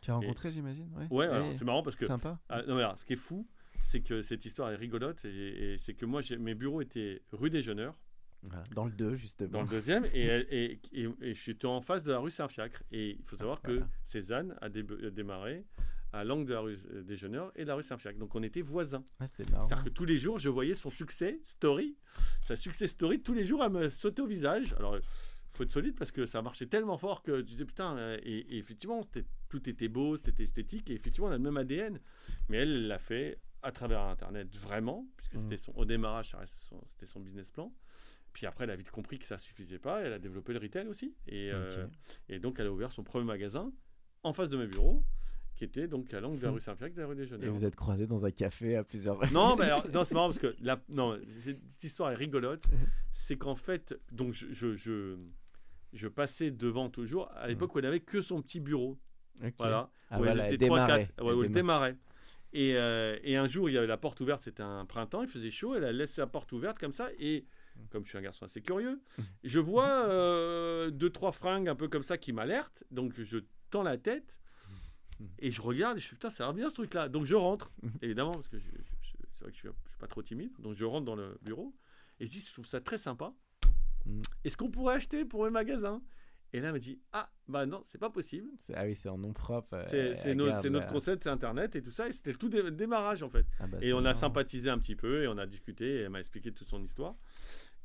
tu 0.00 0.10
as 0.10 0.14
rencontré 0.14 0.50
j'imagine 0.50 0.88
ouais, 1.10 1.52
c'est 1.52 1.64
marrant 1.64 1.82
parce 1.82 1.96
que 1.96 2.06
sympa 2.06 2.38
Ah, 2.48 2.62
non, 2.66 2.74
mais 2.76 2.82
alors, 2.82 2.98
ce 2.98 3.04
qui 3.04 3.12
est 3.14 3.16
fou, 3.16 3.46
c'est 3.82 4.00
que 4.00 4.22
cette 4.22 4.44
histoire 4.44 4.70
est 4.70 4.76
rigolote 4.76 5.24
et, 5.24 5.72
et 5.72 5.78
c'est 5.78 5.94
que 5.94 6.04
moi, 6.06 6.20
j'ai- 6.20 6.36
mes 6.36 6.54
bureaux 6.54 6.80
étaient 6.82 7.22
rue 7.32 7.48
des 7.50 7.62
Jeuneurs, 7.62 7.94
Voilà. 8.42 8.62
dans 8.74 8.84
le 8.84 8.92
2 8.92 9.16
justement 9.16 9.50
dans 9.50 9.62
le 9.62 9.68
deuxième, 9.68 10.04
et, 10.12 10.24
elle- 10.24 10.46
et, 10.50 10.80
et- 10.92 11.08
et 11.22 11.34
je 11.34 11.40
suis 11.40 11.56
en 11.64 11.80
face 11.80 12.02
de 12.02 12.12
la 12.12 12.18
rue 12.18 12.30
Saint-Fiacre. 12.30 12.82
Et 12.90 13.16
il 13.18 13.24
faut 13.24 13.36
savoir 13.36 13.60
que 13.62 13.72
Voilà. 13.72 13.88
Cézanne 14.02 14.54
a, 14.60 14.68
dé- 14.68 14.84
a 15.06 15.10
démarré 15.10 15.64
à 16.12 16.24
l'angle 16.24 16.46
de 16.46 16.54
la 16.54 16.60
rue 16.60 16.78
euh, 16.92 17.02
des 17.02 17.16
Jeuneurs 17.16 17.52
et 17.54 17.62
de 17.62 17.68
la 17.68 17.74
rue 17.76 17.82
Saint-Fiacre. 17.82 18.18
Donc 18.18 18.34
on 18.34 18.42
était 18.42 18.62
voisins. 18.62 19.04
Ouais, 19.20 19.26
C'est-à-dire 19.36 19.84
que 19.84 19.88
tous 19.90 20.04
les 20.04 20.16
jours, 20.16 20.38
je 20.38 20.48
voyais 20.48 20.74
son 20.74 20.90
succès 20.90 21.38
story, 21.42 21.96
sa 22.42 22.56
succès 22.56 22.86
story, 22.86 23.22
tous 23.22 23.34
les 23.34 23.44
jours, 23.44 23.62
à 23.62 23.68
me 23.68 23.88
sauter 23.88 24.22
au 24.22 24.26
visage. 24.26 24.72
Alors, 24.74 24.96
il 24.96 25.02
faut 25.56 25.64
être 25.64 25.72
solide 25.72 25.96
parce 25.96 26.10
que 26.12 26.26
ça 26.26 26.42
marchait 26.42 26.66
tellement 26.66 26.96
fort 26.96 27.22
que 27.22 27.38
tu 27.38 27.44
disais 27.44 27.64
putain. 27.64 27.96
euh, 27.96 28.18
Et, 28.22 28.38
et 28.54 28.58
effectivement, 28.58 29.00
tout 29.48 29.68
était 29.68 29.88
beau, 29.88 30.16
c'était 30.16 30.42
esthétique, 30.44 30.88
et 30.90 30.94
effectivement, 30.94 31.28
on 31.28 31.32
a 31.32 31.36
le 31.36 31.42
même 31.42 31.56
ADN. 31.56 32.00
Mais 32.48 32.58
elle 32.58 32.70
elle 32.70 32.86
l'a 32.88 32.98
fait 32.98 33.38
à 33.62 33.72
travers 33.72 34.00
Internet, 34.02 34.48
vraiment, 34.56 35.06
puisque 35.16 35.34
Mhm. 35.34 35.40
c'était 35.40 35.56
son, 35.58 35.72
au 35.76 35.84
démarrage, 35.84 36.34
c'était 36.86 37.06
son 37.06 37.20
business 37.20 37.50
plan. 37.50 37.72
Puis 38.32 38.46
après, 38.46 38.62
elle 38.64 38.70
a 38.70 38.76
vite 38.76 38.90
compris 38.90 39.18
que 39.18 39.26
ça 39.26 39.38
suffisait 39.38 39.80
pas. 39.80 40.02
Elle 40.02 40.12
a 40.12 40.18
développé 40.20 40.52
le 40.52 40.60
retail 40.60 40.86
aussi. 40.86 41.14
Et, 41.26 41.50
euh, 41.52 41.86
et 42.28 42.38
donc, 42.38 42.58
elle 42.60 42.68
a 42.68 42.72
ouvert 42.72 42.92
son 42.92 43.02
premier 43.02 43.24
magasin 43.26 43.72
en 44.22 44.32
face 44.32 44.48
de 44.48 44.56
mes 44.56 44.68
bureaux, 44.68 45.04
qui 45.60 45.66
était 45.66 45.86
donc 45.88 46.14
à 46.14 46.20
l'angle 46.20 46.38
de 46.38 46.42
la 46.44 46.48
Mhm. 46.48 46.54
rue 46.54 46.60
Saint-Pierre, 46.62 46.90
de 46.94 47.00
la 47.02 47.06
rue 47.06 47.14
des 47.16 47.26
Jeunes. 47.26 47.44
et 47.44 47.48
vous 47.48 47.66
êtes 47.66 47.76
croisés 47.76 48.06
dans 48.06 48.24
un 48.24 48.30
café 48.30 48.76
à 48.76 48.82
plusieurs 48.82 49.30
Non, 49.30 49.56
mais 49.56 49.64
alors, 49.70 49.86
non, 49.92 50.04
c'est 50.06 50.14
marrant 50.14 50.28
parce 50.28 50.38
que 50.38 50.56
la, 50.62 50.80
non, 50.88 51.20
cette 51.28 51.84
histoire 51.84 52.10
est 52.12 52.14
rigolote. 52.16 52.62
C'est 53.12 53.36
qu'en 53.36 53.56
fait, 53.56 53.94
donc 54.10 54.32
je, 54.32 54.46
je, 54.52 54.72
je, 54.74 55.16
je 55.92 56.08
passais 56.08 56.50
devant 56.50 56.88
toujours 56.88 57.30
à 57.34 57.46
l'époque 57.48 57.74
où 57.74 57.78
elle 57.78 57.84
avait 57.86 58.00
que 58.00 58.22
son 58.22 58.40
petit 58.40 58.58
bureau. 58.60 58.98
Voilà. 59.58 59.90
ah 60.08 60.14
où 60.18 60.18
voilà 60.22 60.46
elle 60.48 60.54
était 60.54 60.64
trois, 60.66 60.78
démarrait 60.80 61.06
quatre, 61.06 61.22
ouais, 61.24 61.30
Elle 61.32 61.38
où 61.38 61.44
elle 61.44 61.50
démarrait. 61.52 61.92
démarrait. 61.92 61.96
Et, 62.54 62.76
euh, 62.76 63.18
et 63.22 63.36
un 63.36 63.46
jour, 63.46 63.68
il 63.68 63.74
y 63.74 63.78
avait 63.78 63.86
la 63.86 63.98
porte 63.98 64.20
ouverte, 64.22 64.40
c'était 64.42 64.62
un 64.62 64.86
printemps, 64.86 65.20
il 65.22 65.28
faisait 65.28 65.50
chaud, 65.50 65.74
elle 65.74 65.84
a 65.84 65.92
laissé 65.92 66.20
la 66.22 66.26
porte 66.26 66.50
ouverte 66.52 66.78
comme 66.78 66.92
ça, 66.92 67.10
et 67.18 67.44
comme 67.90 68.04
je 68.04 68.08
suis 68.08 68.18
un 68.18 68.22
garçon 68.22 68.44
assez 68.46 68.62
curieux, 68.62 69.00
je 69.44 69.60
vois 69.60 69.88
euh, 70.08 70.90
deux, 70.90 71.10
trois 71.10 71.32
fringues 71.32 71.68
un 71.68 71.76
peu 71.76 71.86
comme 71.88 72.02
ça 72.02 72.16
qui 72.16 72.32
m'alertent, 72.32 72.82
donc 72.90 73.12
je 73.20 73.38
tends 73.70 73.82
la 73.82 73.98
tête, 73.98 74.40
et 75.38 75.50
je 75.50 75.60
regarde, 75.60 75.96
et 75.98 76.00
je 76.00 76.06
fais 76.08 76.14
putain, 76.16 76.30
ça 76.30 76.44
a 76.44 76.46
l'air 76.48 76.54
bien 76.54 76.68
ce 76.68 76.74
truc-là. 76.74 77.08
Donc 77.08 77.24
je 77.24 77.34
rentre, 77.34 77.72
évidemment, 78.02 78.32
parce 78.32 78.48
que 78.48 78.58
je- 78.58 78.70
je- 78.70 78.96
je- 79.02 79.14
c'est 79.32 79.42
vrai 79.44 79.50
que 79.52 79.56
je 79.56 79.60
suis, 79.60 79.68
je 79.84 79.90
suis 79.90 79.98
pas 79.98 80.06
trop 80.08 80.22
timide, 80.22 80.52
donc 80.58 80.74
je 80.74 80.84
rentre 80.84 81.04
dans 81.06 81.16
le 81.16 81.38
bureau, 81.42 81.74
et 82.18 82.26
je 82.26 82.30
dis, 82.30 82.40
je 82.40 82.52
trouve 82.52 82.66
ça 82.66 82.80
très 82.80 82.98
sympa. 82.98 83.32
Mm. 84.06 84.22
Est-ce 84.44 84.56
qu'on 84.56 84.70
pourrait 84.70 84.94
acheter 84.96 85.24
pour 85.24 85.44
mes 85.44 85.50
magasins? 85.50 86.02
Et 86.52 86.58
là, 86.60 86.68
elle 86.68 86.74
me 86.74 86.80
dit, 86.80 86.98
ah, 87.12 87.30
bah 87.46 87.64
non, 87.64 87.80
c'est 87.84 87.98
pas 87.98 88.10
possible. 88.10 88.48
Ah 88.74 88.84
oui 88.84 88.96
c'est 88.96 89.08
en 89.08 89.16
nom 89.18 89.32
propre 89.32 89.74
euh, 89.74 89.82
C'est 90.14 90.34
notre, 90.34 90.88
concept, 90.88 91.22
c'est 91.22 91.30
Internet 91.30 91.76
et 91.76 91.80
tout 91.82 91.92
ça. 91.92 92.08
Et 92.08 92.12
c'était 92.12 92.32
le 92.32 92.38
tout 92.38 92.48
dé- 92.48 92.72
démarrage, 92.72 93.22
en 93.22 93.30
fait. 93.30 93.46
Ah 93.60 93.68
bah, 93.68 93.78
Et 93.80 93.92
on 93.92 94.04
a 94.04 94.14
sympathisé 94.14 94.68
un 94.68 94.78
petit 94.78 94.96
peu 94.96 95.22
et 95.22 95.28
on 95.28 95.38
a 95.38 95.46
discuté 95.46 95.84
et 95.86 96.00
elle 96.00 96.10
m'a 96.10 96.18
expliqué 96.18 96.50
toute 96.52 96.66
son 96.66 96.82
histoire. 96.82 97.14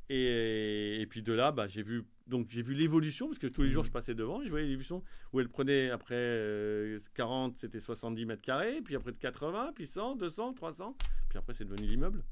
Et, 0.09 1.01
et 1.01 1.05
puis 1.07 1.23
de 1.23 1.33
là, 1.33 1.51
bah, 1.51 1.67
j'ai 1.67 1.81
vu, 1.83 2.03
donc 2.27 2.47
j'ai 2.49 2.61
vu 2.61 2.73
l'évolution 2.75 3.27
parce 3.27 3.39
que 3.39 3.47
tous 3.47 3.63
les 3.63 3.69
jours 3.71 3.83
Mhm. 3.83 3.87
je 3.87 3.91
passais 3.91 4.13
devant 4.15 4.41
et 4.41 4.45
je 4.45 4.51
voyais 4.51 4.67
l'évolution 4.67 5.03
où 5.33 5.39
elle 5.39 5.49
prenait 5.49 5.89
après 5.89 6.15
euh, 6.15 6.99
40, 7.15 7.57
c'était 7.57 7.79
70 7.79 8.25
mètres 8.25 8.41
carrés, 8.43 8.81
puis 8.83 8.95
après 8.95 9.11
de 9.11 9.17
80, 9.17 9.71
puis 9.73 9.87
100, 9.87 10.15
200, 10.15 10.53
300, 10.53 10.95
puis 11.29 11.39
après 11.39 11.53
c'est 11.53 11.65
devenu 11.65 11.87
l'immeuble. 11.87 12.23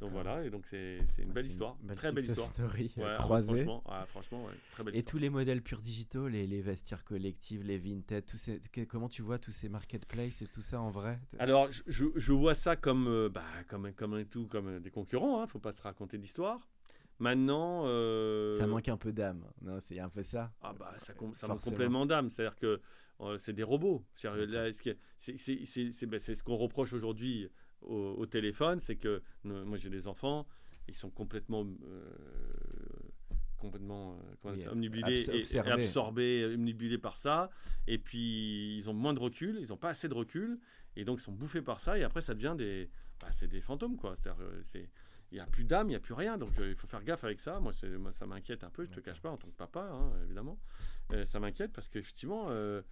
Donc 0.00 0.10
voilà, 0.10 0.44
et 0.44 0.50
donc 0.50 0.66
c'est 0.66 1.04
c'est 1.06 1.22
une 1.22 1.30
Ah, 1.30 1.34
belle 1.34 1.46
histoire, 1.46 1.76
belle 1.82 1.96
très 1.96 2.12
belle 2.12 2.24
histoire. 2.24 2.52
story, 2.52 2.92
euh, 2.98 3.02
Ouais, 3.02 3.14
ah, 3.18 3.22
croisée. 3.22 3.54
franchement, 3.54 3.82
ah, 3.86 4.04
franchement, 4.06 4.44
ouais, 4.44 4.52
très 4.70 4.84
belle 4.84 4.94
Et 4.94 4.98
histoire. 4.98 5.12
tous 5.14 5.18
les 5.18 5.30
modèles 5.30 5.62
pur 5.62 5.80
digitaux, 5.82 6.28
les, 6.28 6.46
les 6.46 6.60
vestiaires 6.62 7.04
collectifs, 7.04 7.62
les 7.62 7.78
vintage, 7.78 8.22
tous 8.26 8.36
ces, 8.36 8.60
comment 8.88 9.08
tu 9.08 9.22
vois 9.22 9.38
tous 9.38 9.50
ces 9.52 9.68
marketplaces 9.68 10.42
et 10.42 10.46
tout 10.46 10.62
ça 10.62 10.80
en 10.80 10.90
vrai? 10.90 11.18
Alors, 11.38 11.70
je, 11.70 12.04
je- 12.14 12.32
vois 12.32 12.54
ça 12.54 12.76
comme, 12.76 13.06
euh, 13.08 13.28
bah, 13.28 13.44
comme, 13.68 13.92
comme 13.92 14.24
tout, 14.26 14.46
comme 14.46 14.68
euh, 14.68 14.80
des 14.80 14.90
concurrents. 14.90 15.42
Hein, 15.42 15.46
faut 15.46 15.58
pas 15.58 15.72
se 15.72 15.82
raconter 15.82 16.18
d'histoire. 16.18 16.66
Maintenant, 17.18 17.82
euh, 17.86 18.52
Ça 18.54 18.66
manque 18.66 18.88
un 18.88 18.96
peu 18.96 19.12
d'âme. 19.12 19.44
Non, 19.62 19.78
c'est 19.80 19.98
un 19.98 20.08
peu 20.08 20.22
ça. 20.22 20.52
Ah 20.62 20.72
bah 20.78 20.92
ça, 20.98 21.14
com- 21.14 21.34
ça 21.34 21.46
manque 21.48 21.60
complètement 21.70 22.04
d'âme. 22.06 22.28
C'est-à-dire 22.30 22.56
que 22.56 22.80
euh, 23.20 23.38
c'est 23.38 23.52
des 23.54 23.62
robots. 23.62 24.04
Est- 24.68 24.72
c'est- 25.16 25.38
c'est- 25.38 25.64
c'est- 25.64 25.92
c'est- 25.92 26.06
ben, 26.06 26.20
c'est 26.20 26.34
ce 26.34 26.42
qu'on 26.42 26.56
reproche 26.56 26.92
aujourd'hui 26.92 27.48
au, 27.80 28.14
au 28.18 28.26
téléphone, 28.26 28.80
c'est 28.80 28.96
que 28.96 29.22
euh, 29.46 29.64
moi 29.64 29.78
j'ai 29.78 29.88
des 29.90 30.06
enfants, 30.08 30.46
ils 30.88 30.94
sont 30.94 31.08
complètement 31.10 31.64
euh, 31.84 32.10
complètement 33.58 34.18
euh, 34.44 34.50
Oui, 34.52 34.60
ça, 34.60 34.72
omnubilés 34.72 35.02
abs- 35.28 35.30
et- 35.34 35.56
et, 35.56 35.58
absorbés, 35.72 36.44
omnubilés 36.54 36.98
par 36.98 37.16
ça. 37.16 37.48
Et 37.86 37.98
puis 37.98 38.76
ils 38.76 38.90
ont 38.90 38.94
moins 38.94 39.14
de 39.14 39.20
recul, 39.20 39.56
ils 39.60 39.68
n'ont 39.68 39.76
pas 39.78 39.88
assez 39.90 40.08
de 40.08 40.14
recul, 40.14 40.58
et 40.96 41.04
donc 41.04 41.20
ils 41.20 41.24
sont 41.24 41.32
bouffés 41.32 41.62
par 41.62 41.80
ça. 41.80 41.98
Et 41.98 42.02
après 42.02 42.20
ça 42.20 42.34
devient 42.34 42.54
des, 42.56 42.90
bah, 43.20 43.28
c'est 43.32 43.48
des 43.48 43.60
fantômes 43.62 43.96
quoi. 43.96 44.14
C'est-à-dire, 44.16 44.42
euh, 44.42 44.60
c'est 44.62 44.90
il 45.32 45.34
n'y 45.34 45.40
a 45.40 45.46
plus 45.46 45.64
d'âme, 45.64 45.88
il 45.88 45.90
n'y 45.90 45.96
a 45.96 46.00
plus 46.00 46.14
rien. 46.14 46.38
Donc 46.38 46.50
euh, 46.58 46.68
il 46.70 46.74
faut 46.76 46.86
faire 46.86 47.02
gaffe 47.04 47.24
avec 47.24 47.40
ça. 47.40 47.58
Moi, 47.60 47.72
ça 47.72 48.26
m'inquiète 48.26 48.64
un 48.64 48.70
peu, 48.70 48.84
je 48.84 48.90
te 48.90 49.00
cache 49.00 49.20
pas, 49.20 49.30
en 49.30 49.36
tant 49.36 49.48
que 49.48 49.56
papa, 49.56 49.88
hein, 49.92 50.12
évidemment. 50.24 50.58
Euh, 51.12 51.24
ça 51.26 51.40
m'inquiète 51.40 51.72
parce 51.72 51.88
qu'effectivement. 51.88 52.46
euh, 52.50 52.82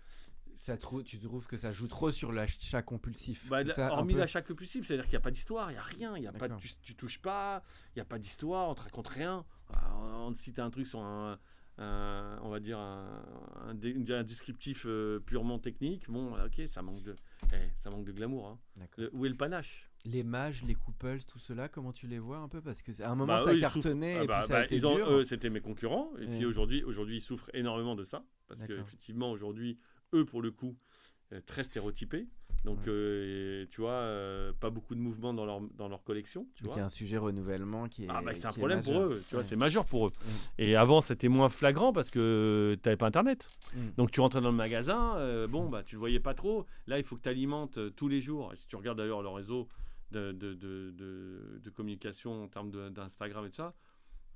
Ça 0.56 0.72
c'est- 0.74 0.78
trou- 0.78 1.02
tu 1.02 1.18
trouves 1.18 1.46
que 1.48 1.56
ça 1.56 1.72
joue 1.72 1.88
trop 1.88 2.12
sur 2.12 2.30
l'achat 2.32 2.80
compulsif 2.82 3.48
bah, 3.48 3.64
ça, 3.66 3.90
hormis 3.92 4.14
l'achat 4.14 4.40
compulsif, 4.42 4.86
c'est-à-dire 4.86 5.04
qu'il 5.06 5.14
n'y 5.14 5.16
a 5.16 5.20
pas 5.20 5.32
d'histoire, 5.32 5.70
il 5.70 5.74
n'y 5.74 5.80
a 5.80 5.82
rien, 5.82 6.16
y 6.16 6.26
a 6.28 6.32
pas, 6.32 6.48
tu, 6.48 6.68
tu 6.80 6.94
touches 6.94 7.18
pas, 7.20 7.64
il 7.88 7.98
n'y 7.98 8.02
a 8.02 8.04
pas 8.04 8.18
d'histoire, 8.20 8.68
on 8.68 8.74
te 8.74 8.82
raconte 8.82 9.08
rien. 9.08 9.44
Ah, 9.72 9.96
On 9.96 10.32
te 10.32 10.38
cite 10.38 10.58
un 10.60 10.70
truc 10.70 10.86
sur 10.86 11.00
un, 11.00 11.40
un- 11.78 12.38
on 12.42 12.50
va 12.50 12.60
dire 12.60 12.78
un, 12.78 13.22
un 13.68 13.74
descriptif 14.22 14.84
euh, 14.86 15.18
purement 15.20 15.58
technique. 15.58 16.08
Bon, 16.08 16.34
ok, 16.34 16.62
ça 16.66 16.82
manque 16.82 17.02
de, 17.02 17.16
eh, 17.52 17.56
ça 17.76 17.90
manque 17.90 18.04
de 18.04 18.12
glamour. 18.12 18.48
hein. 18.48 18.58
Le- 18.98 19.10
où 19.14 19.26
est 19.26 19.28
le 19.28 19.36
panache? 19.36 19.90
Les 20.04 20.22
mages, 20.22 20.62
les 20.64 20.74
couples, 20.74 21.18
tout 21.26 21.38
cela, 21.38 21.68
comment 21.68 21.92
tu 21.92 22.06
les 22.06 22.18
vois 22.18 22.38
un 22.38 22.48
peu? 22.48 22.60
Parce 22.60 22.82
que 22.82 23.02
à 23.02 23.10
un 23.10 23.14
moment 23.14 23.34
Bah, 23.34 23.42
ça 23.42 23.54
eux, 23.54 23.58
cartonnait 23.60 24.18
Ah 24.18 24.24
et 24.24 24.26
bah, 24.26 24.38
puis 24.38 24.46
ça 24.48 24.54
bah, 24.54 24.60
a 24.60 24.64
été 24.64 24.74
ils 24.76 24.86
ont- 24.86 24.94
dur. 24.96 25.10
eux, 25.10 25.24
c'était 25.24 25.50
mes 25.50 25.60
concurrents. 25.60 26.10
Et 26.18 26.26
Ouais. 26.26 26.36
puis 26.36 26.44
aujourd'hui, 26.46 26.82
aujourd'hui, 26.84 27.16
ils 27.16 27.20
souffrent 27.22 27.50
énormément 27.54 27.94
de 27.96 28.04
ça. 28.04 28.24
Parce 28.46 28.62
qu'effectivement, 28.64 29.30
aujourd'hui, 29.30 29.78
eux, 30.14 30.24
pour 30.24 30.42
le 30.42 30.50
coup, 30.50 30.76
euh, 30.76 31.13
très 31.40 31.64
stéréotypés. 31.64 32.26
Donc, 32.64 32.78
Ouais. 32.78 32.84
euh, 32.88 33.66
tu 33.70 33.82
vois, 33.82 33.90
euh, 33.92 34.52
pas 34.58 34.70
beaucoup 34.70 34.94
de 34.94 35.00
mouvement 35.00 35.34
dans 35.34 35.44
leur, 35.44 35.60
dans 35.76 35.86
leur 35.88 36.02
collection. 36.02 36.46
Tu 36.54 36.62
Donc 36.62 36.72
vois. 36.72 36.76
il 36.76 36.80
y 36.80 36.82
a 36.82 36.86
un 36.86 36.90
sujet 36.90 37.18
renouvellement 37.18 37.88
qui 37.88 38.04
est. 38.04 38.08
Ah 38.08 38.22
bah 38.22 38.34
c'est 38.34 38.46
un 38.46 38.52
problème 38.52 38.82
pour 38.82 38.98
eux, 38.98 39.22
tu 39.28 39.34
vois, 39.34 39.42
c'est 39.42 39.56
majeur 39.56 39.84
pour 39.84 40.06
eux. 40.06 40.12
Et 40.56 40.74
avant 40.74 41.02
c'était 41.02 41.28
moins 41.28 41.50
flagrant 41.50 41.92
parce 41.92 42.08
que 42.10 42.74
tu 42.82 42.88
n'avais 42.88 42.96
pas 42.96 43.06
internet. 43.08 43.50
Mm. 43.74 43.78
Donc 43.98 44.10
tu 44.12 44.20
rentrais 44.20 44.40
dans 44.40 44.50
le 44.50 44.56
magasin, 44.56 45.16
euh, 45.18 45.46
bon 45.46 45.68
bah 45.68 45.82
tu 45.82 45.96
le 45.96 45.98
voyais 45.98 46.20
pas 46.20 46.32
trop. 46.32 46.64
Là 46.86 46.96
il 46.98 47.04
faut 47.04 47.16
que 47.16 47.22
tu 47.22 47.28
alimentes 47.28 47.76
euh, 47.76 47.90
tous 47.90 48.08
les 48.08 48.22
jours. 48.22 48.50
Et 48.54 48.56
si 48.56 48.66
tu 48.66 48.76
regardes 48.76 48.96
d'ailleurs 48.96 49.20
leur 49.22 49.34
réseau 49.34 49.68
de, 50.12 50.32
de, 50.32 50.54
de, 50.54 50.90
de- 50.96 51.60
de 51.62 51.70
communication 51.70 52.44
en 52.44 52.48
termes 52.48 52.70
d'Instagram 52.92 53.44
et 53.44 53.50
tout 53.50 53.56
ça, 53.56 53.74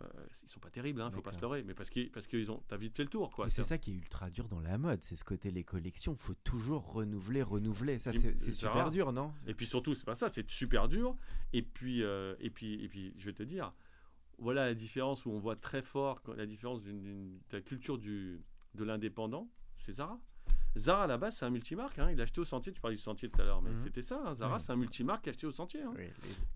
euh, 0.00 0.04
ils 0.42 0.48
sont 0.48 0.60
pas 0.60 0.70
terribles, 0.70 1.00
hein, 1.00 1.10
faut 1.10 1.22
pas 1.22 1.32
se 1.32 1.40
leurrer. 1.40 1.62
Mais 1.64 1.74
parce 1.74 1.90
qu'ils 1.90 2.10
parce 2.10 2.26
qu'ils 2.26 2.50
ont, 2.50 2.62
t'as 2.68 2.76
vite 2.76 2.94
fait 2.96 3.02
le 3.04 3.08
tour 3.08 3.30
quoi. 3.30 3.48
C'est 3.48 3.62
ça 3.64 3.78
qui 3.78 3.92
est 3.92 3.94
ultra 3.94 4.30
dur 4.30 4.48
dans 4.48 4.60
la 4.60 4.78
mode, 4.78 5.02
c'est 5.02 5.16
ce 5.16 5.24
côté 5.24 5.50
les 5.50 5.64
collections, 5.64 6.14
faut 6.16 6.34
toujours 6.44 6.92
renouveler, 6.92 7.42
renouveler. 7.42 7.98
Ça 7.98 8.12
c'est 8.12 8.36
super 8.52 8.74
rare. 8.74 8.90
dur, 8.90 9.12
non? 9.12 9.32
Et 9.46 9.54
puis 9.54 9.66
surtout, 9.66 9.94
c'est 9.94 10.04
pas 10.06 10.14
ça, 10.14 10.28
c'est 10.28 10.48
super 10.50 10.88
dur. 10.88 11.16
Et 11.52 11.62
puis, 11.62 12.02
euh, 12.02 12.34
et 12.40 12.50
puis, 12.50 12.74
et 12.84 12.88
puis, 12.88 13.14
je 13.18 13.24
vais 13.26 13.32
te 13.32 13.42
dire, 13.42 13.72
voilà 14.38 14.66
la 14.66 14.74
différence 14.74 15.26
où 15.26 15.30
on 15.30 15.38
voit 15.38 15.56
très 15.56 15.82
fort 15.82 16.22
la 16.36 16.46
différence 16.46 16.82
d'une- 16.82 17.02
d'une- 17.02 17.38
de 17.50 17.56
la 17.56 17.60
culture 17.60 17.98
du, 17.98 18.40
de 18.74 18.84
l'indépendant, 18.84 19.48
c'est 19.76 19.92
Zara. 19.94 20.20
Zara 20.76 21.04
à 21.04 21.06
la 21.08 21.16
base, 21.18 21.36
c'est 21.38 21.44
un 21.46 21.50
multimarque. 21.50 21.98
Hein. 21.98 22.10
Il 22.12 22.20
a 22.20 22.22
acheté 22.24 22.40
au 22.40 22.44
sentier. 22.44 22.72
Tu 22.72 22.80
parlais 22.80 22.94
du 22.96 23.02
sentier 23.02 23.28
tout 23.30 23.40
à 23.40 23.44
l'heure, 23.44 23.62
mais 23.62 23.70
Mhm. 23.70 23.82
c'était 23.84 24.02
ça. 24.02 24.22
hein. 24.24 24.34
Zara, 24.34 24.58
c'est 24.60 24.70
un 24.70 24.76
multimarque 24.76 25.26
acheté 25.26 25.46
au 25.46 25.50
sentier. 25.50 25.82
hein. 25.82 25.92
Oui, 25.96 26.04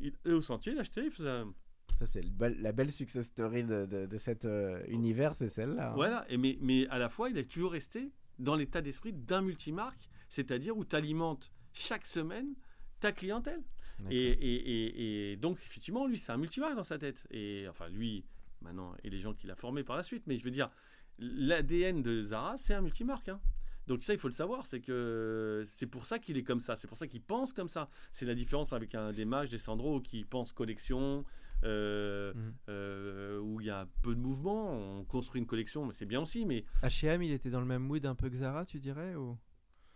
les- 0.01 0.07
Il, 0.09 0.31
et 0.31 0.33
au 0.33 0.41
sentier, 0.41 0.73
il 0.73 0.79
a 0.79 0.83
acheté. 0.83 1.05
Il 1.07 1.11
faisait 1.11 1.31
un- 1.31 1.53
Ça 1.95 2.07
c'est 2.07 2.25
bel- 2.27 2.61
la 2.61 2.73
belle 2.73 2.91
success 2.91 3.27
story 3.27 3.65
de, 3.65 3.87
de, 3.87 4.07
de 4.07 4.17
cet 4.17 4.45
euh, 4.45 4.83
univers, 4.89 5.35
c'est 5.37 5.49
celle-là. 5.49 5.91
hein. 5.91 5.95
Voilà. 5.95 6.25
Et 6.29 6.37
mais, 6.37 6.59
mais 6.61 6.87
à 6.89 6.99
la 6.99 7.09
fois, 7.09 7.31
il 7.31 7.39
est 7.39 7.45
toujours 7.51 7.73
resté 7.73 8.11
dans 8.39 8.57
l'état 8.57 8.81
d'esprit 8.81 9.13
d'un 9.13 9.43
multimarque, 9.43 10.09
c'est-à-dire 10.29 10.77
où 10.77 10.85
tu 10.85 10.97
alimentes 10.97 11.53
chaque 11.73 12.07
semaine 12.07 12.55
ta 13.01 13.13
clientèle. 13.13 13.63
Et, 14.11 14.17
et- 14.17 14.55
et- 14.55 15.33
et 15.33 15.37
donc, 15.37 15.59
effectivement, 15.59 16.07
lui, 16.07 16.19
c'est 16.19 16.33
un 16.33 16.37
multimarque 16.39 16.75
dans 16.75 16.83
sa 16.83 16.99
tête. 16.99 17.25
Et 17.31 17.67
enfin, 17.69 17.89
lui, 17.89 18.25
maintenant, 18.63 18.95
et 19.05 19.11
les 19.11 19.19
gens 19.21 19.33
qu'il 19.33 19.49
a 19.51 19.55
formés 19.55 19.85
par 19.85 19.97
la 19.97 20.03
suite. 20.03 20.25
Mais 20.27 20.37
je 20.39 20.45
veux 20.45 20.51
dire, 20.51 20.71
l'ADN 21.19 22.03
de 22.03 22.23
Zara, 22.23 22.57
c'est 22.59 22.75
un 22.75 22.81
multimarque. 22.81 23.29
hein. 23.29 23.41
Donc 23.87 24.03
ça, 24.05 24.13
il 24.13 24.19
faut 24.19 24.29
le 24.29 24.33
savoir, 24.35 24.67
c'est 24.67 24.81
que 24.81 25.65
c'est 25.67 25.87
pour 25.87 26.07
ça 26.07 26.19
qu'il 26.19 26.37
est 26.37 26.43
comme 26.45 26.61
ça, 26.61 26.77
c'est 26.77 26.87
pour 26.87 26.97
ça 26.97 27.07
qu'il 27.09 27.21
pense 27.21 27.53
comme 27.53 27.69
ça. 27.69 27.89
C'est 28.13 28.27
la 28.27 28.35
différence 28.35 28.73
avec 28.73 28.95
un 28.95 29.13
des 29.13 29.25
mages, 29.25 29.51
des 29.51 29.59
Sandro, 29.59 30.01
qui 30.01 30.25
pense 30.25 30.53
collection, 30.53 31.25
euh, 31.65 32.33
Mhm. 32.35 32.55
euh, 32.69 33.39
où 33.41 33.61
il 33.61 33.67
y 33.67 33.71
a 33.71 33.87
peu 34.03 34.15
de 34.15 34.21
mouvement, 34.21 34.71
on 34.73 35.05
construit 35.05 35.41
une 35.41 35.47
collection, 35.47 35.87
mais 35.87 35.93
c'est 35.93 36.07
bien 36.07 36.21
aussi, 36.21 36.45
mais 36.47 36.65
H&M, 36.83 37.23
il 37.23 37.33
était 37.33 37.51
dans 37.51 37.61
le 37.61 37.67
même 37.67 37.83
mood 37.83 38.05
un 38.07 38.15
peu 38.15 38.29
que 38.31 38.37
Zara, 38.37 38.65
tu 38.65 38.79
dirais 38.81 39.15
ou... 39.15 39.39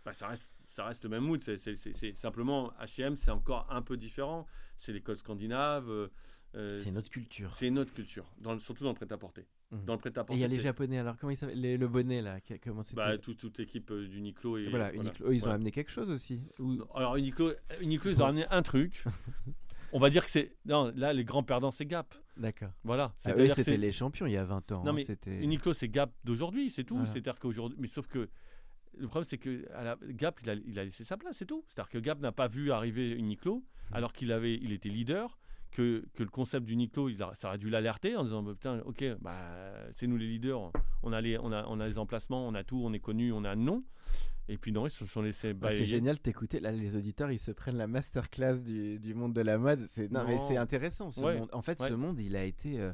bah, 0.05 0.13
ça, 0.13 0.27
reste, 0.27 0.55
ça 0.63 0.85
reste 0.85 1.03
le 1.03 1.09
même 1.09 1.23
mood. 1.23 1.41
C'est, 1.41 1.57
c'est- 1.57 1.75
c'est- 1.75 1.93
c'est 1.93 2.15
simplement 2.15 2.71
H&M, 2.79 3.17
c'est 3.17 3.31
encore 3.31 3.67
un 3.69 3.81
peu 3.81 3.97
différent. 3.97 4.45
C'est 4.77 4.93
l'école 4.93 5.17
scandinave. 5.17 5.89
euh, 6.55 6.79
C'est 6.81 6.89
une 6.89 6.97
autre 6.97 7.09
culture. 7.09 7.51
c'est 7.53 7.67
une 7.67 7.77
autre 7.77 7.93
culture, 7.93 8.31
dans 8.39 8.53
le- 8.53 8.59
surtout 8.59 8.85
dans 8.85 8.91
le 8.91 8.95
prêt-à-porter. 8.95 9.45
Mhm. 9.71 9.83
Dans 9.83 9.93
le 9.93 9.97
Et 9.97 10.01
prêt-à-porter, 10.01 10.39
il 10.39 10.41
y 10.41 10.45
a 10.45 10.47
les 10.47 10.55
c'est- 10.55 10.61
Japonais, 10.61 10.97
alors 10.97 11.17
comment 11.17 11.29
ils 11.31 11.35
s'appellent? 11.35 11.59
Les- 11.59 11.75
Le 11.77 11.87
bonnet, 11.89 12.21
là, 12.21 12.39
comment 12.63 12.83
c'était? 12.83 12.95
Bah, 12.95 13.17
tout- 13.17 13.33
toute 13.35 13.57
l'équipe 13.59 13.91
d'Uniqlo. 13.91 14.57
Et, 14.57 14.69
Voilà, 14.69 14.93
Uniqlo, 14.93 15.27
eux, 15.27 15.35
ils 15.35 15.39
ont 15.39 15.41
Voilà. 15.41 15.55
amené 15.55 15.71
quelque 15.71 15.91
chose 15.91 16.09
aussi 16.09 16.41
ou... 16.57 16.77
Alors 16.95 17.17
Uniqlo, 17.17 17.51
Uniqlo, 17.81 18.09
ils 18.11 18.21
ont 18.21 18.25
ramené 18.25 18.45
un 18.49 18.61
truc. 18.61 19.03
On 19.93 19.99
va 19.99 20.09
dire 20.09 20.25
que 20.25 20.31
c'est. 20.31 20.55
Non, 20.65 20.91
là, 20.95 21.13
les 21.13 21.23
grands 21.23 21.43
perdants, 21.43 21.71
c'est 21.71 21.85
Gap. 21.85 22.13
D'accord. 22.35 22.69
Voilà. 22.83 23.13
Ah, 23.25 23.33
que 23.33 23.47
c'était 23.49 23.63
c'est- 23.63 23.77
les 23.77 23.91
champions 23.91 24.25
il 24.27 24.33
y 24.33 24.37
a 24.37 24.43
20 24.43 24.71
ans. 24.71 24.83
Non, 24.83 24.91
hein, 24.91 24.93
mais 24.93 25.03
c'était... 25.03 25.41
Uniqlo, 25.41 25.73
c'est 25.73 25.87
Gap 25.89 26.11
d'aujourd'hui, 26.23 26.69
c'est 26.69 26.83
tout. 26.83 26.95
Voilà. 26.97 27.09
C'est-à-dire 27.11 27.39
qu'aujourd'hui. 27.39 27.77
Mais 27.81 27.87
sauf 27.87 28.07
que. 28.07 28.29
Le 28.99 29.07
problème, 29.07 29.25
c'est 29.25 29.37
que 29.37 29.65
à 29.73 29.83
la- 29.83 29.97
Gap, 30.09 30.39
il 30.41 30.49
a, 30.49 30.53
il 30.55 30.79
a 30.79 30.83
laissé 30.83 31.03
sa 31.03 31.17
place, 31.17 31.37
c'est 31.37 31.45
tout. 31.45 31.63
C'est-à-dire 31.67 31.89
que 31.89 31.99
Gap 31.99 32.19
n'a 32.19 32.31
pas 32.31 32.47
vu 32.47 32.71
arriver 32.71 33.11
Uniqlo, 33.11 33.63
alors 33.91 34.11
qu'il 34.11 34.31
avait, 34.31 34.55
il 34.55 34.71
était 34.71 34.89
leader, 34.89 35.37
que, 35.71 36.05
que 36.13 36.23
le 36.23 36.29
concept 36.29 36.65
d'Uniqlo, 36.65 37.09
il 37.09 37.21
a, 37.21 37.31
ça 37.35 37.49
aurait 37.49 37.57
dû 37.57 37.69
l'alerter 37.69 38.15
en 38.15 38.23
disant 38.23 38.41
bah, 38.43 38.53
putain, 38.53 38.79
ok, 38.85 39.03
bah, 39.21 39.73
c'est 39.91 40.07
nous 40.07 40.17
les 40.17 40.27
leaders, 40.27 40.71
on 41.03 41.13
a 41.13 41.21
les, 41.21 41.37
on 41.37 41.51
a, 41.51 41.65
on 41.67 41.79
a 41.79 41.87
les 41.87 41.97
emplacements, 41.97 42.47
on 42.47 42.53
a 42.55 42.63
tout, 42.63 42.81
on 42.83 42.93
est 42.93 42.99
connu, 42.99 43.31
on 43.31 43.43
a 43.43 43.51
un 43.51 43.55
nom. 43.55 43.83
Et 44.49 44.57
puis 44.57 44.71
non, 44.71 44.87
ils 44.87 44.91
se 44.91 45.05
sont 45.05 45.21
laissés 45.21 45.49
Ah, 45.49 45.53
balayer. 45.53 45.79
c'est 45.81 45.85
génial 45.85 46.15
de 46.15 46.21
t'écouter. 46.21 46.61
Là, 46.61 46.71
les 46.71 46.95
auditeurs, 46.95 47.31
ils 47.31 47.39
se 47.39 47.51
prennent 47.51 47.75
la 47.75 47.87
masterclass 47.87 48.61
du, 48.63 48.97
du 48.97 49.13
monde 49.13 49.33
de 49.33 49.41
la 49.41 49.57
mode. 49.57 49.85
C'est 49.89 50.09
non, 50.09 50.23
mais 50.25 50.37
c'est 50.47 50.55
intéressant. 50.55 51.11
Ce 51.11 51.19
Ouais. 51.21 51.37
monde. 51.37 51.49
En 51.51 51.61
fait, 51.61 51.79
Ouais. 51.81 51.89
ce 51.89 51.93
monde, 51.93 52.17
il 52.21 52.33
a 52.37 52.45
été. 52.45 52.79
euh, 52.79 52.93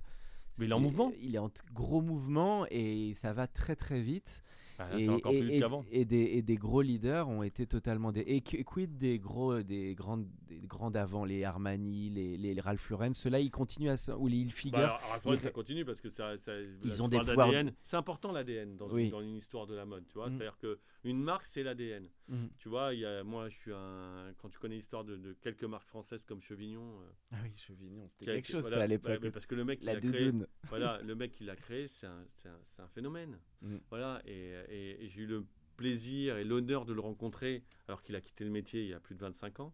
Mais 0.57 0.65
il 0.65 0.71
est 0.71 0.73
en 0.73 0.79
mouvement. 0.79 1.11
Il 1.21 1.35
est 1.35 1.39
en 1.39 1.51
gros 1.73 2.01
mouvement 2.01 2.65
et 2.71 3.13
ça 3.13 3.33
va 3.33 3.45
très 3.45 3.75
très 3.75 4.01
vite. 4.01 4.41
Ah, 4.79 4.89
là, 4.89 4.99
et, 4.99 5.09
encore 5.09 5.31
et- 5.33 5.39
plus 5.39 5.49
et- 5.51 5.61
et 5.91 6.05
des, 6.05 6.17
et 6.17 6.41
des 6.41 6.55
gros 6.55 6.81
leaders 6.81 7.27
ont 7.29 7.43
été 7.43 7.65
totalement 7.67 8.11
des. 8.11 8.21
Et 8.21 8.41
qu- 8.41 8.63
quid 8.63 8.97
des 8.97 9.19
gros, 9.19 9.61
des 9.61 9.93
grandes, 9.95 10.25
des 10.47 10.59
grands 10.61 10.89
d'avant, 10.91 11.25
les 11.25 11.43
Armani, 11.43 12.09
les, 12.09 12.37
les 12.37 12.59
Ralph 12.61 12.89
Lauren. 12.89 13.13
Ceux-là, 13.13 13.39
ils 13.39 13.51
continuent 13.51 13.91
à. 13.91 14.17
Ou 14.17 14.27
les 14.27 14.37
Hilfiger. 14.37 14.71
Bah, 14.77 14.99
Ralph 15.09 15.25
Lauren, 15.25 15.39
ça 15.39 15.51
continue 15.51 15.85
parce 15.85 16.01
que 16.01 16.09
ça, 16.09 16.37
ça- 16.37 16.51
Ils 16.83 17.03
ont 17.03 17.07
des 17.07 17.19
pouvoirs. 17.19 17.51
C'est 17.81 17.97
important 17.97 18.31
l'ADN 18.31 18.77
dans, 18.77 18.89
Oui. 18.89 19.05
une, 19.05 19.09
dans 19.11 19.21
une 19.21 19.35
histoire 19.35 19.67
de 19.67 19.75
la 19.75 19.85
mode, 19.85 20.05
tu 20.07 20.15
vois? 20.15 20.27
Mm. 20.27 20.31
C'est-à-dire 20.31 20.57
que 20.57 20.79
une 21.03 21.21
marque, 21.21 21.45
c'est 21.45 21.63
l'ADN. 21.63 22.07
Mhm. 22.29 22.49
Tu 22.57 22.69
vois, 22.69 22.93
il 22.93 23.01
y 23.01 23.05
a, 23.05 23.23
moi, 23.23 23.49
je 23.49 23.55
suis 23.55 23.71
un. 23.73 24.33
Quand 24.37 24.49
tu 24.49 24.57
connais 24.59 24.75
l'histoire 24.75 25.03
de, 25.03 25.15
de 25.17 25.33
quelques 25.33 25.63
marques 25.65 25.87
françaises 25.87 26.23
comme 26.25 26.41
Chevignon, 26.41 27.01
euh, 27.01 27.05
Ah 27.31 27.37
oui, 27.43 27.51
Chevignon, 27.55 28.07
c'était 28.07 28.25
quelque 28.35 28.47
chose 28.51 28.61
voilà, 28.61 28.77
ça 28.77 28.83
à 28.83 28.87
l'époque. 28.87 29.29
parce 29.31 29.45
que 29.45 29.55
le 29.55 29.65
mec, 29.65 29.79
qui 29.79 29.85
la 29.85 29.99
créé, 29.99 30.31
voilà, 30.69 31.01
le 31.03 31.15
mec 31.15 31.31
qui 31.31 31.43
l'a 31.43 31.55
créé, 31.55 31.87
c'est 31.87 32.07
un, 32.07 32.25
un- 32.79 32.87
phénomène. 32.87 33.39
Mm. 33.61 33.77
Voilà, 33.89 34.21
et, 34.25 34.53
et- 34.69 35.03
et 35.03 35.07
j'ai 35.09 35.21
eu 35.23 35.27
le 35.27 35.45
plaisir 35.75 36.37
et 36.37 36.43
l'honneur 36.43 36.85
de 36.85 36.93
le 36.93 37.01
rencontrer 37.01 37.63
alors 37.87 38.01
qu'il 38.03 38.15
a 38.15 38.21
quitté 38.21 38.43
le 38.43 38.51
métier 38.51 38.83
il 38.83 38.89
y 38.89 38.93
a 38.93 38.99
plus 38.99 39.15
de 39.15 39.19
25 39.21 39.59
ans. 39.59 39.73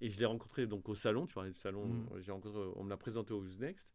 Et 0.00 0.10
je 0.10 0.18
l'ai 0.20 0.26
rencontré 0.26 0.66
donc 0.66 0.88
au 0.88 0.94
salon, 0.94 1.26
tu 1.26 1.34
parlais 1.34 1.50
du 1.50 1.58
salon, 1.58 2.06
j'ai 2.20 2.30
rencontré, 2.32 2.60
on 2.76 2.84
me 2.84 2.90
l'a 2.90 2.96
présenté 2.96 3.32
au 3.32 3.40
Who's 3.40 3.58
Next. 3.58 3.92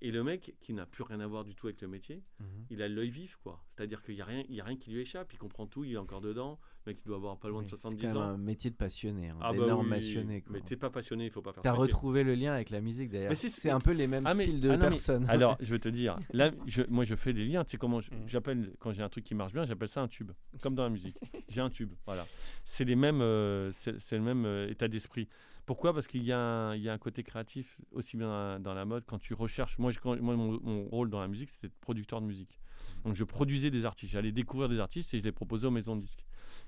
Et 0.00 0.10
le 0.10 0.22
mec, 0.22 0.54
qui 0.60 0.74
n'a 0.74 0.86
plus 0.86 1.02
rien 1.02 1.20
à 1.20 1.26
voir 1.26 1.44
du 1.44 1.54
tout 1.54 1.66
avec 1.66 1.80
le 1.80 1.88
métier, 1.88 2.22
Mhm. 2.40 2.66
il 2.70 2.82
a 2.82 2.88
l'œil 2.88 3.10
vif, 3.10 3.36
quoi. 3.36 3.64
C'est-à-dire 3.68 4.02
qu'il 4.02 4.14
n'y 4.16 4.20
a, 4.20 4.24
rien- 4.26 4.44
il 4.48 4.54
y 4.54 4.60
a 4.60 4.64
rien 4.64 4.76
qui 4.76 4.90
lui 4.90 5.00
échappe, 5.00 5.32
il 5.32 5.38
comprend 5.38 5.66
tout, 5.66 5.84
il 5.84 5.92
est 5.92 5.96
encore 5.96 6.20
dedans. 6.20 6.60
Mec, 6.86 6.98
il 7.02 7.06
doit 7.06 7.16
avoir 7.16 7.38
pas 7.38 7.48
loin 7.48 7.62
de 7.62 7.66
C'est 7.70 7.76
70 7.76 8.02
quand 8.02 8.08
même 8.08 8.16
ans. 8.18 8.20
un 8.20 8.36
métier 8.36 8.70
de 8.70 8.76
passionné, 8.76 9.28
hein, 9.30 9.36
Ah 9.40 9.52
bah 9.54 9.74
oui, 9.74 9.88
passionné. 9.88 10.42
quoi. 10.42 10.52
Mais 10.52 10.60
t'es 10.60 10.76
pas 10.76 10.90
passionné, 10.90 11.24
il 11.24 11.30
faut 11.30 11.40
pas 11.40 11.52
faire 11.54 11.62
T'as 11.62 11.70
ce 11.70 11.80
métier. 11.80 11.82
retrouvé 11.82 12.24
le 12.24 12.34
lien 12.34 12.52
avec 12.52 12.68
la 12.68 12.82
musique 12.82 13.08
d'ailleurs. 13.10 13.30
Mais 13.30 13.36
c'est- 13.36 13.48
C'est 13.48 13.70
un 13.70 13.80
peu 13.80 13.92
les 13.92 14.06
mêmes 14.06 14.24
Ah, 14.26 14.34
mais- 14.34 14.44
styles 14.44 14.60
de 14.60 14.68
ah 14.68 14.76
non, 14.76 14.84
mais- 14.84 14.90
personnes. 14.90 15.24
Alors, 15.30 15.56
je 15.60 15.70
vais 15.72 15.78
te 15.78 15.88
dire, 15.88 16.18
là, 16.34 16.50
je- 16.66 16.82
moi, 16.90 17.04
je 17.04 17.14
fais 17.14 17.32
des 17.32 17.44
liens. 17.46 17.64
Tu 17.64 17.70
sais 17.70 17.76
comment 17.78 17.98
Mm. 18.00 18.02
j'appelle 18.26 18.72
quand 18.80 18.92
j'ai 18.92 19.02
un 19.02 19.08
truc 19.08 19.24
qui 19.24 19.34
marche 19.34 19.54
bien, 19.54 19.64
j'appelle 19.64 19.88
ça 19.88 20.02
un 20.02 20.08
tube, 20.08 20.32
comme 20.60 20.74
dans 20.74 20.82
la 20.84 20.90
musique. 20.90 21.16
J'ai 21.48 21.60
un 21.62 21.70
tube, 21.70 21.92
voilà. 22.04 22.26
C'est 22.64 22.84
les 22.84 22.96
mêmes, 22.96 23.20
euh, 23.22 23.70
c'est 23.72 23.98
c'est 24.00 24.16
le 24.18 24.22
même 24.24 24.44
euh, 24.44 24.68
état 24.68 24.88
d'esprit. 24.88 25.28
Pourquoi? 25.66 25.94
Parce 25.94 26.06
qu'il 26.06 26.22
y, 26.22 26.32
a 26.32 26.38
un- 26.38 26.74
il 26.76 26.82
y 26.82 26.88
a 26.90 26.92
un 26.92 26.98
côté 26.98 27.22
créatif 27.22 27.78
aussi 27.92 28.18
bien 28.18 28.26
dans 28.26 28.34
la, 28.52 28.58
dans 28.58 28.74
la 28.74 28.84
mode. 28.84 29.04
Quand 29.06 29.18
tu 29.18 29.32
recherches, 29.32 29.78
moi, 29.78 29.90
je- 29.90 30.00
quand- 30.00 30.20
moi, 30.20 30.36
mon, 30.36 30.60
mon 30.62 30.84
rôle 30.88 31.08
dans 31.08 31.20
la 31.20 31.28
musique, 31.28 31.48
c'était 31.48 31.70
producteur 31.80 32.20
de 32.20 32.26
musique. 32.26 32.58
Donc, 33.04 33.14
je 33.14 33.24
produisais 33.24 33.70
des 33.70 33.86
artistes. 33.86 34.12
J'allais 34.12 34.32
découvrir 34.32 34.68
des 34.68 34.78
artistes 34.78 35.14
et 35.14 35.18
je 35.18 35.24
les 35.24 35.32
proposais 35.32 35.66
aux 35.66 35.70
maisons 35.70 35.96
de 35.96 36.02
disques. 36.02 36.24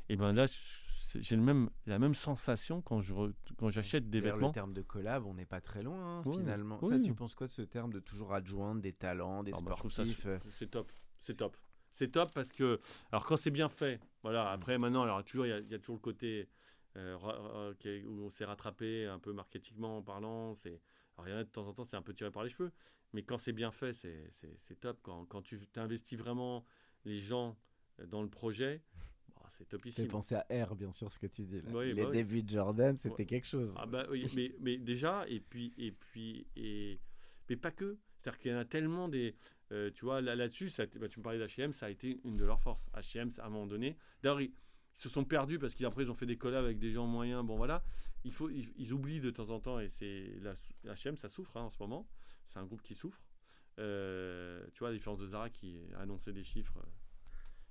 Et 0.09 0.17
ben 0.17 0.33
là, 0.33 0.47
j'ai 1.15 1.37
même, 1.37 1.71
la 1.87 1.99
même 1.99 2.15
sensation 2.15 2.83
quand 2.83 3.01
je 3.01 3.15
re- 3.15 3.35
quand 3.57 3.71
j'achète 3.71 4.09
des 4.11 4.21
vêtements. 4.21 4.49
le 4.49 4.53
terme 4.53 4.73
de 4.73 4.83
collab, 4.83 5.27
on 5.27 5.35
n'est 5.35 5.47
pas 5.47 5.61
très 5.61 5.83
loin 5.83 6.19
hein, 6.19 6.23
Oui, 6.27 6.37
finalement. 6.39 6.79
oui. 6.83 6.89
Ça, 6.89 7.01
tu 7.01 7.15
penses 7.15 7.35
quoi 7.35 7.47
de 7.47 7.53
ce 7.53 7.63
terme 7.63 7.93
de 7.93 8.01
toujours 8.01 8.33
adjoindre 8.35 8.81
des 8.81 8.93
talents, 8.93 9.43
des 9.43 9.53
Ah 9.55 9.61
bah, 9.63 9.75
sportifs 9.77 10.27
euh, 10.27 10.39
c'est 10.51 10.71
top. 10.71 10.93
C'est 11.19 11.37
top. 11.37 11.57
C'est 11.91 12.09
top 12.13 12.33
parce 12.35 12.53
que, 12.53 12.79
alors 13.11 13.25
quand 13.25 13.37
c'est 13.37 13.51
bien 13.51 13.69
fait, 13.69 14.01
voilà, 14.23 14.51
après 14.51 14.77
maintenant, 14.79 15.03
alors 15.03 15.25
toujours, 15.25 15.47
il 15.47 15.51
y 15.51 15.53
a- 15.53 15.61
il 15.61 15.71
y, 15.71 15.75
a 15.75 15.79
toujours 15.79 15.95
le 15.97 16.01
côté 16.01 16.49
euh, 16.97 17.73
où 18.07 18.21
on 18.25 18.31
s'est 18.31 18.45
rattrapé 18.45 19.07
un 19.07 19.19
peu 19.19 19.33
marketingment 19.33 19.99
en 19.99 20.03
parlant. 20.03 20.55
C'est, 20.55 20.81
alors 21.17 21.29
il 21.29 21.33
y 21.33 21.35
en 21.35 21.39
a 21.39 21.45
de 21.45 21.49
temps 21.49 21.67
en 21.67 21.73
temps, 21.73 21.85
c'est 21.85 21.97
un 21.97 22.03
peu 22.03 22.13
tiré 22.13 22.31
par 22.31 22.43
les 22.45 22.51
cheveux, 22.51 22.71
mais 23.13 23.23
quand 23.23 23.39
c'est 23.39 23.53
bien 23.53 23.71
fait, 23.71 23.95
c'est, 23.95 24.81
top. 24.81 24.99
Quand, 25.03 25.25
quand 25.27 25.41
tu 25.43 25.59
investis 25.77 26.19
vraiment 26.19 26.65
les 27.05 27.17
gens 27.19 27.57
euh, 28.01 28.07
dans 28.07 28.23
le 28.23 28.29
projet, 28.29 28.83
c'est 29.51 29.59
C'est 29.59 29.69
topissime. 29.69 30.09
penser 30.09 30.35
à 30.35 30.47
R, 30.65 30.75
bien 30.77 30.93
sûr, 30.93 31.11
ce 31.13 31.19
que 31.19 31.27
tu 31.27 31.43
dis. 31.45 31.61
Là. 31.63 31.71
Oui, 31.73 31.93
Les 31.93 32.03
bah 32.03 32.09
oui. 32.11 32.17
débuts 32.17 32.43
de 32.43 32.51
Jordan, 32.51 32.97
c'était 32.97 33.15
Ouais. 33.17 33.27
quelque 33.27 33.47
chose. 33.47 33.73
Ah 33.77 33.87
bah 33.87 34.07
oui, 34.11 34.27
mais, 34.35 34.55
mais 34.61 34.77
déjà, 34.79 35.25
et 35.29 35.41
puis, 35.41 35.73
et 35.79 35.93
puis, 35.93 36.47
et, 36.57 37.01
mais 37.49 37.57
pas 37.57 37.71
que. 37.71 37.99
C'est-à-dire 38.19 38.39
qu'il 38.41 38.51
y 38.51 38.55
en 38.55 38.59
a 38.59 38.65
tellement 38.65 39.09
des, 39.09 39.37
euh, 39.73 39.91
tu 39.93 40.05
vois, 40.05 40.21
là, 40.21 40.35
là-dessus, 40.35 40.67
été- 40.81 40.99
bah, 40.99 41.09
tu 41.09 41.21
me 41.21 41.25
parlais 41.25 41.39
d'H&M, 41.39 41.73
ça 41.73 41.87
a 41.87 41.91
été 41.91 42.21
une 42.25 42.37
de 42.37 42.45
leurs 42.45 42.61
forces. 42.61 42.89
H&M, 42.95 43.31
à 43.39 43.47
un 43.47 43.51
moment 43.51 43.67
donné, 43.67 43.97
d'ailleurs, 44.23 44.41
ils, 44.41 44.47
ils 44.51 44.99
se 44.99 45.09
sont 45.09 45.25
perdus 45.25 45.59
parce 45.59 45.75
qu'après, 45.75 46.03
ils 46.05 46.11
ont 46.11 46.15
fait 46.15 46.27
des 46.27 46.37
collabs 46.39 46.65
avec 46.65 46.79
des 46.79 46.91
gens 46.91 47.07
moyens. 47.07 47.45
Bon, 47.45 47.57
voilà, 47.57 47.85
il 48.25 48.33
faut, 48.33 48.49
ils, 48.51 48.73
ils 48.77 48.93
oublient 48.93 49.21
de 49.21 49.31
temps 49.31 49.51
en 49.51 49.61
temps, 49.61 49.79
et 49.79 49.89
c'est 49.89 50.41
H&M, 50.85 51.17
ça 51.17 51.29
souffre 51.29 51.57
hein, 51.57 51.63
en 51.63 51.71
ce 51.71 51.77
moment. 51.81 52.09
C'est 52.45 52.59
un 52.59 52.65
groupe 52.65 52.83
qui 52.83 52.95
souffre. 52.95 53.23
Euh, 53.79 54.67
tu 54.73 54.81
vois, 54.81 54.89
la 54.89 54.95
différence 54.97 55.19
de 55.19 55.27
Zara 55.27 55.51
qui 55.51 55.79
a 55.95 56.01
annoncé 56.01 56.33
des 56.33 56.43
chiffres 56.43 56.79
euh, 56.79 56.89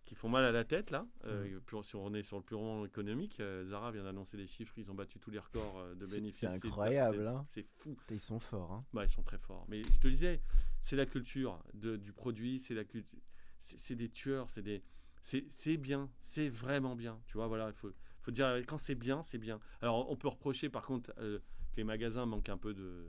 qui 0.06 0.16
font 0.16 0.30
mal 0.30 0.44
à 0.46 0.52
la 0.52 0.64
tête 0.64 0.92
là. 0.92 1.08
Euh, 1.26 1.60
si 1.84 1.96
on 1.96 2.14
est 2.14 2.24
sur 2.24 2.38
le 2.38 2.44
purement 2.44 2.86
économique, 2.86 3.40
euh, 3.40 3.66
Zara 3.66 3.92
vient 3.92 4.04
d'annoncer 4.04 4.38
des 4.38 4.48
chiffres, 4.48 4.74
ils 4.78 4.90
ont 4.92 4.94
battu 4.96 5.20
tous 5.20 5.32
les 5.32 5.40
records 5.40 5.78
euh, 5.80 5.96
de 5.96 6.06
bénéfices. 6.06 6.40
c'est 6.50 6.68
incroyable, 6.68 7.18
c'est- 7.50 7.62
hein. 7.62 7.66
Fou. 7.78 7.98
Ils 8.12 8.22
sont 8.22 8.40
forts. 8.40 8.72
hein. 8.72 8.86
Bah, 8.94 9.04
ils 9.04 9.10
sont 9.10 9.24
très 9.24 9.40
forts. 9.40 9.66
Mais 9.68 9.84
je 9.84 10.00
te 10.00 10.08
disais, 10.08 10.42
c'est 10.80 10.96
la 10.96 11.06
culture 11.06 11.64
de- 11.74 11.98
du 11.98 12.14
produit, 12.14 12.60
c'est 12.60 12.74
la 12.76 12.84
culture. 12.86 13.20
C'est 13.58 13.96
des 13.96 14.10
tueurs, 14.10 14.50
c'est 14.50 14.62
des. 14.62 14.84
C'est 15.22 15.78
bien, 15.78 16.12
c'est 16.22 16.50
vraiment 16.50 16.96
bien. 16.96 17.20
Tu 17.26 17.34
vois, 17.38 17.48
voilà, 17.48 17.70
il 17.70 17.74
faut, 17.74 17.92
faut 18.22 18.30
dire 18.32 18.48
quand 18.68 18.78
c'est 18.78 18.94
bien, 18.94 19.24
c'est 19.24 19.40
bien. 19.40 19.60
Alors, 19.82 20.10
on 20.12 20.16
peut 20.16 20.28
reprocher 20.28 20.70
par 20.70 20.84
contre 20.86 21.12
que 21.16 21.42
les 21.78 21.84
magasins 21.84 22.28
manquent 22.28 22.50
un 22.50 22.60
peu 22.60 22.76
de, 22.76 23.08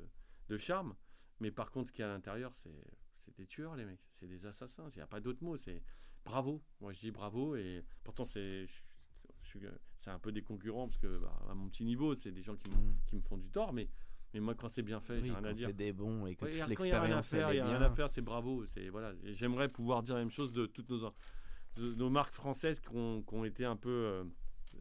de 0.48 0.56
charme, 0.56 0.96
mais 1.40 1.50
par 1.50 1.70
contre, 1.70 1.88
ce 1.88 1.92
qu'il 1.92 2.00
y 2.02 2.04
a 2.06 2.11
à 2.11 2.14
l'intérieur, 2.14 2.54
c'est 2.54 2.70
c'est 3.16 3.37
des 3.37 3.46
tueurs, 3.46 3.74
les 3.76 3.85
mecs. 3.85 4.06
C'est 4.09 4.28
des 4.28 4.46
assassins. 4.46 4.87
Il 4.90 4.96
n'y 4.96 5.02
a 5.02 5.06
pas 5.06 5.20
d'autre 5.20 5.42
mot. 5.42 5.56
C'est 5.59 5.82
bravo. 6.26 6.60
Moi, 6.80 6.92
je 6.92 7.00
dis 7.00 7.10
bravo. 7.10 7.56
Et 7.56 7.82
pourtant, 8.04 8.24
c'est. 8.26 8.66
un 10.06 10.18
peu 10.18 10.30
des 10.32 10.42
concurrents 10.42 10.86
parce 10.88 10.98
que, 10.98 11.18
bah, 11.18 11.32
à 11.48 11.54
mon 11.54 11.68
petit 11.68 11.84
niveau, 11.84 12.14
c'est 12.14 12.30
des 12.32 12.42
gens 12.42 12.56
qui, 12.56 12.68
Mm. 12.68 12.96
qui 13.06 13.16
me 13.16 13.22
font 13.22 13.38
du 13.38 13.48
tort. 13.50 13.72
Mais, 13.72 13.88
mais 14.34 14.40
moi, 14.40 14.54
quand 14.54 14.68
c'est 14.68 14.82
bien 14.82 15.00
fait, 15.00 15.14
Oui, 15.20 15.26
j'ai 15.28 15.32
rien 15.32 15.44
à 15.44 15.52
dire. 15.52 15.68
c'est 15.68 15.74
des 15.76 15.92
bons 15.92 16.26
et 16.26 16.36
que 16.36 16.44
Ouais, 16.44 16.60
toute 16.60 16.74
quand 16.74 16.84
il 16.84 16.90
y 16.90 16.92
a 16.92 17.00
rien 17.00 17.12
à 17.14 17.16
l'expérience 17.20 17.28
faire, 17.28 17.52
il 17.52 17.56
est 17.56 17.58
y 17.58 17.60
a 17.60 17.66
rien 17.78 17.82
à 17.82 17.90
faire, 17.90 18.08
c'est 18.10 18.20
bravo. 18.22 18.66
C'est 18.66 18.88
voilà. 18.90 19.12
J'aimerais 19.24 19.68
pouvoir 19.68 20.02
dire 20.02 20.14
la 20.14 20.20
même 20.20 20.30
chose 20.30 20.52
de 20.52 20.66
toutes 20.66 20.90
nos 20.90 21.10
de 21.76 21.94
nos 21.94 22.08
marques 22.10 22.34
françaises 22.34 22.80
qui 22.80 22.88
ont, 22.94 23.22
qui 23.22 23.34
ont 23.34 23.44
été 23.44 23.64
un 23.66 23.76
peu 23.76 23.90
euh, 23.90 24.24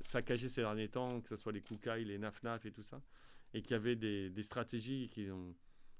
saccagées 0.01 0.47
ces 0.47 0.61
derniers 0.61 0.87
temps, 0.89 1.19
que 1.21 1.27
ce 1.29 1.35
soit 1.35 1.51
les 1.51 1.61
Koukaï, 1.61 2.05
les 2.05 2.17
Naf-Naf 2.17 2.65
et 2.65 2.71
tout 2.71 2.83
ça, 2.83 3.01
et 3.53 3.61
qui 3.61 3.73
avaient 3.73 3.97
des, 3.97 4.29
des 4.29 4.43
stratégies 4.43 5.09
qui 5.09 5.29
ont, 5.29 5.53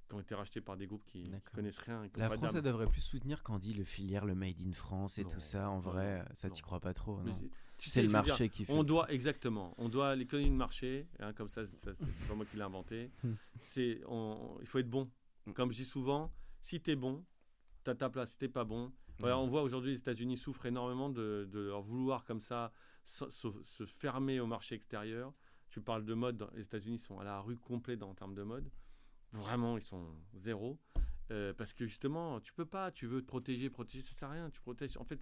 qui 0.08 0.14
ont 0.16 0.20
été 0.20 0.36
rachetées 0.36 0.62
par 0.62 0.78
des 0.78 0.86
groupes 0.88 1.06
qui, 1.06 1.24
qui 1.24 1.30
D'accord. 1.30 1.54
connaissent 1.54 1.80
rien. 1.80 2.08
qui 2.10 2.20
La 2.20 2.30
pas 2.30 2.38
France, 2.38 2.54
elle 2.56 2.62
devrait 2.62 2.88
plus 2.88 3.02
soutenir 3.02 3.42
quand 3.44 3.56
on 3.56 3.60
dit 3.60 3.74
le 3.74 3.84
filière, 3.84 4.26
le 4.26 4.36
made 4.36 4.62
in 4.62 4.74
France 4.74 5.18
et 5.18 5.24
Non, 5.24 5.30
tout 5.30 5.40
ça. 5.40 5.70
En 5.70 5.76
non, 5.76 5.80
vrai, 5.82 6.24
ça 6.34 6.50
t'y 6.50 6.62
crois 6.62 6.80
pas 6.80 6.94
trop. 6.94 7.20
C'est- 7.32 7.50
tu 7.78 7.90
sais, 7.90 8.02
le 8.02 8.08
dire, 8.08 8.24
marché 8.26 8.50
qui 8.50 8.64
fait. 8.66 8.72
On 8.74 8.84
doit 8.84 9.12
exactement, 9.12 9.74
on 9.78 9.90
doit 9.90 10.16
l'économie 10.16 10.50
de 10.50 10.56
marché, 10.56 11.08
hein, 11.20 11.34
comme 11.34 11.50
ça, 11.50 11.66
ça, 11.66 11.94
c'est 11.94 12.28
pas 12.28 12.36
moi 12.36 12.46
qui 12.46 12.56
l'ai 12.56 12.62
inventé. 12.64 13.12
C'est, 13.60 14.02
on- 14.08 14.58
il 14.62 14.68
faut 14.68 14.80
être 14.80 14.90
bon. 14.90 15.12
Hmm. 15.46 15.52
Comme 15.54 15.72
je 15.72 15.78
dis 15.78 15.86
souvent, 15.86 16.32
si 16.62 16.80
t'es 16.82 16.96
bon, 16.96 17.26
t'as 17.84 17.96
ta 17.96 18.10
place. 18.10 18.32
Si 18.32 18.38
t'es 18.38 18.48
pas 18.48 18.64
bon, 18.64 18.92
voilà, 19.20 19.36
Hmm. 19.38 19.42
on 19.42 19.48
voit 19.48 19.62
aujourd'hui 19.64 19.92
les 19.92 19.98
États-Unis 20.00 20.38
souffrent 20.38 20.66
énormément 20.68 21.10
de, 21.10 21.48
de 21.52 21.60
leur 21.60 21.82
vouloir 21.82 22.24
comme 22.26 22.40
ça 22.40 22.72
se, 23.04 23.30
se- 23.30 23.86
fermer 23.86 24.40
au 24.40 24.48
marché 24.48 24.76
extérieur. 24.76 25.34
Tu 25.70 25.82
parles 25.82 26.06
de 26.06 26.14
mode, 26.14 26.38
dans- 26.38 26.50
les 26.54 26.64
États-Unis 26.64 26.98
sont 27.00 27.20
à 27.20 27.24
la 27.24 27.40
rue 27.42 27.58
complète 27.58 28.04
en 28.04 28.14
termes 28.14 28.36
de 28.36 28.44
mode. 28.44 28.70
Vraiment, 29.36 29.78
ils 29.78 29.84
sont 29.84 30.06
zéro. 30.34 30.78
Euh, 31.32 31.54
parce 31.58 31.74
que 31.74 31.86
justement, 31.88 32.40
tu 32.40 32.54
peux 32.54 32.66
pas, 32.68 32.92
tu 32.92 33.08
veux 33.08 33.22
te 33.22 33.26
protéger, 33.28 33.70
protéger, 33.72 34.02
ça 34.02 34.14
sert 34.14 34.30
à 34.30 34.34
rien. 34.34 34.50
Tu 34.52 34.62
protèges. 34.62 34.96
En 34.98 35.06
fait, 35.06 35.20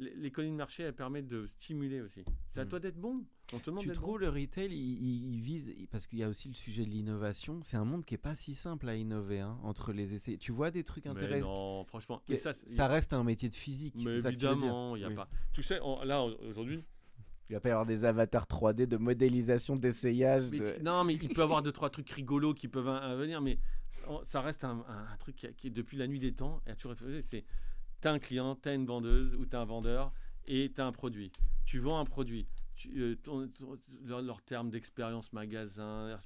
l'économie 0.00 0.50
de 0.52 0.56
marché, 0.56 0.82
elle 0.82 0.94
permet 0.96 1.22
de 1.22 1.46
stimuler 1.46 2.00
aussi. 2.00 2.24
C'est 2.48 2.58
à 2.58 2.64
Mm. 2.64 2.68
toi 2.68 2.80
d'être 2.80 2.96
bon. 2.98 3.24
On 3.52 3.60
te 3.60 3.66
demande 3.66 3.84
Tu 3.84 3.92
trouves 3.92 4.14
bon. 4.14 4.16
le 4.16 4.28
retail, 4.30 4.66
il, 4.72 4.74
il- 4.74 5.34
il 5.36 5.40
vise, 5.40 5.72
parce 5.92 6.08
qu'il 6.08 6.18
y 6.18 6.24
a 6.24 6.28
aussi 6.28 6.48
le 6.48 6.54
sujet 6.54 6.84
de 6.84 6.90
l'innovation, 6.90 7.60
c'est 7.62 7.76
un 7.76 7.84
monde 7.84 8.04
qui 8.04 8.14
est 8.14 8.18
pas 8.18 8.34
si 8.34 8.52
simple 8.56 8.88
à 8.88 8.96
innover, 8.96 9.40
hein, 9.40 9.56
entre 9.62 9.92
les 9.92 10.14
essais. 10.14 10.38
Tu 10.38 10.50
vois 10.50 10.72
des 10.72 10.82
trucs 10.82 11.06
intéressants. 11.06 11.54
non, 11.54 11.84
franchement. 11.84 12.20
Et 12.28 12.36
ça, 12.36 12.88
reste 12.88 13.12
un 13.12 13.22
métier 13.22 13.48
de 13.48 13.54
physique. 13.54 13.94
Mais 13.96 14.16
évidemment, 14.26 14.96
il 14.96 15.02
y 15.02 15.04
a 15.04 15.08
Oui. 15.08 15.14
pas. 15.14 15.28
Tu 15.52 15.62
sais, 15.62 15.78
on- 15.82 16.02
là 16.02 16.24
aujourd'hui, 16.24 16.82
Il 17.50 17.52
va 17.54 17.60
pas 17.60 17.68
y 17.68 17.72
avoir 17.72 17.84
des 17.86 18.04
avatars 18.06 18.46
3D 18.46 18.86
de 18.86 18.96
modélisation, 18.96 19.76
d'essayage. 19.76 20.48
De- 20.50 20.82
Non, 20.82 21.04
mais 21.04 21.14
il 21.14 21.28
peut 21.28 21.40
y 21.40 21.44
avoir 21.44 21.62
deux, 21.62 21.72
trois 21.72 21.90
trucs 21.90 22.08
rigolos 22.10 22.54
qui 22.54 22.68
peuvent 22.68 22.86
venir, 23.18 23.40
mais 23.42 23.58
ça- 24.22 24.40
reste 24.40 24.64
un, 24.64 24.84
un- 24.88 25.06
un 25.12 25.16
truc 25.18 25.36
qui, 25.36 25.52
qui 25.54 25.66
est 25.66 25.70
depuis 25.70 25.96
la 25.98 26.06
nuit 26.06 26.18
des 26.18 26.32
temps. 26.32 26.62
Et 26.66 26.74
tu 26.74 26.86
réfléchis, 26.86 27.22
c'est 27.22 27.44
t'as 28.00 28.12
un 28.12 28.18
client, 28.18 28.54
t'as 28.56 28.74
une 28.74 28.86
vendeuse 28.86 29.34
ou 29.34 29.44
t'as 29.46 29.60
un 29.60 29.64
vendeur 29.66 30.12
et 30.46 30.72
t'as 30.74 30.86
un 30.86 30.92
produit. 30.92 31.32
Tu 31.66 31.78
vends 31.78 31.98
un 31.98 32.04
produit. 32.06 32.46
Tu, 32.74 32.90
euh, 33.00 33.14
ton- 33.16 33.46
ton- 33.48 33.78
leur, 34.02 34.20
leur 34.22 34.42
terme 34.42 34.68
d'expérience 34.70 35.32
magasin. 35.32 36.16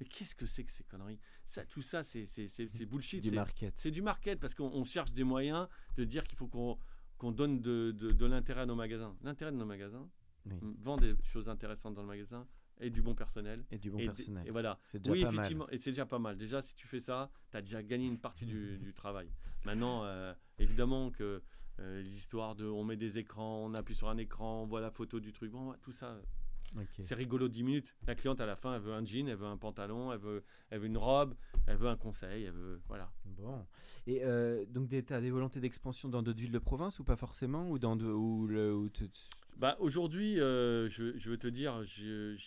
Mais 0.00 0.06
qu'est-ce 0.06 0.34
que 0.34 0.46
c'est 0.46 0.64
que 0.64 0.72
ces 0.72 0.82
conneries? 0.84 1.20
Ça, 1.44 1.64
Tout 1.66 1.80
ça, 1.82 2.02
c'est 2.02 2.26
c'est- 2.26 2.48
c'est- 2.48 2.86
bullshit. 2.86 3.22
du 3.22 3.30
market. 3.30 3.74
c'est 3.76 3.90
du 3.92 4.02
market 4.02 4.40
parce 4.40 4.54
qu'on 4.54 4.70
on 4.72 4.84
cherche 4.84 5.12
des 5.12 5.22
moyens 5.22 5.68
de 5.96 6.04
dire 6.04 6.24
qu'il 6.24 6.36
faut 6.38 6.48
qu'on 6.48 7.30
donne 7.32 7.60
de, 7.60 7.92
de- 7.92 8.10
de 8.10 8.26
l'intérêt 8.26 8.62
à 8.62 8.66
nos 8.66 8.74
magasins. 8.74 9.14
L'intérêt 9.22 9.52
de 9.52 9.56
nos 9.58 9.64
magasins, 9.64 10.08
Oui. 10.46 10.56
vend 10.80 10.96
des 10.96 11.14
choses 11.22 11.48
intéressantes 11.48 11.94
dans 11.94 12.02
le 12.02 12.08
magasin 12.08 12.46
et 12.80 12.90
du 12.90 13.02
bon 13.02 13.14
personnel. 13.14 13.64
Et 13.70 13.78
du 13.78 13.90
bon 13.90 13.98
et, 13.98 14.06
personnel. 14.06 14.46
et 14.46 14.50
voilà. 14.50 14.78
C'est 14.84 14.98
déjà 15.00 15.12
Oui, 15.12 15.20
pas 15.22 15.26
mal. 15.26 15.34
effectivement, 15.36 15.68
et 15.70 15.78
c'est 15.78 15.90
déjà 15.90 16.06
pas 16.06 16.18
mal. 16.18 16.36
Déjà, 16.36 16.62
si 16.62 16.74
tu 16.74 16.86
fais 16.88 17.00
ça, 17.00 17.30
tu 17.50 17.56
as 17.56 17.62
déjà 17.62 17.82
gagné 17.82 18.06
une 18.06 18.18
partie 18.18 18.44
du, 18.46 18.78
du 18.78 18.92
travail. 18.92 19.30
Maintenant, 19.64 20.04
euh, 20.04 20.34
évidemment 20.58 21.10
que 21.10 21.42
euh, 21.78 22.02
les 22.02 22.16
histoires 22.16 22.54
de 22.56 22.66
on 22.66 22.82
met 22.84 22.96
des 22.96 23.18
écrans, 23.18 23.64
on 23.64 23.74
appuie 23.74 23.94
sur 23.94 24.08
un 24.08 24.16
écran, 24.16 24.62
on 24.62 24.66
voit 24.66 24.80
la 24.80 24.90
photo 24.90 25.20
du 25.20 25.32
truc, 25.32 25.52
bon, 25.52 25.74
tout 25.82 25.92
ça, 25.92 26.20
C'est 26.98 27.14
rigolo 27.14 27.48
10 27.48 27.62
minutes. 27.62 27.94
La 28.06 28.14
cliente, 28.14 28.40
à 28.40 28.46
la 28.46 28.56
fin, 28.56 28.74
elle 28.74 28.80
veut 28.82 28.92
un 28.92 29.04
jean, 29.04 29.28
elle 29.28 29.36
veut 29.36 29.46
un 29.46 29.56
pantalon, 29.56 30.12
elle 30.12 30.18
veut, 30.18 30.42
elle 30.70 30.80
veut 30.80 30.86
une 30.86 30.96
robe, 30.98 31.34
elle 31.66 31.76
veut 31.76 31.88
un 31.88 31.96
conseil, 31.96 32.44
elle 32.44 32.52
veut. 32.54 32.80
Voilà. 32.88 33.12
Bon. 33.24 33.66
Et 34.06 34.24
euh, 34.24 34.64
donc, 34.66 34.88
tu 34.88 35.12
as 35.12 35.20
des 35.20 35.30
volontés 35.30 35.60
d'expansion 35.60 36.08
dans 36.08 36.22
d'autres 36.22 36.40
villes 36.40 36.50
de 36.52 36.58
province 36.58 36.98
ou 36.98 37.04
pas 37.04 37.16
forcément? 37.16 37.68
Ou 37.70 37.78
dans 37.78 37.96
de, 37.96 38.06
ou 38.06 38.46
le, 38.46 38.74
ou 38.74 38.88
te- 38.88 39.04
Bah, 39.56 39.76
Aujourd'hui, 39.80 40.40
euh, 40.40 40.88
je, 40.88 41.16
je 41.18 41.30
veux 41.30 41.38
te 41.38 41.48
dire, 41.48 41.82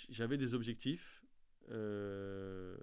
j'avais 0.10 0.38
des 0.38 0.54
objectifs. 0.56 1.24
euh, 1.70 2.76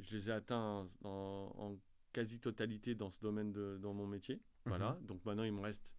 je 0.00 0.16
les 0.16 0.28
ai 0.30 0.32
atteints 0.32 0.88
en, 1.04 1.52
en 1.56 1.76
quasi-totalité 2.12 2.94
dans 2.94 3.10
ce 3.10 3.20
domaine, 3.20 3.52
de, 3.52 3.78
dans 3.80 3.94
mon 3.94 4.06
métier. 4.06 4.40
Voilà. 4.64 4.98
Donc 5.02 5.24
maintenant, 5.24 5.44
il 5.44 5.52
me 5.52 5.60
reste 5.60 5.94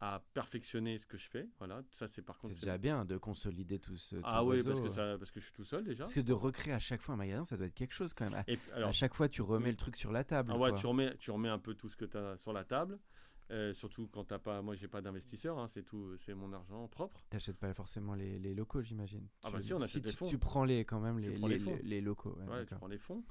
à 0.00 0.22
perfectionner 0.32 0.98
ce 0.98 1.06
que 1.06 1.16
je 1.16 1.28
fais. 1.28 1.48
Voilà. 1.58 1.82
Ça, 1.90 2.06
c'est 2.06 2.22
par 2.22 2.38
contre. 2.38 2.54
C'est 2.54 2.60
déjà 2.60 2.78
bien 2.78 3.04
de 3.04 3.16
consolider 3.16 3.78
tout 3.78 3.96
ce. 3.96 4.16
Ah 4.22 4.40
ton 4.40 4.48
oui, 4.50 4.62
parce 4.62 4.80
que, 4.80 4.86
euh. 4.86 4.90
ça, 4.90 5.18
parce 5.18 5.30
que 5.30 5.40
je 5.40 5.46
suis 5.46 5.54
tout 5.54 5.64
seul 5.64 5.84
déjà. 5.84 6.04
Parce 6.04 6.14
que 6.14 6.20
de 6.20 6.32
recréer 6.32 6.74
à 6.74 6.78
chaque 6.78 7.00
fois 7.00 7.14
un 7.14 7.18
magasin, 7.18 7.44
ça 7.44 7.56
doit 7.56 7.66
être 7.66 7.74
quelque 7.74 7.94
chose 7.94 8.14
quand 8.14 8.24
même. 8.24 8.34
À, 8.34 8.44
Et 8.46 8.56
puis, 8.56 8.70
alors, 8.72 8.90
à 8.90 8.92
chaque 8.92 9.14
fois, 9.14 9.28
tu 9.28 9.42
remets 9.42 9.66
oui. 9.66 9.70
le 9.72 9.76
truc 9.76 9.96
sur 9.96 10.12
la 10.12 10.24
table. 10.24 10.52
ah 10.54 10.58
ouais, 10.58 10.70
quoi. 10.70 10.78
tu, 10.78 10.86
remets, 10.86 11.16
tu 11.16 11.30
remets 11.30 11.48
un 11.48 11.58
peu 11.58 11.74
tout 11.74 11.88
ce 11.88 11.96
que 11.96 12.04
tu 12.04 12.16
as 12.16 12.36
sur 12.36 12.52
la 12.52 12.64
table. 12.64 12.98
Euh, 13.50 13.72
surtout 13.72 14.08
quand 14.08 14.24
t'as 14.24 14.38
pas, 14.38 14.60
moi 14.62 14.74
j'ai 14.74 14.88
pas 14.88 15.00
d'investisseur, 15.00 15.58
hein, 15.58 15.66
c'est 15.68 15.82
tout, 15.82 16.16
c'est 16.18 16.34
mon 16.34 16.52
argent 16.52 16.86
propre. 16.88 17.22
T'achètes 17.30 17.56
pas 17.58 17.72
forcément 17.72 18.14
les, 18.14 18.38
les 18.38 18.54
locaux, 18.54 18.82
j'imagine. 18.82 19.26
Ah 19.42 19.48
Tu- 19.48 19.52
bah 19.54 19.60
si, 19.62 19.72
on 19.74 19.80
achète 19.80 20.02
tu, 20.02 20.08
des 20.08 20.14
fonds. 20.14 20.26
Tu 20.26 20.38
prends 20.38 20.64
les 20.64 20.84
quand 20.84 21.00
même 21.00 21.20
Tu 21.22 21.30
les, 21.30 21.36
les, 21.38 21.48
les 21.48 21.58
fonds. 21.58 21.78
les- 21.82 22.00
locaux. 22.00 22.36
ouais, 22.38 22.46
Ouais, 22.46 22.66
tu 22.66 22.74
prends 22.74 22.88
les 22.88 22.98
fonds. 22.98 23.24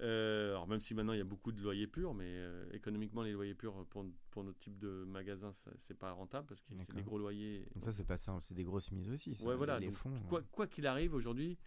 Euh, 0.00 0.50
alors 0.50 0.66
même 0.66 0.80
si 0.80 0.92
maintenant 0.94 1.12
il 1.12 1.18
y 1.18 1.22
a 1.22 1.24
beaucoup 1.24 1.52
de 1.52 1.60
loyers 1.60 1.86
purs, 1.86 2.14
mais 2.14 2.26
euh, 2.26 2.66
économiquement 2.72 3.22
les 3.22 3.32
loyers 3.32 3.54
purs 3.54 3.84
pour, 3.90 4.04
pour 4.30 4.42
notre 4.44 4.58
type 4.58 4.78
de 4.78 5.04
magasin, 5.04 5.50
c'est 5.78 5.98
pas 5.98 6.12
rentable 6.12 6.46
parce 6.48 6.60
que 6.60 6.68
c'est 6.76 6.94
des 6.96 7.02
gros 7.02 7.18
loyers. 7.18 7.68
Donc 7.74 7.84
ça, 7.84 7.92
c'est 7.92 8.04
pas 8.04 8.16
simple, 8.16 8.42
c'est 8.42 8.54
des 8.54 8.64
grosses 8.64 8.90
mises 8.92 9.10
aussi. 9.10 9.34
ça, 9.34 9.44
ouais, 9.46 9.54
voilà. 9.56 9.78
Les 9.78 9.86
donc, 9.86 9.96
fonds, 9.96 10.12
quoi 10.28 10.40
ouais, 10.40 10.44
quoi 10.50 10.66
qu'il 10.66 10.86
arrive 10.86 11.14
aujourd'hui, 11.14 11.58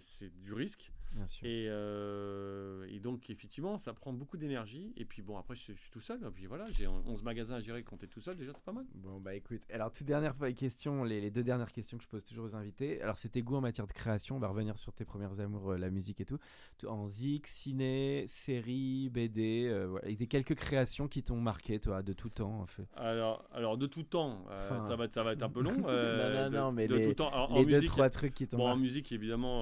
c'est 0.00 0.30
du 0.40 0.52
risque. 0.54 0.92
Et, 1.42 1.66
euh, 1.68 2.86
et 2.90 3.00
donc 3.00 3.30
effectivement, 3.30 3.78
ça 3.78 3.94
prend 3.94 4.12
beaucoup 4.12 4.36
d'énergie. 4.36 4.92
Et 4.96 5.04
puis 5.04 5.22
bon, 5.22 5.36
après 5.38 5.54
je, 5.54 5.72
je 5.72 5.80
suis 5.80 5.90
tout 5.90 6.00
seul. 6.00 6.20
Et 6.26 6.30
puis 6.30 6.46
voilà, 6.46 6.70
j'ai 6.70 6.86
11 6.86 7.22
magasins 7.22 7.56
à 7.56 7.60
gérer 7.60 7.82
quand 7.82 7.96
t'es 7.96 8.06
tout 8.06 8.20
seul. 8.20 8.36
Déjà, 8.36 8.52
c'est 8.52 8.64
pas 8.64 8.72
mal. 8.72 8.84
Bon, 8.94 9.20
bah 9.20 9.34
écoute, 9.34 9.62
alors 9.72 9.90
toute 9.92 10.06
dernière 10.06 10.34
question, 10.56 11.04
les, 11.04 11.20
les 11.20 11.30
deux 11.30 11.42
dernières 11.42 11.72
questions 11.72 11.96
que 11.98 12.04
je 12.04 12.08
pose 12.08 12.24
toujours 12.24 12.44
aux 12.44 12.54
invités. 12.54 13.00
Alors, 13.02 13.18
c'était 13.18 13.42
goût 13.42 13.56
en 13.56 13.60
matière 13.60 13.86
de 13.86 13.92
création, 13.92 14.36
on 14.36 14.38
va 14.40 14.48
revenir 14.48 14.78
sur 14.78 14.92
tes 14.92 15.04
premières 15.04 15.40
amours, 15.40 15.72
euh, 15.72 15.78
la 15.78 15.90
musique 15.90 16.20
et 16.20 16.24
tout. 16.24 16.38
En 16.86 17.08
zik, 17.08 17.46
ciné, 17.46 18.24
série, 18.28 19.08
BD, 19.10 19.66
euh, 19.68 19.86
voilà. 19.88 20.08
Et 20.08 20.16
des 20.16 20.26
quelques 20.26 20.54
créations 20.54 21.08
qui 21.08 21.22
t'ont 21.22 21.40
marqué, 21.40 21.78
toi, 21.78 22.02
de 22.02 22.12
tout 22.12 22.28
temps, 22.28 22.60
en 22.60 22.66
fait? 22.66 22.86
Alors, 22.96 23.48
alors 23.52 23.78
de 23.78 23.86
tout 23.86 24.02
temps, 24.02 24.44
euh, 24.50 24.68
Enfin. 24.70 24.82
ça, 24.82 24.96
va, 24.96 25.04
être- 25.06 25.12
ça 25.14 25.22
va 25.22 25.32
être 25.32 25.42
un 25.42 25.50
peu 25.50 25.62
long. 25.62 25.70
Non, 25.76 26.32
non, 26.42 26.50
de- 26.50 26.56
non, 26.56 26.72
mais 26.72 26.88
de 26.88 26.94
les- 26.96 27.08
tout 27.08 27.14
temps. 27.14 27.28
Alors, 27.30 27.52
en 27.52 27.58
les 27.58 27.64
deux, 27.64 27.74
musique, 27.76 27.88
trois 27.90 28.10
trucs 28.10 28.34
qui 28.34 28.46
t'ont 28.46 28.56
Bon, 28.58 28.64
en 28.64 28.68
marqué. 28.68 28.82
musique, 28.82 29.12
évidemment, 29.12 29.60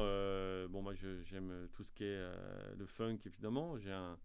bon, 0.70 0.82
moi, 0.82 0.94
je- 0.94 1.22
j'aime 1.34 1.68
tout 1.72 1.82
ce 1.82 1.92
qui 1.92 2.04
est 2.04 2.16
euh, 2.16 2.74
le 2.78 2.86
funk, 2.86 3.18
évidemment. 3.26 3.76
J'ai 3.76 3.90
un, 3.92 4.16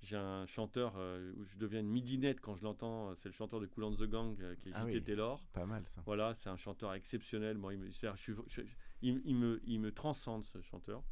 j'ai 0.00 0.16
un 0.16 0.44
chanteur 0.46 0.94
euh, 0.96 1.32
où 1.36 1.44
je 1.44 1.56
deviens 1.58 1.80
une 1.80 1.88
midinette 1.88 2.40
quand 2.40 2.56
je 2.56 2.64
l'entends. 2.64 3.14
C'est 3.14 3.28
le 3.28 3.32
chanteur 3.32 3.60
de 3.60 3.66
Cool 3.66 3.84
and 3.84 3.94
the 3.94 4.04
Gang, 4.04 4.36
euh, 4.42 4.56
qui 4.56 4.70
est 4.70 4.72
Ah 4.74 4.80
JT 4.88 4.96
oui. 4.96 5.02
Taylor. 5.04 5.44
Pas 5.52 5.66
mal, 5.66 5.84
ça. 5.94 6.02
Voilà, 6.04 6.34
c'est 6.34 6.48
un 6.48 6.56
chanteur 6.56 6.92
exceptionnel. 6.94 7.58
Moi, 7.58 7.74
je 7.76 8.08
je- 8.48 8.62
il, 9.02 9.20
il 9.24 9.36
me, 9.36 9.60
il 9.66 9.80
me 9.80 9.92
transcende, 9.92 10.44
ce 10.44 10.60
chanteur. 10.60 11.02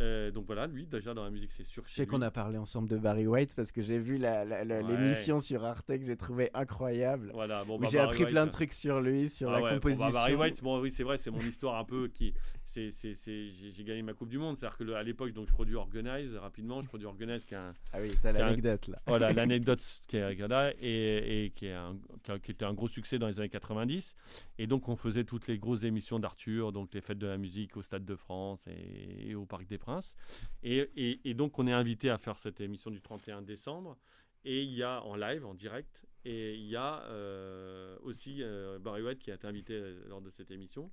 Euh, 0.00 0.30
donc 0.32 0.46
voilà, 0.46 0.66
lui, 0.66 0.86
déjà 0.86 1.14
dans 1.14 1.22
la 1.24 1.30
musique, 1.30 1.52
c'est 1.52 1.64
sûr. 1.64 1.84
Je 1.86 1.92
sais 1.92 2.06
qu'on 2.06 2.20
a 2.22 2.30
parlé 2.30 2.58
ensemble 2.58 2.88
de 2.88 2.96
Barry 2.98 3.26
White 3.26 3.54
parce 3.54 3.70
que 3.72 3.80
j'ai 3.80 3.98
vu 3.98 4.18
Ouais. 4.18 4.64
l'émission 4.82 5.38
sur 5.40 5.64
Arte 5.64 5.86
que 5.86 6.02
j'ai 6.04 6.16
trouvé 6.16 6.50
incroyable. 6.54 7.30
Voilà, 7.32 7.64
bon, 7.64 7.78
bah, 7.78 7.88
j'ai 7.90 7.98
appris 7.98 8.24
White, 8.24 8.30
plein 8.32 8.44
de 8.44 8.48
euh, 8.48 8.52
trucs 8.52 8.72
sur 8.72 9.00
lui, 9.00 9.28
sur 9.28 9.50
Ah 9.50 9.52
la 9.52 9.56
ouais, 9.58 9.62
bon, 9.62 9.68
bah, 9.76 9.80
composition. 9.80 10.10
Barry 10.12 10.34
White, 10.34 10.62
bon, 10.62 10.80
oui, 10.80 10.90
c'est 10.90 11.04
vrai, 11.04 11.16
c'est 11.16 11.30
mon 11.30 11.40
histoire 11.40 11.76
un 11.78 11.84
peu 11.84 12.08
qui. 12.08 12.34
c'est 12.64 12.90
j'ai 12.90 13.84
gagné 13.84 14.02
ma 14.02 14.14
Coupe 14.14 14.28
du 14.28 14.38
Monde. 14.38 14.56
C'est-à-dire 14.56 14.78
que 14.78 14.84
le- 14.84 14.96
à 14.96 15.02
l'époque, 15.02 15.32
donc 15.32 15.46
je 15.48 15.52
produis 15.52 15.76
Organize 15.76 16.34
rapidement. 16.36 16.80
Je 16.80 16.88
produis 16.88 17.06
Organize 17.06 17.44
qui 17.44 17.54
est 17.54 17.58
un, 17.58 17.72
Ah 17.92 17.98
oui, 18.00 18.10
t'as 18.22 18.32
l'anecdote 18.32 18.88
là. 18.88 19.00
voilà 19.06 19.32
l'anecdote 19.32 19.82
qui 20.08 20.16
est 20.16 20.36
qui 20.36 20.42
est 20.42 20.48
là 20.48 20.72
et, 20.80 21.44
et 21.46 21.50
qui, 21.50 21.66
est 21.66 21.72
un- 21.72 21.96
qui 22.22 22.30
a- 22.32 22.38
qui 22.38 22.50
était 22.50 22.64
un 22.64 22.74
gros 22.74 22.88
succès 22.88 23.18
dans 23.18 23.26
les 23.28 23.38
années 23.38 23.48
90 23.48 24.14
et 24.58 24.66
donc 24.66 24.88
on 24.88 24.96
faisait 24.96 25.24
toutes 25.24 25.46
les 25.48 25.58
grosses 25.58 25.84
émissions 25.84 26.18
d'Arthur 26.18 26.72
donc 26.72 26.92
les 26.94 27.00
fêtes 27.00 27.18
de 27.18 27.21
la 27.26 27.38
musique 27.38 27.76
au 27.76 27.82
Stade 27.82 28.04
de 28.04 28.16
France 28.16 28.66
et, 28.66 29.30
et 29.30 29.34
au 29.34 29.46
Parc 29.46 29.66
des 29.66 29.78
Princes. 29.78 30.14
Et, 30.62 30.88
et- 30.96 31.20
et 31.28 31.34
donc 31.34 31.58
on 31.58 31.66
est 31.66 31.72
invité 31.72 32.10
à 32.10 32.18
faire 32.18 32.38
cette 32.38 32.60
émission 32.60 32.90
du 32.90 33.00
31 33.00 33.42
décembre. 33.42 33.96
Et 34.44 34.62
il 34.62 34.72
y 34.72 34.82
a 34.82 35.02
en 35.04 35.14
live 35.14 35.46
en 35.46 35.54
direct 35.54 36.04
et 36.24 36.54
il 36.56 36.66
y 36.66 36.74
a 36.76 37.02
euh, 37.04 37.96
aussi 38.02 38.42
euh, 38.42 38.78
Barry 38.80 39.02
White 39.02 39.20
qui 39.20 39.30
a 39.30 39.34
été 39.34 39.46
invité 39.46 39.74
euh, 39.74 40.02
lors 40.08 40.20
de 40.20 40.30
cette 40.30 40.50
émission. 40.50 40.90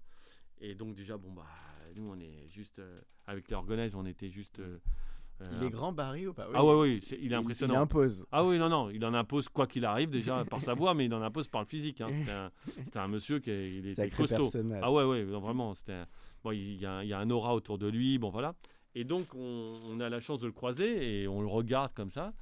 Et 0.61 0.75
donc 0.75 0.93
déjà 0.95 1.17
bon 1.17 1.31
bah 1.31 1.47
nous 1.95 2.03
on 2.11 2.19
est 2.19 2.47
juste 2.47 2.77
euh, 2.79 3.01
avec 3.25 3.49
les 3.49 3.55
Organize 3.55 3.95
on 3.95 4.05
était 4.05 4.29
juste 4.29 4.59
euh, 4.59 4.77
Il 5.41 5.63
euh, 5.63 5.67
est 5.67 5.69
grand 5.69 5.91
Barry 5.91 6.27
ou 6.27 6.33
pas? 6.33 6.47
Ah 6.53 6.65
ouais 6.65 6.73
oui 6.75 6.99
c'est- 7.01 7.17
il 7.21 7.31
est 7.31 7.35
impressionnant 7.35 7.73
Il 7.75 7.77
impose. 7.77 8.25
ah 8.31 8.43
oui, 8.45 8.57
non, 8.59 8.67
non, 8.69 8.89
il 8.89 9.03
en 9.05 9.13
impose 9.13 9.47
quoi 9.49 9.67
qu'il 9.67 9.85
arrive, 9.85 10.09
déjà 10.09 10.43
par 10.49 10.61
sa 10.61 10.73
voix, 10.73 10.93
mais 10.93 11.05
il 11.05 11.13
en 11.13 11.21
impose 11.21 11.47
par 11.47 11.61
le 11.61 11.67
physique. 11.67 12.01
hein. 12.01 12.09
C'était 12.83 12.99
un, 12.99 13.07
monsieur 13.07 13.39
qui 13.39 13.49
il 13.51 13.85
était 13.87 13.95
Sacré 13.95 14.23
costaud. 14.23 14.43
personnage. 14.43 14.81
Ah 14.83 14.91
ouais, 14.91 15.03
ouais, 15.05 15.23
non, 15.25 15.39
vraiment. 15.39 15.71
Un- 15.87 16.05
bon, 16.43 16.51
il, 16.51 16.75
y 16.81 16.85
a, 16.85 16.91
un- 16.93 17.03
il 17.03 17.09
y 17.09 17.13
a 17.13 17.19
un 17.19 17.29
aura 17.29 17.55
autour 17.55 17.77
de 17.77 17.87
lui, 17.87 18.17
bon 18.17 18.29
voilà. 18.29 18.53
Et 18.95 19.03
donc, 19.03 19.27
on, 19.35 19.79
on 19.87 19.99
a 19.99 20.09
la 20.09 20.19
chance 20.19 20.39
de 20.39 20.47
le 20.47 20.51
croiser 20.51 21.21
et 21.21 21.27
on 21.27 21.41
le 21.41 21.47
regarde 21.47 21.93
comme 21.93 22.09
ça. 22.09 22.33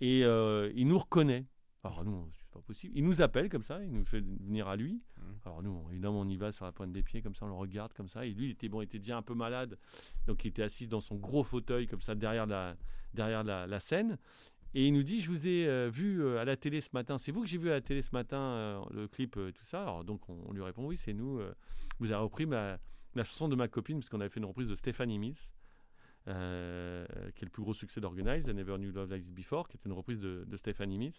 Et 0.00 0.24
euh, 0.24 0.72
il 0.74 0.88
nous 0.88 0.98
reconnaît. 0.98 1.44
Alors 1.84 2.04
nous, 2.04 2.26
c'est 2.50 2.58
pas 2.58 2.64
possible. 2.66 2.92
Il 2.96 3.04
nous 3.04 3.22
appelle 3.22 3.48
comme 3.48 3.62
ça, 3.62 3.82
il 3.82 3.92
nous 3.92 4.04
fait 4.04 4.20
venir 4.20 4.68
à 4.68 4.76
lui. 4.76 5.02
Mhm. 5.18 5.24
Alors 5.44 5.62
nous, 5.62 5.86
évidemment, 5.90 6.20
on 6.20 6.28
y 6.28 6.36
va 6.36 6.52
sur 6.52 6.64
la 6.64 6.72
pointe 6.72 6.92
des 6.92 7.02
pieds 7.02 7.22
comme 7.22 7.34
ça, 7.34 7.46
on 7.46 7.48
le 7.48 7.54
regarde 7.54 7.92
comme 7.92 8.08
ça. 8.08 8.26
Et 8.26 8.30
lui, 8.32 8.46
il 8.46 8.50
était 8.50 8.68
bon, 8.68 8.80
il 8.80 8.84
était 8.84 8.98
déjà 8.98 9.16
un 9.16 9.22
peu 9.22 9.34
malade, 9.34 9.78
donc 10.26 10.44
il 10.44 10.48
était 10.48 10.62
assis 10.62 10.86
dans 10.86 11.00
son 11.00 11.16
gros 11.16 11.44
fauteuil 11.44 11.86
comme 11.86 12.00
ça 12.00 12.14
derrière 12.14 12.46
la 12.46 12.76
derrière 13.14 13.44
la, 13.44 13.66
la 13.66 13.80
scène. 13.80 14.18
Et 14.72 14.86
il 14.86 14.92
nous 14.92 15.02
dit, 15.02 15.20
je 15.20 15.28
vous 15.28 15.48
ai 15.48 15.66
euh, 15.66 15.90
vu 15.90 16.22
euh, 16.22 16.38
à 16.38 16.44
la 16.44 16.56
télé 16.56 16.80
ce 16.80 16.90
matin. 16.92 17.18
C'est 17.18 17.32
vous 17.32 17.42
que 17.42 17.48
j'ai 17.48 17.58
vu 17.58 17.70
à 17.70 17.74
la 17.74 17.80
télé 17.80 18.02
ce 18.02 18.10
matin, 18.12 18.38
euh, 18.38 18.80
le 18.92 19.08
clip, 19.08 19.34
tout 19.34 19.64
ça? 19.64 19.82
Alors 19.82 20.04
donc 20.04 20.28
on, 20.28 20.38
on 20.46 20.52
lui 20.52 20.62
répond, 20.62 20.86
oui, 20.86 20.96
c'est 20.96 21.12
nous. 21.12 21.40
vous 21.98 22.12
avez 22.12 22.22
repris 22.22 22.46
ma, 22.46 22.78
la 23.14 23.24
chanson 23.24 23.48
de 23.48 23.56
ma 23.56 23.68
copine, 23.68 23.98
parce 23.98 24.08
qu'on 24.08 24.20
avait 24.20 24.28
fait 24.28 24.40
une 24.40 24.46
reprise 24.46 24.68
de 24.68 24.74
Stephanie 24.74 25.18
Mills, 25.18 25.34
euh, 26.28 27.04
qui 27.34 27.42
est 27.42 27.46
le 27.46 27.50
plus 27.50 27.62
gros 27.62 27.74
succès 27.74 28.00
d'Organize, 28.00 28.46
I 28.46 28.54
Never 28.54 28.76
Knew 28.76 28.92
Love 28.92 29.10
Like 29.10 29.22
This 29.22 29.32
Before, 29.32 29.68
qui 29.68 29.76
était 29.76 29.88
une 29.88 29.94
reprise 29.94 30.20
de, 30.20 30.44
de 30.46 30.56
Stephanie 30.56 30.98
Mills. 30.98 31.14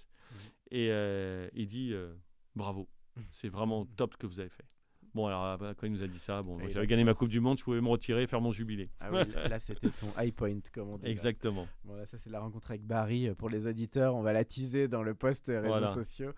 Et 0.70 0.90
euh, 0.92 1.48
il 1.54 1.68
dit, 1.68 1.92
euh, 1.94 2.14
bravo, 2.56 2.88
c'est 3.30 3.50
vraiment 3.50 3.86
top 3.86 4.14
ce 4.14 4.18
que 4.18 4.28
vous 4.28 4.40
avez 4.40 4.50
fait. 4.50 4.66
Bon, 5.14 5.26
alors 5.28 5.58
quand 5.76 5.88
il 5.88 5.92
nous 5.92 6.04
a 6.04 6.08
dit 6.08 6.20
ça, 6.20 6.42
bon, 6.42 6.58
Et 6.62 6.70
j'avais 6.70 6.88
gagné 6.88 7.04
ma. 7.04 7.14
Coupe 7.14 7.28
du 7.28 7.42
Monde, 7.42 7.58
je 7.58 7.66
pouvais 7.66 7.82
me 7.82 7.90
retirer 7.90 8.24
et 8.24 8.28
faire 8.28 8.40
mon 8.40 8.52
jubilé. 8.52 8.90
Ah 9.02 9.10
oui, 9.12 9.30
là, 9.50 9.60
c'était 9.60 9.90
ton 9.90 10.08
high 10.18 10.34
point, 10.34 10.60
comme 10.74 10.88
on 10.88 10.98
dit. 10.98 11.06
Exactement. 11.08 11.68
Bon, 11.84 11.96
là, 11.96 12.06
ça, 12.06 12.18
c'est 12.18 12.30
la 12.30 12.40
rencontre 12.40 12.72
avec 12.72 12.84
Barry. 12.86 13.28
euh, 13.28 13.36
Pour 13.36 13.50
les 13.50 13.68
auditeurs, 13.68 14.16
on 14.16 14.22
va 14.22 14.32
la 14.32 14.46
teaser 14.46 14.88
dans 14.88 15.04
le 15.04 15.14
post 15.14 15.48
réseaux 15.48 15.68
Voilà. 15.68 15.94
sociaux. 15.94 16.32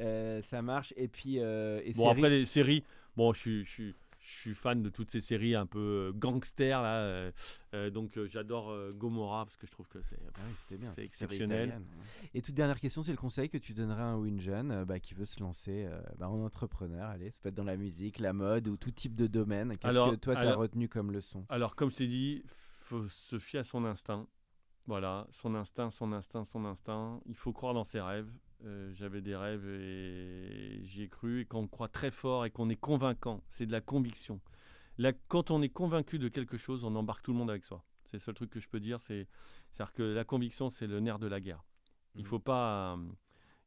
Euh, 0.00 0.42
ça 0.42 0.60
marche. 0.60 0.92
Et 0.96 1.06
puis, 1.06 1.38
euh, 1.38 1.80
et 1.84 1.92
Bon, 1.92 2.08
après, 2.08 2.28
les 2.28 2.46
séries, 2.46 2.82
bon, 3.16 3.32
je 3.32 3.62
suis. 3.62 3.94
Je 4.28 4.40
suis 4.40 4.54
fan 4.54 4.82
de 4.82 4.88
toutes 4.88 5.10
ces 5.10 5.20
séries 5.20 5.54
un 5.54 5.66
peu 5.66 6.12
gangster 6.16 6.82
là, 6.82 6.96
euh, 6.98 7.30
euh, 7.74 7.90
donc 7.90 8.18
euh, 8.18 8.26
j'adore 8.26 8.70
euh, 8.70 8.92
Gomorrah 8.92 9.44
parce 9.44 9.56
que 9.56 9.66
je 9.68 9.70
trouve 9.70 9.86
que 9.86 10.00
c'est 10.02 10.18
Ah 10.34 10.40
oui. 10.48 10.78
C'est 10.94 11.04
exceptionnel. 11.04 11.68
italienne. 11.68 11.86
Et 12.34 12.42
toute 12.42 12.54
dernière 12.56 12.80
question, 12.80 13.02
c'est 13.02 13.12
le 13.12 13.16
conseil 13.18 13.48
que 13.48 13.58
tu 13.58 13.72
donnerais 13.72 14.02
à 14.02 14.06
un 14.06 14.38
jeune 14.38 14.72
euh, 14.72 14.84
bah, 14.84 14.98
qui 14.98 15.14
veut 15.14 15.26
se 15.26 15.38
lancer 15.38 15.86
euh, 15.88 16.00
bah, 16.18 16.28
en 16.28 16.44
entrepreneur. 16.44 17.08
Allez, 17.08 17.30
ça 17.30 17.38
peut 17.40 17.50
être 17.50 17.54
dans 17.54 17.62
la 17.62 17.76
musique, 17.76 18.18
la 18.18 18.32
mode 18.32 18.66
ou 18.66 18.76
tout 18.76 18.90
type 18.90 19.14
de 19.14 19.28
domaine. 19.28 19.76
Qu'est-ce 19.78 19.92
Alors- 19.92 20.10
que 20.10 20.16
toi, 20.16 20.34
tu 20.34 20.38
as 20.40 20.42
alors- 20.42 20.58
retenu 20.58 20.88
comme 20.88 21.12
leçon? 21.12 21.46
Alors, 21.48 21.76
comme 21.76 21.90
je 21.90 21.96
t'ai 21.96 22.08
dit, 22.08 22.42
faut 22.48 23.06
se 23.06 23.38
fier 23.38 23.60
à 23.60 23.64
son 23.64 23.84
instinct. 23.84 24.26
Voilà, 24.88 25.26
son 25.30 25.54
instinct, 25.54 25.90
son 25.90 26.12
instinct, 26.12 26.44
son 26.44 26.64
instinct. 26.64 27.20
Il 27.26 27.34
faut 27.36 27.52
croire 27.52 27.74
dans 27.74 27.84
ses 27.84 28.00
rêves. 28.00 28.30
Euh, 28.64 28.90
J'avais 28.92 29.20
des 29.20 29.36
rêves 29.36 29.66
et 29.68 30.80
j'y 30.82 31.02
ai 31.02 31.08
cru. 31.08 31.40
Et 31.40 31.44
quand 31.44 31.58
on 31.60 31.68
croit 31.68 31.88
très 31.88 32.10
fort 32.10 32.44
et 32.46 32.50
qu'on 32.50 32.68
est 32.68 32.76
convaincant, 32.76 33.42
c'est 33.48 33.66
de 33.66 33.72
la 33.72 33.80
conviction. 33.80 34.40
Là, 34.98 35.12
quand 35.28 35.50
on 35.50 35.60
est 35.62 35.68
convaincu 35.68 36.18
de 36.18 36.28
quelque 36.28 36.56
chose, 36.56 36.84
on 36.84 36.94
embarque 36.94 37.22
tout 37.22 37.32
le 37.32 37.38
monde 37.38 37.50
avec 37.50 37.64
soi. 37.64 37.84
C'est 38.04 38.14
le 38.14 38.20
seul 38.20 38.34
truc 38.34 38.50
que 38.50 38.60
je 38.60 38.68
peux 38.68 38.80
dire. 38.80 39.00
C'est, 39.00 39.28
c'est-à-dire 39.72 39.92
que 39.92 40.02
la 40.02 40.24
conviction, 40.24 40.70
c'est 40.70 40.86
le 40.86 41.00
nerf 41.00 41.18
de 41.18 41.26
la 41.26 41.40
guerre. 41.40 41.62
Il 42.14 42.20
Mhm. 42.22 42.26
faut 42.26 42.38
pas, 42.38 42.94
euh, 42.94 43.08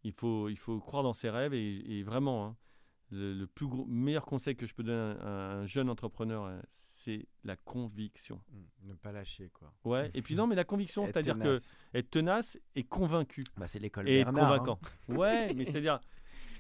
il 0.04 0.12
faut, 0.14 0.50
il 0.50 0.58
faut 0.58 0.80
croire 0.80 1.04
dans 1.04 1.14
ses 1.14 1.30
rêves 1.30 1.54
et, 1.54 2.00
et 2.00 2.04
vraiment, 2.04 2.48
hein, 2.48 2.56
le, 3.12 3.34
le 3.34 3.48
plus 3.48 3.68
gros, 3.68 3.86
meilleur 3.86 4.26
conseil 4.26 4.56
que 4.56 4.66
je 4.66 4.74
peux 4.74 4.84
donner 4.84 5.20
à 5.20 5.28
un, 5.28 5.62
un 5.62 5.66
jeune 5.66 5.90
entrepreneur, 5.90 6.46
euh, 6.46 6.60
c'est 6.70 7.28
la 7.44 7.56
conviction. 7.56 8.40
Mm, 8.52 8.90
Ne 8.90 8.94
pas 8.94 9.12
lâcher, 9.12 9.50
quoi. 9.50 9.72
Ouais. 9.84 10.12
Et 10.14 10.22
puis 10.22 10.36
non, 10.36 10.46
mais 10.48 10.56
la 10.56 10.64
conviction, 10.64 11.06
c'est-à-dire 11.08 11.38
que 11.40 11.60
être 11.94 12.10
tenace 12.12 12.58
et 12.76 12.84
convaincu 12.84 13.44
Bah, 13.58 13.68
c'est 13.68 13.80
l'école 13.80 14.08
et 14.10 14.20
être 14.20 14.32
Bernard. 14.32 14.54
hein. 14.54 14.58
convaincant. 14.60 14.80
Ouais, 15.08 15.54
mais 15.56 15.66
c'est-à-dire, 15.66 16.00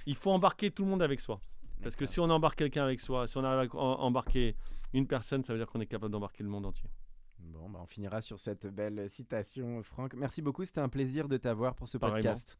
il 0.06 0.16
faut 0.16 0.32
embarquer 0.32 0.72
tout 0.72 0.84
le 0.84 0.90
monde 0.90 1.02
avec 1.02 1.20
soi. 1.20 1.40
Parce 1.82 1.96
que 1.96 2.06
si 2.06 2.20
on 2.20 2.30
embarque 2.30 2.58
quelqu'un 2.58 2.84
avec 2.84 3.00
soi, 3.00 3.26
si 3.28 3.38
on 3.38 3.44
arrive 3.44 3.70
à 3.74 3.78
embarquer 3.78 4.56
une 4.94 5.08
personne, 5.08 5.44
ça 5.44 5.54
veut 5.54 5.60
dire 5.60 5.68
qu'on 5.68 5.80
est 5.80 5.86
capable 5.86 6.12
d'embarquer 6.12 6.44
le 6.44 6.50
monde 6.50 6.66
entier. 6.66 6.90
Bon, 7.38 7.70
bah, 7.70 7.80
on 7.82 7.86
finira 7.86 8.20
sur 8.22 8.38
cette 8.38 8.68
belle 8.68 9.10
citation, 9.10 9.82
Franck. 9.84 10.14
Merci 10.16 10.42
beaucoup, 10.42 10.66
c'était 10.66 10.82
un 10.82 10.90
plaisir 10.90 11.30
de 11.30 11.38
t'avoir 11.38 11.76
pour 11.76 11.88
ce 11.88 11.98
podcast. 11.98 12.60